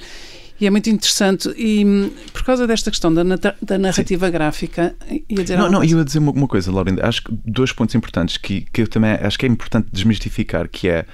E 0.59 0.67
é 0.67 0.69
muito 0.69 0.89
interessante. 0.89 1.49
E 1.57 1.83
hum, 1.85 2.11
por 2.31 2.43
causa 2.43 2.67
desta 2.67 2.91
questão 2.91 3.13
da, 3.13 3.23
da 3.23 3.77
narrativa 3.77 4.27
Sim. 4.27 4.31
gráfica, 4.31 4.95
ia 5.27 5.43
dizer. 5.43 5.57
Não, 5.57 5.69
não, 5.69 5.83
ia 5.83 6.03
dizer 6.03 6.19
uma, 6.19 6.31
uma 6.31 6.47
coisa, 6.47 6.71
Laurinda. 6.71 7.05
Acho 7.07 7.23
que 7.23 7.33
dois 7.45 7.71
pontos 7.71 7.95
importantes 7.95 8.37
que, 8.37 8.61
que 8.71 8.81
eu 8.81 8.87
também 8.87 9.11
acho 9.11 9.39
que 9.39 9.45
é 9.45 9.49
importante 9.49 9.87
desmistificar, 9.91 10.67
que 10.69 10.87
é 10.87 11.05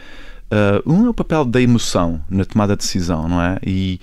uh, 0.51 0.91
um 0.91 1.05
é 1.05 1.09
o 1.09 1.13
papel 1.13 1.45
da 1.45 1.61
emoção 1.61 2.21
na 2.29 2.43
tomada 2.43 2.75
de 2.75 2.83
decisão, 2.83 3.27
não 3.27 3.41
é? 3.41 3.57
E 3.65 3.99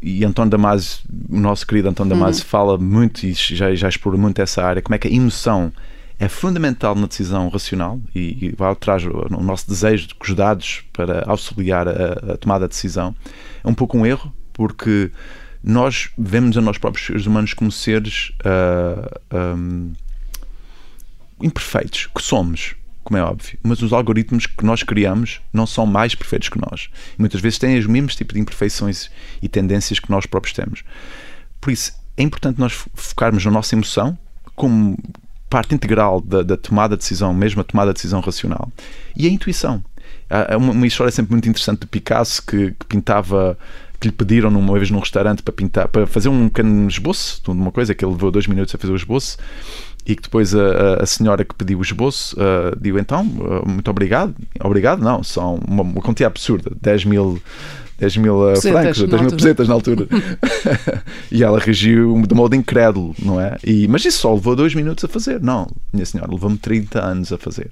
e 0.00 0.24
António 0.24 0.50
Damasio, 0.50 1.00
o 1.28 1.38
nosso 1.38 1.66
querido 1.66 1.88
António 1.88 2.14
Damasio, 2.14 2.44
uhum. 2.44 2.48
fala 2.48 2.78
muito 2.78 3.24
e 3.24 3.32
já, 3.32 3.74
já 3.74 3.88
explora 3.88 4.16
muito 4.16 4.40
essa 4.40 4.62
área, 4.62 4.80
como 4.80 4.94
é 4.94 4.98
que 4.98 5.08
a 5.08 5.10
emoção 5.10 5.72
é 6.18 6.28
fundamental 6.28 6.94
na 6.96 7.06
decisão 7.06 7.48
racional 7.48 8.00
e, 8.14 8.46
e 8.46 8.54
vai 8.56 8.72
atrás 8.72 9.04
o 9.04 9.42
nosso 9.42 9.68
desejo 9.68 10.08
de 10.08 10.14
os 10.20 10.34
dados 10.34 10.82
para 10.92 11.24
auxiliar 11.26 11.86
a, 11.86 12.32
a, 12.32 12.36
tomada 12.36 12.66
de 12.66 12.70
decisão. 12.70 13.14
É 13.62 13.68
um 13.68 13.74
pouco 13.74 13.96
um 13.96 14.04
erro, 14.04 14.32
porque 14.52 15.12
nós 15.62 16.10
vemos 16.18 16.56
a 16.56 16.60
nós 16.60 16.76
próprios 16.76 17.06
seres 17.06 17.26
humanos 17.26 17.54
como 17.54 17.70
seres 17.70 18.32
uh, 18.40 19.20
ah, 19.30 19.54
um, 19.54 19.92
imperfeitos, 21.40 22.06
que 22.06 22.22
somos, 22.22 22.74
como 23.04 23.16
é 23.16 23.22
óbvio, 23.22 23.56
mas 23.62 23.80
os 23.80 23.92
algoritmos 23.92 24.46
que 24.46 24.64
nós 24.64 24.82
criamos 24.82 25.40
não 25.52 25.66
são 25.66 25.86
mais 25.86 26.16
perfeitos 26.16 26.48
que 26.48 26.58
nós. 26.58 26.90
E 27.16 27.20
muitas 27.20 27.40
vezes 27.40 27.58
têm 27.58 27.78
os 27.78 27.86
mesmos 27.86 28.16
tipos 28.16 28.34
de 28.34 28.40
imperfeições 28.40 29.08
e 29.40 29.48
tendências 29.48 30.00
que 30.00 30.10
nós 30.10 30.26
próprios 30.26 30.54
temos. 30.54 30.82
Por 31.60 31.70
isso, 31.70 31.92
é 32.16 32.22
importante 32.24 32.58
nós 32.58 32.72
focarmos 32.94 33.44
na 33.44 33.50
nossa 33.52 33.74
emoção 33.74 34.18
como 34.56 34.96
parte 35.48 35.74
integral 35.74 36.20
da, 36.20 36.42
da, 36.42 36.56
tomada 36.56 36.96
de 36.96 37.00
decisão, 37.00 37.32
mesmo 37.32 37.60
a 37.60 37.64
tomada 37.64 37.92
de 37.92 37.94
decisão 37.94 38.20
racional. 38.20 38.70
E 39.16 39.26
a 39.26 39.30
intuição. 39.30 39.82
Há 40.30 40.56
uma, 40.56 40.72
uma 40.72 40.86
história 40.86 41.10
sempre 41.10 41.32
muito 41.32 41.48
interessante 41.48 41.80
de 41.80 41.86
Picasso 41.86 42.44
que, 42.44 42.72
que 42.72 42.86
pintava 42.86 43.56
que 44.00 44.08
lhe 44.08 44.12
pediram 44.12 44.48
uma 44.50 44.74
vez 44.74 44.90
num 44.90 45.00
restaurante 45.00 45.42
para 45.42 45.52
pintar, 45.52 45.88
para 45.88 46.06
fazer 46.06 46.28
um 46.28 46.48
pequeno 46.48 46.88
esboço 46.88 47.42
de 47.42 47.50
uma 47.50 47.72
coisa 47.72 47.94
que 47.94 48.04
ele 48.04 48.12
levou 48.12 48.30
dois 48.30 48.46
minutos 48.46 48.74
a 48.74 48.78
fazer 48.78 48.92
o 48.92 48.96
esboço 48.96 49.38
e 50.06 50.14
que 50.14 50.22
depois 50.22 50.54
a, 50.54 51.02
a 51.02 51.06
senhora 51.06 51.44
que 51.44 51.54
pediu 51.54 51.78
o 51.78 51.82
esboço 51.82 52.36
uh, 52.36 52.98
então, 52.98 53.22
uh, 53.22 53.68
muito 53.68 53.90
obrigado. 53.90 54.34
Obrigado, 54.60 55.02
não, 55.02 55.22
são 55.22 55.60
uma, 55.66 55.82
uma 55.82 56.00
quantia 56.00 56.26
absurda, 56.26 56.70
10 56.80 57.04
mil 57.06 57.42
10 57.98 58.16
mil 58.18 58.36
uh, 58.36 58.60
francos, 58.60 59.02
10 59.02 59.20
mil 59.22 59.30
pesetas 59.32 59.66
na 59.66 59.74
altura. 59.74 60.06
e 61.30 61.42
ela 61.42 61.58
reagiu 61.58 62.22
de 62.26 62.34
modo 62.34 62.54
incrédulo, 62.54 63.14
não 63.18 63.40
é? 63.40 63.56
E, 63.64 63.88
mas 63.88 64.04
isso 64.04 64.20
só 64.20 64.32
levou 64.32 64.54
dois 64.54 64.74
minutos 64.74 65.04
a 65.04 65.08
fazer. 65.08 65.40
Não, 65.40 65.68
minha 65.92 66.06
senhora, 66.06 66.30
levou-me 66.30 66.56
30 66.56 67.04
anos 67.04 67.32
a 67.32 67.38
fazer. 67.38 67.70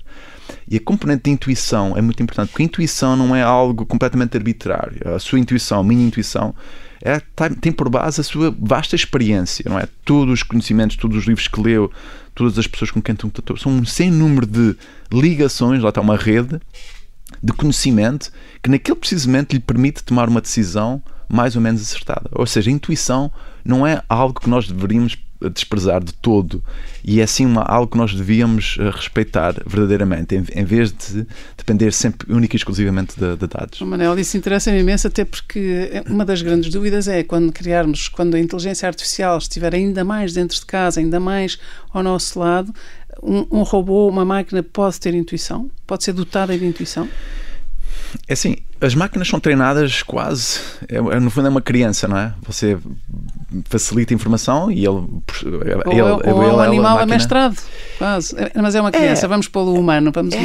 E 0.68 0.76
a 0.76 0.80
componente 0.80 1.24
de 1.24 1.30
intuição 1.30 1.96
é 1.96 2.02
muito 2.02 2.20
importante, 2.20 2.50
porque 2.50 2.62
a 2.62 2.66
intuição 2.66 3.16
não 3.16 3.34
é 3.36 3.42
algo 3.42 3.86
completamente 3.86 4.36
arbitrário. 4.36 5.00
A 5.14 5.18
sua 5.20 5.38
intuição, 5.38 5.80
a 5.80 5.84
minha 5.84 6.04
intuição, 6.04 6.52
é, 7.00 7.20
tem 7.60 7.70
por 7.70 7.88
base 7.88 8.20
a 8.20 8.24
sua 8.24 8.54
vasta 8.58 8.96
experiência, 8.96 9.64
não 9.68 9.78
é? 9.78 9.86
Todos 10.04 10.34
os 10.34 10.42
conhecimentos, 10.42 10.96
todos 10.96 11.18
os 11.18 11.24
livros 11.24 11.46
que 11.46 11.60
leu, 11.60 11.90
todas 12.34 12.58
as 12.58 12.66
pessoas 12.66 12.90
com 12.90 13.00
quem 13.00 13.14
tratou, 13.14 13.56
são 13.56 13.70
um 13.70 13.84
sem 13.84 14.10
número 14.10 14.46
de 14.46 14.74
ligações, 15.12 15.82
lá 15.82 15.90
está 15.90 16.00
uma 16.00 16.16
rede 16.16 16.60
de 17.42 17.52
conhecimento 17.52 18.30
que 18.62 18.70
naquele 18.70 18.96
precisamente 18.96 19.54
lhe 19.54 19.60
permite 19.60 20.04
tomar 20.04 20.28
uma 20.28 20.40
decisão 20.40 21.02
mais 21.28 21.56
ou 21.56 21.62
menos 21.62 21.82
acertada. 21.82 22.30
Ou 22.32 22.46
seja, 22.46 22.70
a 22.70 22.72
intuição 22.72 23.32
não 23.64 23.86
é 23.86 24.02
algo 24.08 24.40
que 24.40 24.48
nós 24.48 24.68
deveríamos 24.68 25.16
desprezar 25.52 26.02
de 26.02 26.12
todo 26.14 26.62
e 27.04 27.20
é 27.20 27.26
sim 27.26 27.46
uma, 27.46 27.62
algo 27.62 27.92
que 27.92 27.98
nós 27.98 28.14
devíamos 28.14 28.76
eh, 28.80 28.90
respeitar 28.90 29.54
verdadeiramente 29.66 30.34
em, 30.34 30.44
em 30.52 30.64
vez 30.64 30.92
de 30.92 31.26
depender 31.56 31.92
sempre 31.92 32.32
única 32.32 32.56
e 32.56 32.58
exclusivamente 32.58 33.18
de, 33.18 33.36
de 33.36 33.46
dados. 33.46 33.80
Manel, 33.82 34.18
isso 34.18 34.36
interessa-me 34.36 34.80
imenso 34.80 35.06
até 35.06 35.24
porque 35.24 36.02
uma 36.08 36.24
das 36.24 36.42
grandes 36.42 36.70
dúvidas 36.70 37.06
é 37.06 37.22
quando 37.22 37.52
criarmos, 37.52 38.08
quando 38.08 38.34
a 38.34 38.40
inteligência 38.40 38.88
artificial 38.88 39.38
estiver 39.38 39.74
ainda 39.74 40.04
mais 40.04 40.32
dentro 40.32 40.58
de 40.58 40.66
casa, 40.66 41.00
ainda 41.00 41.20
mais 41.20 41.58
ao 41.92 42.02
nosso 42.02 42.38
lado, 42.38 42.74
um, 43.22 43.46
um 43.50 43.62
robô, 43.62 44.08
uma 44.08 44.24
máquina 44.24 44.62
pode 44.62 44.98
ter 45.00 45.14
intuição? 45.14 45.70
Pode 45.86 46.04
ser 46.04 46.12
dotada 46.12 46.56
de 46.56 46.64
intuição? 46.64 47.08
É 48.28 48.32
assim, 48.32 48.56
as 48.80 48.94
máquinas 48.94 49.28
são 49.28 49.40
treinadas 49.40 50.02
quase, 50.02 50.60
é, 50.88 50.96
é, 50.96 51.20
no 51.20 51.30
fundo 51.30 51.46
é 51.46 51.50
uma 51.50 51.60
criança, 51.60 52.06
não 52.06 52.16
é? 52.16 52.32
Você 52.46 52.78
facilita 53.64 54.12
a 54.12 54.16
informação 54.16 54.70
e 54.70 54.80
ele... 54.80 54.88
Ou, 54.88 55.22
ele, 55.86 56.02
ou 56.02 56.42
ele, 56.42 56.52
um 56.52 56.60
animal 56.60 56.98
amestrado, 56.98 57.56
quase. 57.98 58.34
É, 58.38 58.52
mas 58.60 58.74
é 58.74 58.80
uma 58.80 58.90
criança, 58.90 59.26
é, 59.26 59.28
vamos 59.28 59.48
pô-lo 59.48 59.74
humano, 59.74 60.10
vamos 60.12 60.34
é, 60.34 60.38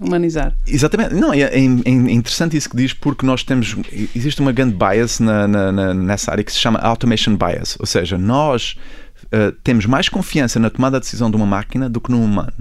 humanizar. 0.00 0.52
Exatamente. 0.66 1.14
Não, 1.14 1.32
é, 1.32 1.42
é, 1.42 1.58
interessante 1.58 2.56
isso 2.56 2.68
que 2.68 2.76
diz 2.76 2.92
porque 2.92 3.24
nós 3.24 3.44
temos... 3.44 3.76
Existe 4.14 4.40
uma 4.40 4.52
grande 4.52 4.74
bias 4.74 5.20
na, 5.20 5.46
na, 5.46 5.72
na, 5.72 5.94
nessa 5.94 6.32
área 6.32 6.42
que 6.42 6.52
se 6.52 6.58
chama 6.58 6.78
automation 6.80 7.36
bias, 7.36 7.76
ou 7.78 7.86
seja, 7.86 8.18
nós 8.18 8.76
uh, 9.26 9.52
temos 9.62 9.86
mais 9.86 10.08
confiança 10.08 10.58
na 10.58 10.70
tomada 10.70 10.98
de 10.98 11.04
decisão 11.04 11.30
de 11.30 11.36
uma 11.36 11.46
máquina 11.46 11.88
do 11.88 12.00
que 12.00 12.10
no 12.10 12.22
humano. 12.22 12.52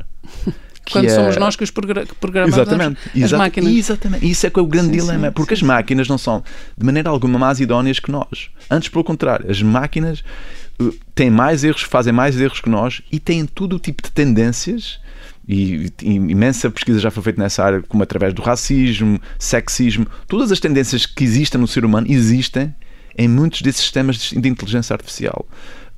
Quando 0.92 1.06
é... 1.06 1.10
somos 1.10 1.38
nós 1.38 1.56
que 1.56 1.64
os 1.64 1.72
programamos 1.72 2.56
exatamente, 2.56 3.00
as, 3.10 3.16
exatamente, 3.16 3.38
máquinas. 3.38 3.74
Exatamente. 3.74 4.30
Isso 4.30 4.46
é 4.46 4.50
que 4.50 4.60
é 4.60 4.62
o 4.62 4.68
grande 4.68 4.92
sim, 4.92 5.00
dilema, 5.00 5.28
sim, 5.28 5.34
porque 5.34 5.56
sim, 5.56 5.62
as 5.62 5.68
máquinas 5.68 6.08
não 6.08 6.18
são 6.18 6.44
de 6.78 6.86
maneira 6.86 7.10
alguma 7.10 7.40
mais 7.40 7.60
idóneas 7.60 8.00
que 8.00 8.12
nós. 8.12 8.50
Antes, 8.70 8.90
pelo 8.90 9.04
contrário, 9.04 9.50
as 9.50 9.62
máquinas 9.62 10.24
uh, 10.80 10.94
têm 11.14 11.30
mais 11.30 11.64
erros, 11.64 11.82
fazem 11.82 12.14
mais 12.14 12.40
erros 12.40 12.62
que 12.62 12.70
nós 12.70 13.02
e 13.12 13.20
têm 13.20 13.46
todo 13.46 13.76
o 13.76 13.80
tipo 13.80 14.04
de 14.04 14.12
tendências 14.12 15.00
e, 15.48 15.92
e, 16.02 16.16
imensa 16.16 16.70
pesquisa 16.72 17.00
já 17.00 17.12
foi 17.12 17.22
feita 17.24 17.42
nessa 17.42 17.64
área, 17.64 17.82
como 17.88 18.02
através 18.02 18.34
do 18.34 18.42
racismo, 18.42 19.20
sexismo, 19.38 20.08
todas 20.28 20.52
as 20.52 20.60
tendências 20.60 21.06
que 21.06 21.24
existem 21.24 21.62
no 21.62 21.68
ser 21.68 21.86
humano 21.86 22.08
existem 22.10 22.74
em 23.18 23.28
muitos 23.28 23.62
desses 23.62 23.82
sistemas 23.82 24.18
de 24.18 24.50
inteligência 24.50 24.94
artificial. 24.94 25.48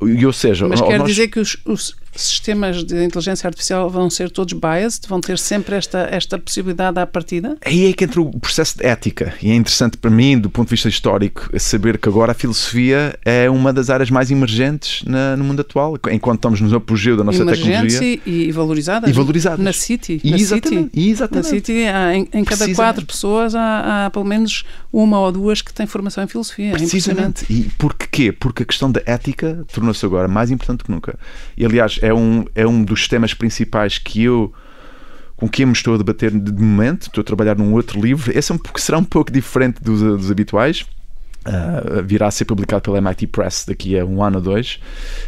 E, 0.01 0.25
ou 0.25 0.33
seja, 0.33 0.67
Mas 0.67 0.81
quer 0.81 0.99
nós... 0.99 1.07
dizer 1.07 1.27
que 1.29 1.39
os, 1.39 1.57
os, 1.65 1.95
sistemas 2.21 2.83
de 2.83 3.03
inteligência 3.03 3.47
artificial 3.47 3.89
vão 3.89 4.09
ser 4.09 4.29
todos 4.31 4.53
biased? 4.53 5.07
Vão 5.07 5.21
ter 5.21 5.37
sempre 5.37 5.75
esta, 5.75 6.07
esta 6.11 6.37
possibilidade 6.37 6.99
à 6.99 7.05
partida? 7.05 7.57
Aí 7.65 7.89
é 7.89 7.93
que 7.93 8.03
entra 8.03 8.21
o 8.21 8.39
processo 8.39 8.77
de 8.77 8.85
ética. 8.85 9.33
E 9.41 9.51
é 9.51 9.55
interessante 9.55 9.97
para 9.97 10.09
mim, 10.09 10.37
do 10.37 10.49
ponto 10.49 10.67
de 10.67 10.71
vista 10.71 10.89
histórico, 10.89 11.49
saber 11.59 11.97
que 11.97 12.09
agora 12.09 12.31
a 12.31 12.35
filosofia 12.35 13.17
é 13.23 13.49
uma 13.49 13.71
das 13.73 13.89
áreas 13.89 14.09
mais 14.09 14.31
emergentes 14.31 15.03
na, 15.05 15.35
no 15.35 15.43
mundo 15.43 15.61
atual, 15.61 15.97
enquanto 16.11 16.37
estamos 16.37 16.61
no 16.61 16.75
apogeu 16.75 17.17
da 17.17 17.23
nossa 17.23 17.41
Emergente 17.41 17.67
tecnologia. 17.67 18.19
E, 18.25 18.47
e 18.47 18.51
valorizada. 18.51 19.09
E 19.09 19.13
valorizada. 19.13 19.61
Na 19.61 19.73
City. 19.73 20.21
Na 20.23 20.37
exatamente. 20.37 20.89
City. 20.89 21.09
exatamente. 21.09 21.45
Na 21.45 21.49
City, 21.49 21.83
há, 21.85 22.15
em, 22.15 22.27
em 22.33 22.43
cada 22.43 22.73
quatro 22.73 23.05
pessoas, 23.05 23.55
há, 23.55 24.05
há, 24.05 24.09
pelo 24.09 24.25
menos 24.25 24.63
uma 24.91 25.19
ou 25.19 25.31
duas 25.31 25.61
que 25.61 25.73
têm 25.73 25.85
formação 25.85 26.23
em 26.23 26.27
filosofia. 26.27 26.69
É 26.69 26.71
Precisamente. 26.71 27.45
É 27.49 27.53
e 27.53 27.69
porquê? 27.77 28.31
Porque 28.31 28.63
a 28.63 28.65
questão 28.65 28.91
da 28.91 29.01
ética 29.05 29.65
tornou-se 29.73 30.05
agora 30.05 30.27
mais 30.27 30.51
importante 30.51 30.83
que 30.83 30.91
nunca. 30.91 31.17
E, 31.57 31.65
aliás, 31.65 31.99
é 32.07 32.13
um, 32.13 32.45
é 32.55 32.65
um 32.65 32.83
dos 32.83 33.07
temas 33.07 33.33
principais 33.33 33.97
que 33.97 34.23
eu 34.23 34.53
com 35.35 35.47
quem 35.47 35.67
me 35.67 35.73
estou 35.73 35.93
a 35.93 35.97
debater 35.97 36.31
de 36.31 36.51
momento, 36.51 37.03
estou 37.03 37.21
a 37.21 37.23
trabalhar 37.23 37.55
num 37.55 37.73
outro 37.73 38.01
livro. 38.01 38.35
Esse 38.35 38.51
é 38.51 38.55
um, 38.55 38.59
será 38.75 38.97
um 38.97 39.03
pouco 39.03 39.31
diferente 39.31 39.81
dos, 39.83 40.01
dos 40.01 40.31
habituais. 40.31 40.85
Uh, 41.45 42.03
virá 42.03 42.27
a 42.27 42.31
ser 42.31 42.43
publicado 42.45 42.81
pela 42.81 42.97
MIT 42.97 43.27
Press 43.27 43.63
daqui 43.65 43.97
a 43.97 44.03
um 44.03 44.21
ano 44.21 44.37
ou 44.37 44.43
dois, 44.43 44.79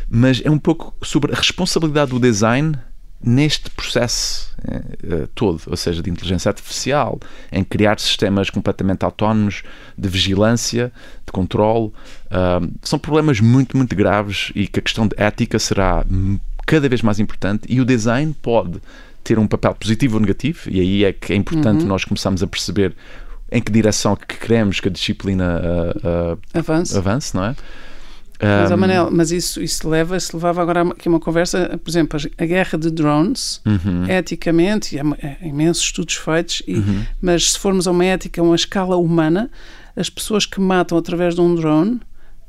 mas 0.10 0.42
é 0.44 0.50
um 0.50 0.58
pouco 0.58 0.94
sobre 1.02 1.32
a 1.32 1.36
responsabilidade 1.36 2.12
do 2.12 2.20
design 2.20 2.78
neste 3.24 3.70
processo 3.70 4.54
uh, 4.66 5.28
todo, 5.36 5.62
ou 5.68 5.78
seja, 5.78 6.02
de 6.02 6.10
inteligência 6.10 6.50
artificial, 6.50 7.20
em 7.52 7.64
criar 7.64 8.00
sistemas 8.00 8.50
completamente 8.50 9.06
autónomos 9.06 9.64
de 9.98 10.10
vigilância, 10.10 10.92
de 11.26 11.32
controle. 11.32 11.94
Uh, 12.26 12.74
são 12.82 12.98
problemas 12.98 13.40
muito, 13.40 13.78
muito 13.78 13.96
graves 13.96 14.52
e 14.56 14.68
que 14.68 14.80
a 14.80 14.82
questão 14.82 15.08
de 15.08 15.16
ética 15.18 15.60
será 15.60 16.04
cada 16.70 16.88
vez 16.88 17.02
mais 17.02 17.20
importante 17.20 17.64
e 17.68 17.82
o 17.82 17.86
design 17.86 18.36
pode 18.44 18.80
ter 19.24 19.40
um 19.40 19.48
papel 19.48 19.74
positivo 19.74 20.16
ou 20.16 20.22
negativo, 20.22 20.60
e 20.70 20.80
aí 20.80 21.04
é 21.04 21.12
que 21.12 21.34
é 21.34 21.36
importante 21.36 21.82
uhum. 21.82 21.88
nós 21.88 22.06
começarmos 22.06 22.44
a 22.44 22.48
perceber 22.48 22.96
em 23.52 23.60
que 23.60 23.72
direção 23.72 24.16
que 24.16 24.38
queremos 24.38 24.80
que 24.80 24.88
a 24.88 24.92
disciplina 24.92 25.60
uh, 25.96 26.40
avance. 26.54 26.96
avance, 26.96 27.36
não 27.36 27.44
é? 27.44 27.56
Mas, 28.42 28.72
um, 28.72 28.78
Manel, 28.78 29.10
mas 29.12 29.32
isso, 29.32 29.62
isso 29.62 29.90
leva, 29.90 30.18
se 30.18 30.34
levava 30.34 30.62
agora 30.62 30.84
aqui 30.84 31.10
uma 31.10 31.20
conversa, 31.20 31.78
por 31.84 31.90
exemplo, 31.90 32.20
a 32.38 32.46
guerra 32.46 32.78
de 32.78 32.92
drones, 32.92 33.62
uhum. 33.66 34.06
eticamente, 34.08 34.96
e 34.96 35.00
há, 35.00 35.04
há, 35.04 35.46
imensos 35.46 35.84
estudos 35.84 36.16
feitos, 36.16 36.62
e, 36.68 36.76
uhum. 36.76 37.04
mas 37.20 37.52
se 37.52 37.60
formos 37.60 37.88
a 37.88 37.92
uma 37.92 38.06
ética, 38.06 38.40
a 38.40 38.44
uma 38.44 38.56
escala 38.56 38.96
humana, 38.96 39.50
as 39.96 40.10
pessoas 40.10 40.46
que 40.46 40.62
matam 40.62 40.98
através 40.98 41.34
de 41.34 41.42
um 41.42 41.56
drone 41.56 42.00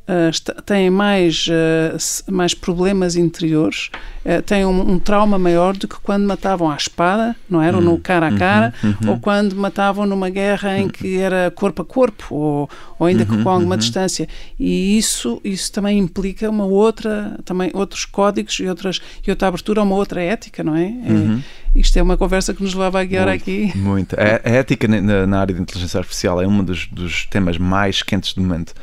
uh, 0.09 0.63
têm 0.63 0.91
mais, 0.91 1.47
uh, 1.49 2.31
mais 2.31 2.55
problemas 2.55 3.17
interiores, 3.17 3.91
uh, 4.25 4.43
têm 4.43 4.65
um, 4.65 4.93
um, 4.93 4.99
trauma 4.99 5.39
maior 5.39 5.77
do 5.77 5.89
que 5.89 5.97
quando 6.03 6.27
matavam 6.27 6.71
à 6.71 6.77
espada, 6.77 7.35
não 7.49 7.61
era? 7.61 7.77
Ou 7.77 7.83
no 7.83 7.93
uhum. 7.93 8.01
cara 8.01 8.29
a 8.29 8.37
cara, 8.37 8.75
uhum, 8.83 8.95
uhum. 9.03 9.11
ou 9.11 9.21
quando 9.21 9.55
matavam 9.55 10.07
numa 10.07 10.31
guerra 10.31 10.79
em 10.79 10.89
que 10.89 11.19
era 11.19 11.51
corpo 11.51 11.83
a 11.83 11.85
corpo, 11.85 12.35
ou, 12.35 12.71
ou 12.99 13.07
ainda 13.07 13.27
uhum, 13.31 13.43
com 13.43 13.51
alguma 13.51 13.75
uhum. 13.75 13.79
distância. 13.79 14.29
E 14.59 14.99
isso, 14.99 15.41
isso 15.45 15.73
também 15.73 15.99
implica 15.99 16.49
uma 16.49 16.65
outra, 16.65 17.39
também 17.45 17.71
outros 17.75 18.05
códigos 18.05 18.59
e, 18.61 18.67
outras, 18.67 19.01
e 19.27 19.31
outra 19.31 19.49
abertura 19.49 19.81
a 19.81 19.85
uma 19.85 19.95
outra 19.95 20.23
ética, 20.23 20.63
não 20.63 20.77
é? 20.77 20.85
é 20.85 21.11
uhum. 21.11 21.43
isto 21.75 21.99
é 21.99 22.03
uma 22.03 22.17
conversa 22.17 22.55
que 22.55 22.63
nos 22.63 22.75
leva 22.75 23.01
a 23.01 23.05
guiar 23.05 23.29
muito, 23.29 23.43
aqui. 23.43 23.73
Muito. 23.77 24.15
A, 24.15 24.49
a 24.49 24.53
ética 24.53 24.87
na, 24.87 25.27
na, 25.27 25.41
área 25.41 25.55
de 25.55 25.61
inteligência 25.61 25.99
artificial 25.99 26.41
é 26.41 26.47
um 26.47 26.63
dos, 26.63 26.87
dos 26.87 27.27
temas 27.27 27.59
mais 27.59 28.03
quentes 28.03 28.35
do 28.35 28.41
momento. 28.41 28.75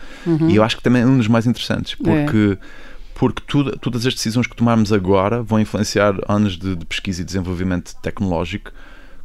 E 0.50 0.56
eu 0.56 0.64
acho 0.64 0.78
que 0.78 0.84
também 0.84 1.02
é 1.02 1.06
um 1.06 1.18
dos 1.18 1.28
mais 1.28 1.46
interessantes, 1.46 1.96
porque. 1.96 2.58
É 2.62 2.88
porque 3.18 3.42
tudo, 3.48 3.78
todas 3.80 4.06
as 4.06 4.14
decisões 4.14 4.46
que 4.46 4.56
tomarmos 4.56 4.94
agora 4.94 5.42
vão 5.42 5.60
influenciar 5.60 6.14
anos 6.28 6.56
de, 6.56 6.76
de 6.76 6.86
pesquisa 6.86 7.24
e 7.24 7.26
desenvolvimento 7.26 7.96
tecnológico 7.96 8.72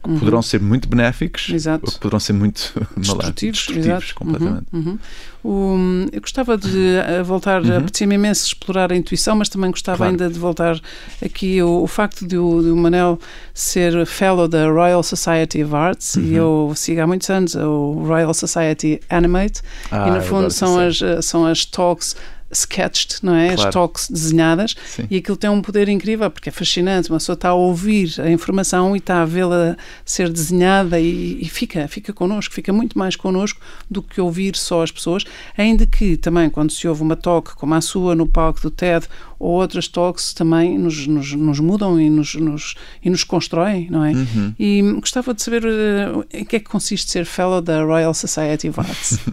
uhum. 0.07 0.18
poderão 0.18 0.40
ser 0.40 0.62
muito 0.62 0.88
benéficos 0.88 1.51
Exato. 1.51 1.84
ou 1.86 1.99
poderão 1.99 2.18
ser 2.18 2.32
muito 2.32 2.72
destrutivos, 2.97 3.66
destrutivos 3.66 4.12
completamente. 4.12 4.66
Uhum, 4.72 4.80
uhum. 4.80 4.99
O, 5.45 6.09
eu 6.11 6.20
gostava 6.22 6.57
de 6.57 6.97
eh, 6.97 7.22
voltar, 7.22 7.62
uhum. 7.62 7.78
aprecia-me 7.78 8.14
imenso 8.14 8.47
explorar 8.47 8.90
a 8.93 8.97
intuição, 8.97 9.36
mas 9.36 9.51
também 9.51 9.70
gostava 9.70 9.99
claro. 9.99 10.12
ainda 10.12 10.30
de 10.30 10.38
voltar 10.38 10.80
aqui 11.22 11.61
o, 11.61 11.82
o 11.82 11.86
facto 11.86 12.26
de 12.26 12.38
o, 12.38 12.62
de 12.62 12.70
o 12.70 12.76
Manel 12.76 13.18
ser 13.53 14.07
fellow 14.07 14.49
da 14.49 14.70
Royal 14.70 15.03
Society 15.03 15.62
of 15.64 15.74
Arts 15.74 16.14
e 16.14 16.32
eu 16.32 16.72
sigo 16.74 17.03
há 17.03 17.07
muitos 17.07 17.28
anos 17.28 17.55
o 17.57 18.05
Royal 18.07 18.32
Society 18.32 19.01
Animate 19.11 19.61
ah, 19.90 20.09
e 20.09 20.11
no 20.12 20.22
fundo 20.22 20.51
são 20.51 20.78
as, 20.78 21.03
eh, 21.03 21.20
são 21.20 21.45
as 21.45 21.66
talks 21.66 22.16
sketched, 22.53 23.18
não 23.22 23.34
é? 23.34 23.55
Claro. 23.55 23.68
As 23.68 23.74
talks 23.74 24.11
desenhadas 24.11 24.74
Sim. 24.86 25.07
e 25.11 25.16
aquilo 25.16 25.36
tem 25.36 25.48
um 25.50 25.62
poder 25.62 25.88
incrível 25.88 26.30
porque 26.30 26.48
é 26.48 26.53
fascinante. 26.53 27.11
Uma 27.11 27.18
pessoa 27.18 27.34
está 27.34 27.48
a 27.48 27.55
ouvir 27.55 28.20
a 28.20 28.30
informação 28.30 28.94
e 28.94 28.98
está 28.98 29.22
a 29.22 29.24
vê-la 29.24 29.76
ser 30.05 30.28
desenhada 30.28 31.00
e, 31.00 31.38
e, 31.40 31.48
fica, 31.48 31.88
fica 31.88 32.12
connosco, 32.12 32.55
fica 32.55 32.72
muito 32.72 32.98
mais 32.98 33.16
connosco 33.16 33.61
do 33.90 34.03
que 34.03 34.20
ouvir 34.20 34.57
só 34.57 34.82
as 34.82 34.90
pessoas. 34.90 35.24
Ainda 35.57 35.86
que 35.86 36.16
também, 36.16 36.50
quando 36.50 36.70
se 36.70 36.86
ouve 36.86 37.03
uma 37.03 37.16
talk 37.16 37.55
como 37.55 37.74
a 37.74 37.80
sua 37.80 38.14
no 38.14 38.26
palco 38.26 38.61
do 38.61 38.70
TED 38.70 39.07
ou 39.38 39.53
outras 39.53 39.88
talks, 39.88 40.32
também 40.32 40.78
nos, 40.78 41.07
nos, 41.07 41.32
nos 41.32 41.59
mudam 41.59 42.00
e 42.00 42.09
nos, 42.09 42.34
nos, 42.34 42.74
e 43.03 43.11
nos 43.11 43.24
constroem, 43.24 43.88
não 43.90 44.05
é? 44.05 44.12
Uhum. 44.12 44.55
E 44.59 44.82
gostava 45.00 45.34
de 45.34 45.42
saber 45.42 45.64
uh, 45.64 46.24
em 46.32 46.44
que 46.44 46.57
é 46.57 46.59
que 46.61 46.66
consiste 46.66 47.11
ser 47.11 47.24
Fellow 47.24 47.61
da 47.61 47.82
Royal 47.82 48.14
Society 48.14 48.68
of 48.68 48.78
Arts. 48.80 49.18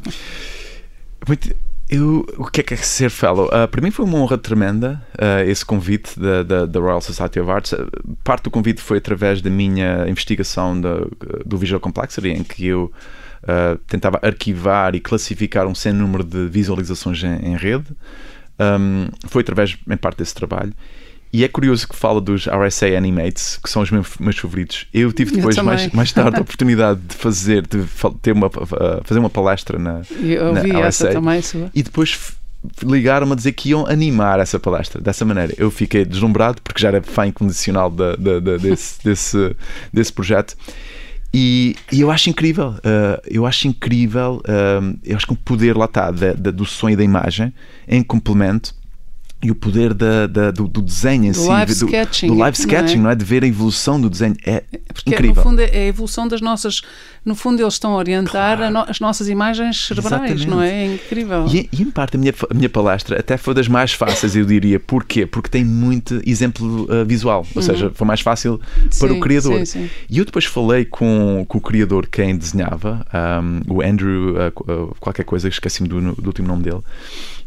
eu, 1.89 2.25
o 2.37 2.45
que 2.45 2.61
é 2.61 2.63
que 2.63 2.73
é 2.75 2.77
ser 2.77 3.09
fellow? 3.09 3.47
Uh, 3.47 3.67
para 3.67 3.81
mim 3.81 3.89
foi 3.89 4.05
uma 4.05 4.17
honra 4.19 4.37
tremenda 4.37 5.01
uh, 5.15 5.49
esse 5.49 5.65
convite 5.65 6.19
da, 6.19 6.43
da, 6.43 6.65
da, 6.65 6.79
Royal 6.79 7.01
Society 7.01 7.39
of 7.39 7.49
Arts. 7.49 7.73
parte 8.23 8.43
do 8.43 8.51
convite 8.51 8.79
foi 8.79 8.99
através 8.99 9.41
da 9.41 9.49
minha 9.49 10.07
investigação 10.07 10.79
da, 10.79 10.99
do 11.43 11.57
Visual 11.57 11.79
Complexity, 11.79 12.29
em 12.29 12.43
que 12.43 12.67
eu 12.67 12.91
uh, 13.43 13.77
tentava 13.87 14.19
arquivar 14.21 14.93
e 14.93 14.99
classificar 14.99 15.65
um 15.65 15.73
sem 15.73 15.91
número 15.91 16.23
de 16.23 16.47
visualizações 16.47 17.23
em, 17.23 17.53
em 17.53 17.57
rede. 17.57 17.87
Um, 18.59 19.07
foi 19.27 19.41
através, 19.41 19.77
em 19.89 19.97
parte, 19.97 20.17
desse 20.17 20.35
trabalho. 20.35 20.73
E 21.31 21.43
é 21.43 21.47
curioso 21.47 21.87
que 21.87 21.95
fala 21.95 22.19
dos 22.19 22.47
RSA 22.47 22.97
Animates, 22.97 23.59
que 23.63 23.69
são 23.69 23.83
os 23.83 23.91
meus, 23.91 24.17
meus 24.19 24.37
favoritos. 24.37 24.87
Eu 24.91 25.13
tive 25.13 25.35
depois, 25.35 25.57
eu 25.57 25.63
mais, 25.63 25.91
mais 25.91 26.11
tarde, 26.11 26.37
a 26.37 26.41
oportunidade 26.41 26.99
de 27.07 27.15
fazer, 27.15 27.67
de 27.67 27.85
ter 28.21 28.31
uma, 28.31 28.49
fazer 28.49 29.19
uma 29.19 29.29
palestra 29.29 29.77
na, 29.77 30.01
eu 30.19 30.47
ouvi 30.47 30.73
na 30.73 30.79
RSA. 30.79 30.87
Essa 30.87 31.07
também, 31.09 31.41
sua. 31.41 31.69
E 31.75 31.83
depois 31.83 32.17
ligaram-me 32.83 33.33
a 33.33 33.35
dizer 33.35 33.51
que 33.53 33.69
iam 33.69 33.85
animar 33.85 34.39
essa 34.39 34.59
palestra 34.59 35.01
dessa 35.01 35.23
maneira. 35.23 35.53
Eu 35.57 35.69
fiquei 35.69 36.03
deslumbrado 36.03 36.61
porque 36.61 36.81
já 36.81 36.89
era 36.89 37.01
fã 37.01 37.27
incondicional 37.27 37.89
de, 37.89 38.17
de, 38.17 38.41
de, 38.41 38.57
desse, 38.57 38.99
desse, 39.05 39.55
desse 39.93 40.11
projeto. 40.11 40.55
E, 41.31 41.75
e, 41.91 42.01
eu 42.01 42.09
acho 42.09 42.27
incrível, 42.27 42.69
uh, 42.69 43.21
eu 43.27 43.45
acho 43.45 43.67
incrível, 43.67 44.41
uh, 44.47 44.97
eu 45.05 45.15
acho 45.15 45.27
que 45.27 45.33
o 45.33 45.35
poder 45.35 45.77
lá 45.77 45.85
está 45.85 46.09
do 46.09 46.65
sonho 46.65 46.93
e 46.93 46.95
da 46.95 47.03
imagem 47.03 47.53
em 47.87 48.01
complemento 48.01 48.73
e 49.41 49.49
o 49.49 49.55
poder 49.55 49.93
da, 49.93 50.27
da 50.27 50.51
do, 50.51 50.67
do, 50.67 50.81
desenho 50.81 51.25
em 51.25 51.31
do 51.31 51.37
si, 51.37 51.47
live 51.47 51.73
do, 51.73 51.85
sketching, 51.85 52.27
do 52.27 52.33
live 52.33 52.57
sketching, 52.57 52.95
não 52.97 53.03
é? 53.03 53.03
não 53.03 53.09
é? 53.11 53.15
De 53.15 53.23
ver 53.23 53.43
a 53.43 53.47
evolução 53.47 53.99
do 53.99 54.09
desenho 54.09 54.35
é 54.45 54.63
Porque 54.93 55.11
incrível. 55.11 55.35
no 55.35 55.41
fundo 55.41 55.61
é 55.61 55.65
a 55.65 55.85
evolução 55.85 56.27
das 56.27 56.41
nossas, 56.41 56.81
no 57.23 57.35
fundo 57.35 57.61
eles 57.61 57.75
estão 57.75 57.93
a 57.93 57.95
orientar 57.95 58.57
claro. 58.57 58.63
a 58.63 58.69
no, 58.69 58.89
as 58.89 58.99
nossas 58.99 59.29
imagens 59.29 59.87
cerebrais, 59.87 60.23
Exatamente. 60.23 60.47
não 60.47 60.61
é? 60.61 60.69
É 60.69 60.93
incrível. 60.93 61.45
E, 61.47 61.69
e, 61.71 61.81
em 61.81 61.89
parte 61.89 62.17
a 62.17 62.19
minha, 62.19 62.33
a 62.49 62.53
minha 62.53 62.69
palestra 62.69 63.17
até 63.17 63.37
foi 63.37 63.53
das 63.53 63.69
mais 63.69 63.93
fáceis, 63.93 64.35
eu 64.35 64.45
diria. 64.45 64.77
Porquê? 64.77 65.25
Porque 65.25 65.49
tem 65.49 65.63
muito 65.63 66.21
exemplo 66.25 66.83
uh, 66.83 67.05
visual, 67.05 67.45
ou 67.55 67.61
uhum. 67.61 67.65
seja, 67.65 67.91
foi 67.93 68.05
mais 68.05 68.19
fácil 68.19 68.59
sim, 68.89 68.99
para 68.99 69.13
o 69.13 69.21
criador. 69.21 69.59
Sim, 69.59 69.65
sim. 69.65 69.89
E 70.09 70.17
eu 70.17 70.25
depois 70.25 70.43
falei 70.43 70.83
com, 70.83 71.45
com 71.47 71.57
o 71.57 71.61
criador 71.61 72.07
quem 72.07 72.37
desenhava, 72.37 73.05
um, 73.41 73.73
o 73.73 73.81
Andrew, 73.81 74.35
uh, 74.35 74.71
uh, 74.71 74.95
qualquer 74.99 75.23
coisa, 75.23 75.47
esqueci-me 75.47 75.87
do, 75.87 76.13
do 76.15 76.27
último 76.27 76.47
nome 76.47 76.63
dele. 76.63 76.81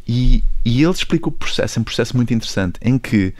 E, 0.07 0.43
e 0.65 0.83
ele 0.83 0.93
explica 0.93 1.29
o 1.29 1.33
processo, 1.33 1.79
é 1.79 1.81
um 1.81 1.85
processo 1.85 2.17
muito 2.17 2.33
interessante, 2.35 2.79
em 2.83 2.99
que 2.99 3.35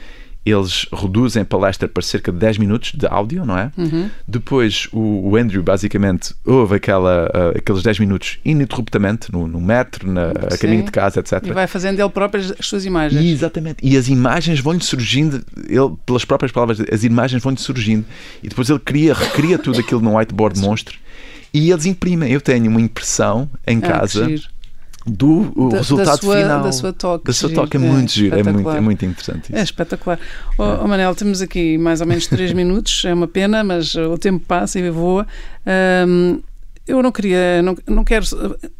eles 0.45 0.85
reduzem 0.91 1.41
a 1.41 1.45
palestra 1.45 1.87
para 1.87 2.03
cerca 2.03 2.31
de 2.31 2.37
10 2.37 2.57
minutos 2.57 2.91
de 2.93 3.07
áudio, 3.07 3.45
não 3.45 3.57
é? 3.57 3.71
Uhum. 3.77 4.09
Depois 4.27 4.89
o, 4.91 5.29
o, 5.29 5.37
Andrew 5.37 5.63
basicamente 5.63 6.35
ouve 6.45 6.75
aquela, 6.75 7.31
uh, 7.33 7.57
aqueles 7.57 7.81
10 7.81 7.99
minutos 7.99 8.39
ininterruptamente 8.43 9.31
no, 9.31 9.47
no 9.47 9.61
metro, 9.61 10.11
na, 10.11 10.31
a 10.31 10.57
caminho 10.57 10.83
de 10.83 10.91
casa, 10.91 11.21
etc. 11.21 11.41
E 11.45 11.53
vai 11.53 11.65
fazendo 11.65 11.99
ele 11.99 12.09
próprio 12.09 12.43
as 12.59 12.65
suas 12.65 12.85
imagens. 12.85 13.23
E, 13.23 13.31
exatamente. 13.31 13.77
E 13.81 13.95
as 13.95 14.09
imagens 14.09 14.59
vão-lhe 14.59 14.83
surgindo, 14.83 15.41
ele, 15.65 15.95
pelas 16.05 16.25
próprias 16.25 16.51
palavras, 16.51 16.81
as 16.91 17.05
imagens 17.05 17.41
vão-lhe 17.41 17.59
surgindo. 17.59 18.05
E 18.43 18.49
depois 18.49 18.69
ele 18.69 18.79
cria, 18.79 19.13
recria 19.13 19.57
tudo 19.57 19.79
aquilo 19.79 20.01
no 20.01 20.17
whiteboard 20.17 20.59
monstro 20.59 20.97
e 21.53 21.71
eles 21.71 21.85
imprimem. 21.85 22.31
Eu 22.31 22.41
tenho 22.41 22.69
uma 22.69 22.81
impressão 22.81 23.49
em 23.65 23.77
ah, 23.77 23.81
casa 23.81 24.27
do 25.05 25.69
da, 25.69 25.77
resultado 25.77 26.05
da 26.05 26.17
sua, 26.17 26.37
final 26.37 26.63
da 26.63 26.71
sua 26.71 26.93
toque. 26.93 27.25
Da 27.25 27.33
sua 27.33 27.49
toque 27.49 27.77
é, 27.77 27.79
é 27.79 27.83
muito 27.83 28.11
giro, 28.11 28.39
é 28.39 28.43
muito, 28.43 28.69
é 28.69 28.79
muito 28.79 29.05
interessante. 29.05 29.45
Isso. 29.49 29.55
É 29.55 29.63
espetacular. 29.63 30.19
Oh, 30.57 30.63
é. 30.63 30.79
oh, 30.81 30.87
Manel, 30.87 31.13
temos 31.15 31.41
aqui 31.41 31.77
mais 31.77 32.01
ou 32.01 32.07
menos 32.07 32.27
3 32.27 32.51
minutos, 32.53 33.03
é 33.05 33.13
uma 33.13 33.27
pena, 33.27 33.63
mas 33.63 33.95
o 33.95 34.17
tempo 34.17 34.45
passa 34.45 34.79
e 34.79 34.89
voa. 34.89 35.27
Um, 36.07 36.41
eu 36.85 37.01
não 37.01 37.11
queria, 37.11 37.61
não, 37.61 37.77
não 37.87 38.03
quero, 38.03 38.25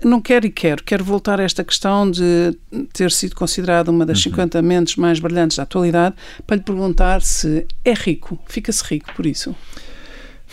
não 0.04 0.22
quero 0.22 0.46
e 0.46 0.50
quero, 0.50 0.84
quero 0.84 1.04
voltar 1.04 1.40
a 1.40 1.44
esta 1.44 1.64
questão 1.64 2.10
de 2.10 2.58
ter 2.92 3.12
sido 3.12 3.34
considerado 3.34 3.90
uma 3.90 4.06
das 4.06 4.18
uhum. 4.18 4.32
50 4.32 4.62
mentes 4.62 4.96
mais 4.98 5.20
brilhantes 5.20 5.58
da 5.58 5.64
atualidade, 5.64 6.16
para 6.46 6.58
lhe 6.58 6.64
perguntar 6.64 7.22
se 7.22 7.66
é 7.84 7.94
rico, 7.94 8.38
fica-se 8.46 8.84
rico 8.84 9.14
por 9.16 9.26
isso. 9.26 9.56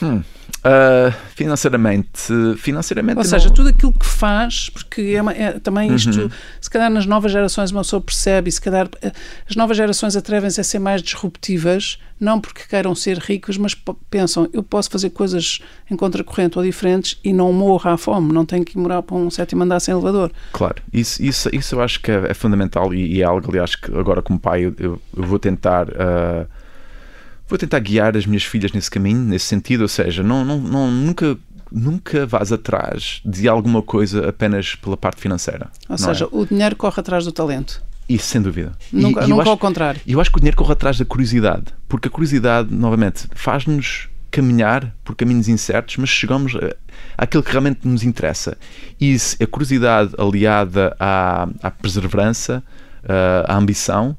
Hum. 0.00 0.22
Uh, 0.60 1.10
financeiramente, 1.34 2.28
financeiramente. 2.58 3.16
Ou 3.16 3.24
seja, 3.24 3.48
não... 3.48 3.54
tudo 3.54 3.70
aquilo 3.70 3.94
que 3.94 4.04
faz, 4.04 4.68
porque 4.68 5.00
é, 5.16 5.22
uma, 5.22 5.32
é 5.32 5.58
também 5.58 5.94
isto, 5.94 6.20
uhum. 6.20 6.30
se 6.60 6.68
calhar 6.68 6.90
nas 6.90 7.06
novas 7.06 7.32
gerações 7.32 7.70
uma 7.70 7.80
pessoa 7.80 8.02
percebe, 8.02 8.50
e 8.50 8.52
se 8.52 8.60
calhar 8.60 8.86
eh, 9.00 9.10
as 9.48 9.56
novas 9.56 9.78
gerações 9.78 10.16
atrevem-se 10.16 10.60
a 10.60 10.64
ser 10.64 10.78
mais 10.78 11.00
disruptivas, 11.00 11.98
não 12.20 12.38
porque 12.38 12.64
queiram 12.68 12.94
ser 12.94 13.16
ricos, 13.16 13.56
mas 13.56 13.74
pensam, 14.10 14.50
eu 14.52 14.62
posso 14.62 14.90
fazer 14.90 15.08
coisas 15.08 15.60
em 15.90 15.96
contracorrente 15.96 16.58
ou 16.58 16.64
diferentes 16.64 17.18
e 17.24 17.32
não 17.32 17.50
morro 17.54 17.88
à 17.88 17.96
fome, 17.96 18.30
não 18.30 18.44
tenho 18.44 18.62
que 18.62 18.76
ir 18.76 18.80
morar 18.82 19.00
para 19.00 19.16
um 19.16 19.30
sétimo 19.30 19.62
andar 19.62 19.80
sem 19.80 19.92
elevador. 19.92 20.30
Claro, 20.52 20.82
isso, 20.92 21.22
isso, 21.22 21.48
isso 21.54 21.74
eu 21.74 21.80
acho 21.80 22.00
que 22.00 22.10
é, 22.10 22.32
é 22.32 22.34
fundamental 22.34 22.92
e, 22.92 23.14
e, 23.14 23.22
é 23.22 23.24
algo, 23.24 23.48
aliás, 23.48 23.74
que 23.74 23.90
agora 23.96 24.20
como 24.20 24.38
pai 24.38 24.64
eu, 24.64 24.74
eu 24.78 25.00
vou 25.24 25.38
tentar. 25.38 25.88
Uh, 25.88 26.59
vou 27.50 27.58
tentar 27.58 27.80
guiar 27.80 28.16
as 28.16 28.24
minhas 28.24 28.44
filhas 28.44 28.72
nesse 28.72 28.90
caminho, 28.90 29.20
nesse 29.20 29.46
sentido, 29.46 29.82
ou 29.82 29.88
seja, 29.88 30.22
não, 30.22 30.44
não, 30.44 30.58
não, 30.58 30.90
nunca 30.90 31.36
nunca 31.72 32.26
vás 32.26 32.50
atrás 32.50 33.20
de 33.24 33.48
alguma 33.48 33.80
coisa 33.80 34.28
apenas 34.28 34.74
pela 34.74 34.96
parte 34.96 35.20
financeira. 35.20 35.70
Ou 35.88 35.96
seja, 35.96 36.24
é? 36.24 36.28
o 36.32 36.44
dinheiro 36.44 36.74
corre 36.74 36.98
atrás 36.98 37.24
do 37.24 37.30
talento. 37.30 37.80
Isso, 38.08 38.26
sem 38.26 38.42
dúvida. 38.42 38.72
Nunca, 38.92 39.24
e, 39.24 39.28
nunca 39.28 39.42
acho, 39.42 39.50
ao 39.52 39.58
contrário. 39.58 40.00
Eu 40.04 40.20
acho 40.20 40.30
que 40.30 40.36
o 40.36 40.40
dinheiro 40.40 40.56
corre 40.56 40.72
atrás 40.72 40.98
da 40.98 41.04
curiosidade, 41.04 41.66
porque 41.88 42.08
a 42.08 42.10
curiosidade, 42.10 42.74
novamente, 42.74 43.28
faz-nos 43.34 44.08
caminhar 44.32 44.92
por 45.04 45.14
caminhos 45.14 45.48
incertos, 45.48 45.96
mas 45.96 46.08
chegamos 46.08 46.56
àquilo 47.16 47.42
que 47.42 47.50
realmente 47.50 47.86
nos 47.86 48.02
interessa. 48.02 48.56
E 49.00 49.16
se 49.16 49.40
a 49.40 49.46
curiosidade 49.46 50.12
aliada 50.18 50.96
à, 50.98 51.48
à 51.62 51.70
perseverança, 51.70 52.64
à 53.46 53.56
ambição, 53.56 54.16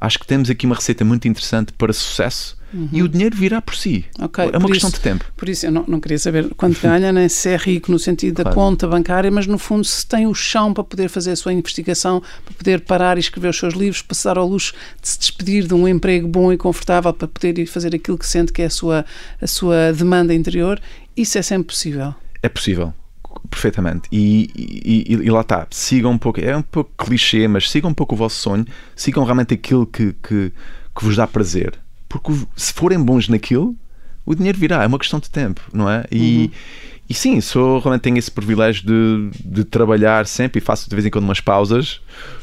acho 0.00 0.18
que 0.18 0.26
temos 0.26 0.48
aqui 0.48 0.66
uma 0.66 0.76
receita 0.76 1.04
muito 1.04 1.26
interessante 1.26 1.72
para 1.72 1.92
sucesso 1.92 2.56
Uhum. 2.74 2.88
E 2.92 3.02
o 3.04 3.08
dinheiro 3.08 3.36
virá 3.36 3.62
por 3.62 3.76
si. 3.76 4.04
Okay, 4.20 4.50
é 4.52 4.58
uma 4.58 4.68
questão 4.68 4.90
isso, 4.90 4.98
de 4.98 5.00
tempo. 5.00 5.24
Por 5.36 5.48
isso, 5.48 5.66
eu 5.66 5.70
não, 5.70 5.84
não 5.86 6.00
queria 6.00 6.18
saber 6.18 6.52
quanto 6.56 6.80
ganha, 6.82 7.12
nem 7.12 7.28
se 7.28 7.48
é 7.48 7.56
rico 7.56 7.92
no 7.92 7.98
sentido 8.00 8.42
claro. 8.42 8.50
da 8.50 8.54
conta 8.54 8.88
bancária, 8.88 9.30
mas 9.30 9.46
no 9.46 9.58
fundo, 9.58 9.84
se 9.84 10.04
tem 10.04 10.26
o 10.26 10.34
chão 10.34 10.74
para 10.74 10.82
poder 10.82 11.08
fazer 11.08 11.30
a 11.30 11.36
sua 11.36 11.52
investigação, 11.52 12.20
para 12.44 12.54
poder 12.54 12.80
parar 12.80 13.16
e 13.16 13.20
escrever 13.20 13.48
os 13.48 13.56
seus 13.56 13.74
livros, 13.74 14.02
passar 14.02 14.36
ao 14.36 14.48
luxo 14.48 14.74
de 15.00 15.08
se 15.08 15.18
despedir 15.20 15.66
de 15.66 15.74
um 15.74 15.86
emprego 15.86 16.26
bom 16.26 16.52
e 16.52 16.56
confortável 16.56 17.12
para 17.12 17.28
poder 17.28 17.56
ir 17.60 17.66
fazer 17.66 17.94
aquilo 17.94 18.18
que 18.18 18.26
sente 18.26 18.52
que 18.52 18.62
é 18.62 18.66
a 18.66 18.70
sua, 18.70 19.04
a 19.40 19.46
sua 19.46 19.92
demanda 19.92 20.34
interior, 20.34 20.80
isso 21.16 21.38
é 21.38 21.42
sempre 21.42 21.68
possível. 21.68 22.12
É 22.42 22.48
possível 22.48 22.92
perfeitamente. 23.50 24.08
E, 24.10 24.50
e, 24.56 25.12
e, 25.12 25.30
lá 25.30 25.42
está, 25.42 25.66
sigam 25.70 26.10
um 26.12 26.18
pouco, 26.18 26.40
é 26.40 26.56
um 26.56 26.62
pouco 26.62 26.90
clichê, 26.96 27.46
mas 27.46 27.70
sigam 27.70 27.90
um 27.90 27.94
pouco 27.94 28.14
o 28.14 28.18
vosso 28.18 28.36
sonho, 28.36 28.64
sigam 28.96 29.22
realmente 29.22 29.54
aquilo 29.54 29.86
que, 29.86 30.12
que, 30.22 30.52
que 30.96 31.04
vos 31.04 31.16
dá 31.16 31.26
prazer 31.26 31.83
porque 32.14 32.46
se 32.54 32.72
forem 32.72 33.02
bons 33.02 33.28
naquilo, 33.28 33.74
o 34.24 34.36
dinheiro 34.36 34.56
virá, 34.56 34.84
é 34.84 34.86
uma 34.86 35.00
questão 35.00 35.18
de 35.18 35.28
tempo, 35.28 35.60
não 35.72 35.90
é? 35.90 36.04
E, 36.12 36.44
uhum. 36.44 36.50
e 37.10 37.14
sim, 37.14 37.40
sou, 37.40 37.80
realmente 37.80 38.02
tenho 38.02 38.16
esse 38.16 38.30
privilégio 38.30 38.86
de, 38.86 39.30
de 39.44 39.64
trabalhar 39.64 40.24
sempre 40.24 40.58
e 40.58 40.60
faço 40.60 40.88
de 40.88 40.94
vez 40.94 41.04
em 41.04 41.10
quando 41.10 41.24
umas 41.24 41.40
pausas 41.40 42.00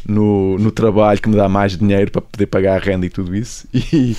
no, 0.07 0.57
no 0.57 0.71
trabalho 0.71 1.21
que 1.21 1.29
me 1.29 1.35
dá 1.35 1.47
mais 1.47 1.77
dinheiro 1.77 2.11
para 2.11 2.21
poder 2.21 2.45
pagar 2.47 2.75
a 2.75 2.79
renda 2.79 3.05
e 3.05 3.09
tudo 3.09 3.35
isso. 3.35 3.67
E, 3.73 4.15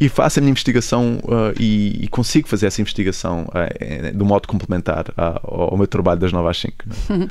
e 0.00 0.08
faço 0.08 0.38
a 0.38 0.42
minha 0.42 0.50
investigação 0.50 1.20
uh, 1.24 1.54
e, 1.58 2.04
e, 2.04 2.08
consigo 2.08 2.48
fazer 2.48 2.66
essa 2.66 2.80
investigação 2.80 3.46
uh, 3.48 4.16
de 4.16 4.22
um 4.22 4.26
modo 4.26 4.48
complementar 4.48 5.08
uh, 5.10 5.40
ao, 5.42 5.60
ao, 5.72 5.76
meu 5.76 5.86
trabalho 5.86 6.18
das 6.18 6.32
9 6.32 6.48
às 6.48 6.58
5. 6.58 6.74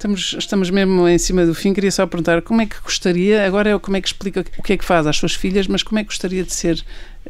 Estamos, 0.00 0.34
estamos 0.38 0.70
mesmo 0.70 1.06
em 1.06 1.18
cima 1.18 1.44
do 1.44 1.54
fim. 1.54 1.74
Queria 1.74 1.90
só 1.90 2.06
perguntar 2.06 2.40
como 2.40 2.62
é 2.62 2.66
que 2.66 2.80
gostaria, 2.82 3.44
agora 3.46 3.68
é 3.68 3.78
como 3.78 3.98
é 3.98 4.00
que 4.00 4.08
explica 4.08 4.42
o 4.56 4.62
que 4.62 4.72
é 4.72 4.76
que 4.78 4.84
faz 4.84 5.06
às 5.06 5.14
suas 5.14 5.34
filhas, 5.34 5.66
mas 5.66 5.82
como 5.82 5.98
é 5.98 6.02
que 6.02 6.08
gostaria 6.08 6.42
de 6.42 6.54
ser 6.54 6.82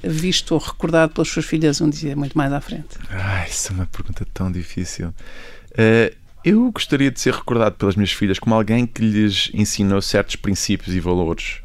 visto 0.05 0.53
ou 0.53 0.61
recordado 0.61 1.13
pelas 1.13 1.27
suas 1.27 1.45
filhas 1.45 1.81
um 1.81 1.91
dia 1.91 2.15
muito 2.15 2.39
mais 2.39 2.53
à 2.53 2.61
frente? 2.61 2.97
Ai, 3.11 3.49
isso 3.49 3.73
é 3.73 3.75
uma 3.75 3.87
pergunta 3.87 4.25
tão 4.33 4.53
difícil. 4.53 5.09
Uh, 5.09 6.15
eu 6.45 6.71
gostaria 6.73 7.11
de 7.11 7.21
ser 7.21 7.35
recordado 7.35 7.75
pelas 7.77 7.97
minhas 7.97 8.13
filhas 8.13 8.39
como 8.39 8.55
alguém 8.55 8.87
que 8.87 9.03
lhes 9.03 9.51
ensinou 9.53 10.01
certos 10.01 10.37
princípios 10.37 10.95
e 10.95 11.01
valores, 11.01 11.61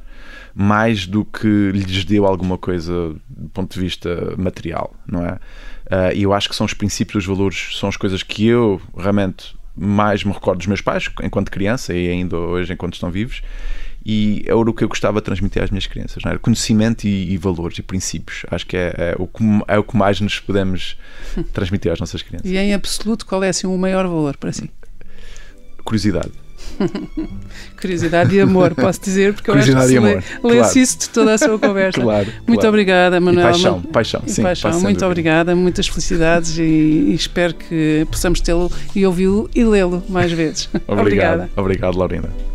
mais 0.53 1.05
do 1.05 1.23
que 1.25 1.71
lhes 1.71 2.05
deu 2.05 2.25
alguma 2.25 2.57
coisa 2.57 3.15
do 3.27 3.49
ponto 3.49 3.73
de 3.73 3.79
vista 3.79 4.35
material, 4.37 4.93
não 5.05 5.25
é? 5.25 5.33
Uh, 5.85 6.15
e 6.15 6.23
eu 6.23 6.33
acho 6.33 6.49
que 6.49 6.55
são 6.55 6.65
os 6.65 6.73
princípios, 6.73 7.23
os 7.23 7.37
valores, 7.37 7.77
são 7.77 7.87
as 7.89 7.97
coisas 7.97 8.23
que 8.23 8.47
eu 8.47 8.81
realmente 8.97 9.55
mais 9.75 10.23
me 10.23 10.31
recordo 10.31 10.59
dos 10.59 10.67
meus 10.67 10.81
pais, 10.81 11.09
enquanto 11.21 11.51
criança 11.51 11.93
e 11.93 12.09
ainda 12.09 12.37
hoje 12.37 12.73
enquanto 12.73 12.93
estão 12.93 13.11
vivos, 13.11 13.41
e 14.05 14.43
é 14.45 14.53
o 14.53 14.71
que 14.71 14.83
eu 14.83 14.87
gostava 14.87 15.19
de 15.19 15.25
transmitir 15.25 15.63
às 15.63 15.71
minhas 15.71 15.87
crianças, 15.87 16.21
não 16.23 16.31
é? 16.31 16.37
conhecimento 16.37 17.05
e, 17.05 17.33
e, 17.33 17.37
valores 17.37 17.79
e 17.79 17.81
princípios. 17.81 18.45
Acho 18.51 18.67
que 18.67 18.77
é, 18.77 18.93
é, 18.97 19.15
o 19.17 19.25
que 19.25 19.43
é 19.67 19.79
o 19.79 19.83
que 19.83 19.97
mais 19.97 20.21
nos 20.21 20.39
podemos 20.39 20.95
transmitir 21.51 21.91
às 21.91 21.99
nossas 21.99 22.21
crianças. 22.21 22.49
E 22.49 22.55
em 22.55 22.73
absoluto, 22.73 23.25
qual 23.25 23.43
é 23.43 23.49
assim, 23.49 23.65
o 23.65 23.75
maior 23.75 24.05
valor 24.05 24.37
para 24.37 24.51
si? 24.51 24.69
Curiosidade. 25.83 26.31
Curiosidade 27.79 28.35
e 28.35 28.41
amor, 28.41 28.75
posso 28.75 29.01
dizer, 29.01 29.33
porque 29.33 29.49
eu 29.49 29.55
acho 29.55 29.73
que 29.73 29.81
se 29.81 29.99
lê, 29.99 30.21
claro. 30.41 30.79
isso 30.79 30.99
de 30.99 31.09
toda 31.09 31.33
a 31.33 31.37
sua 31.37 31.57
conversa. 31.59 32.01
claro, 32.01 32.25
muito 32.47 32.59
claro. 32.59 32.69
obrigada, 32.69 33.19
Manuel. 33.19 33.47
E 33.47 33.51
paixão, 33.51 33.81
paixão, 33.81 34.21
e 34.25 34.31
sim. 34.31 34.43
Paixão. 34.43 34.79
Muito 34.81 35.05
obrigada, 35.05 35.55
muitas 35.55 35.87
felicidades 35.87 36.57
e, 36.57 36.61
e 36.61 37.13
espero 37.13 37.53
que 37.53 38.05
possamos 38.11 38.41
tê-lo 38.41 38.71
e 38.95 39.05
ouvi-lo 39.05 39.49
e 39.55 39.63
lê-lo 39.63 40.03
mais 40.09 40.31
vezes. 40.31 40.69
Obrigado, 40.87 41.49
obrigado, 41.55 41.97
Laurinda. 41.97 42.54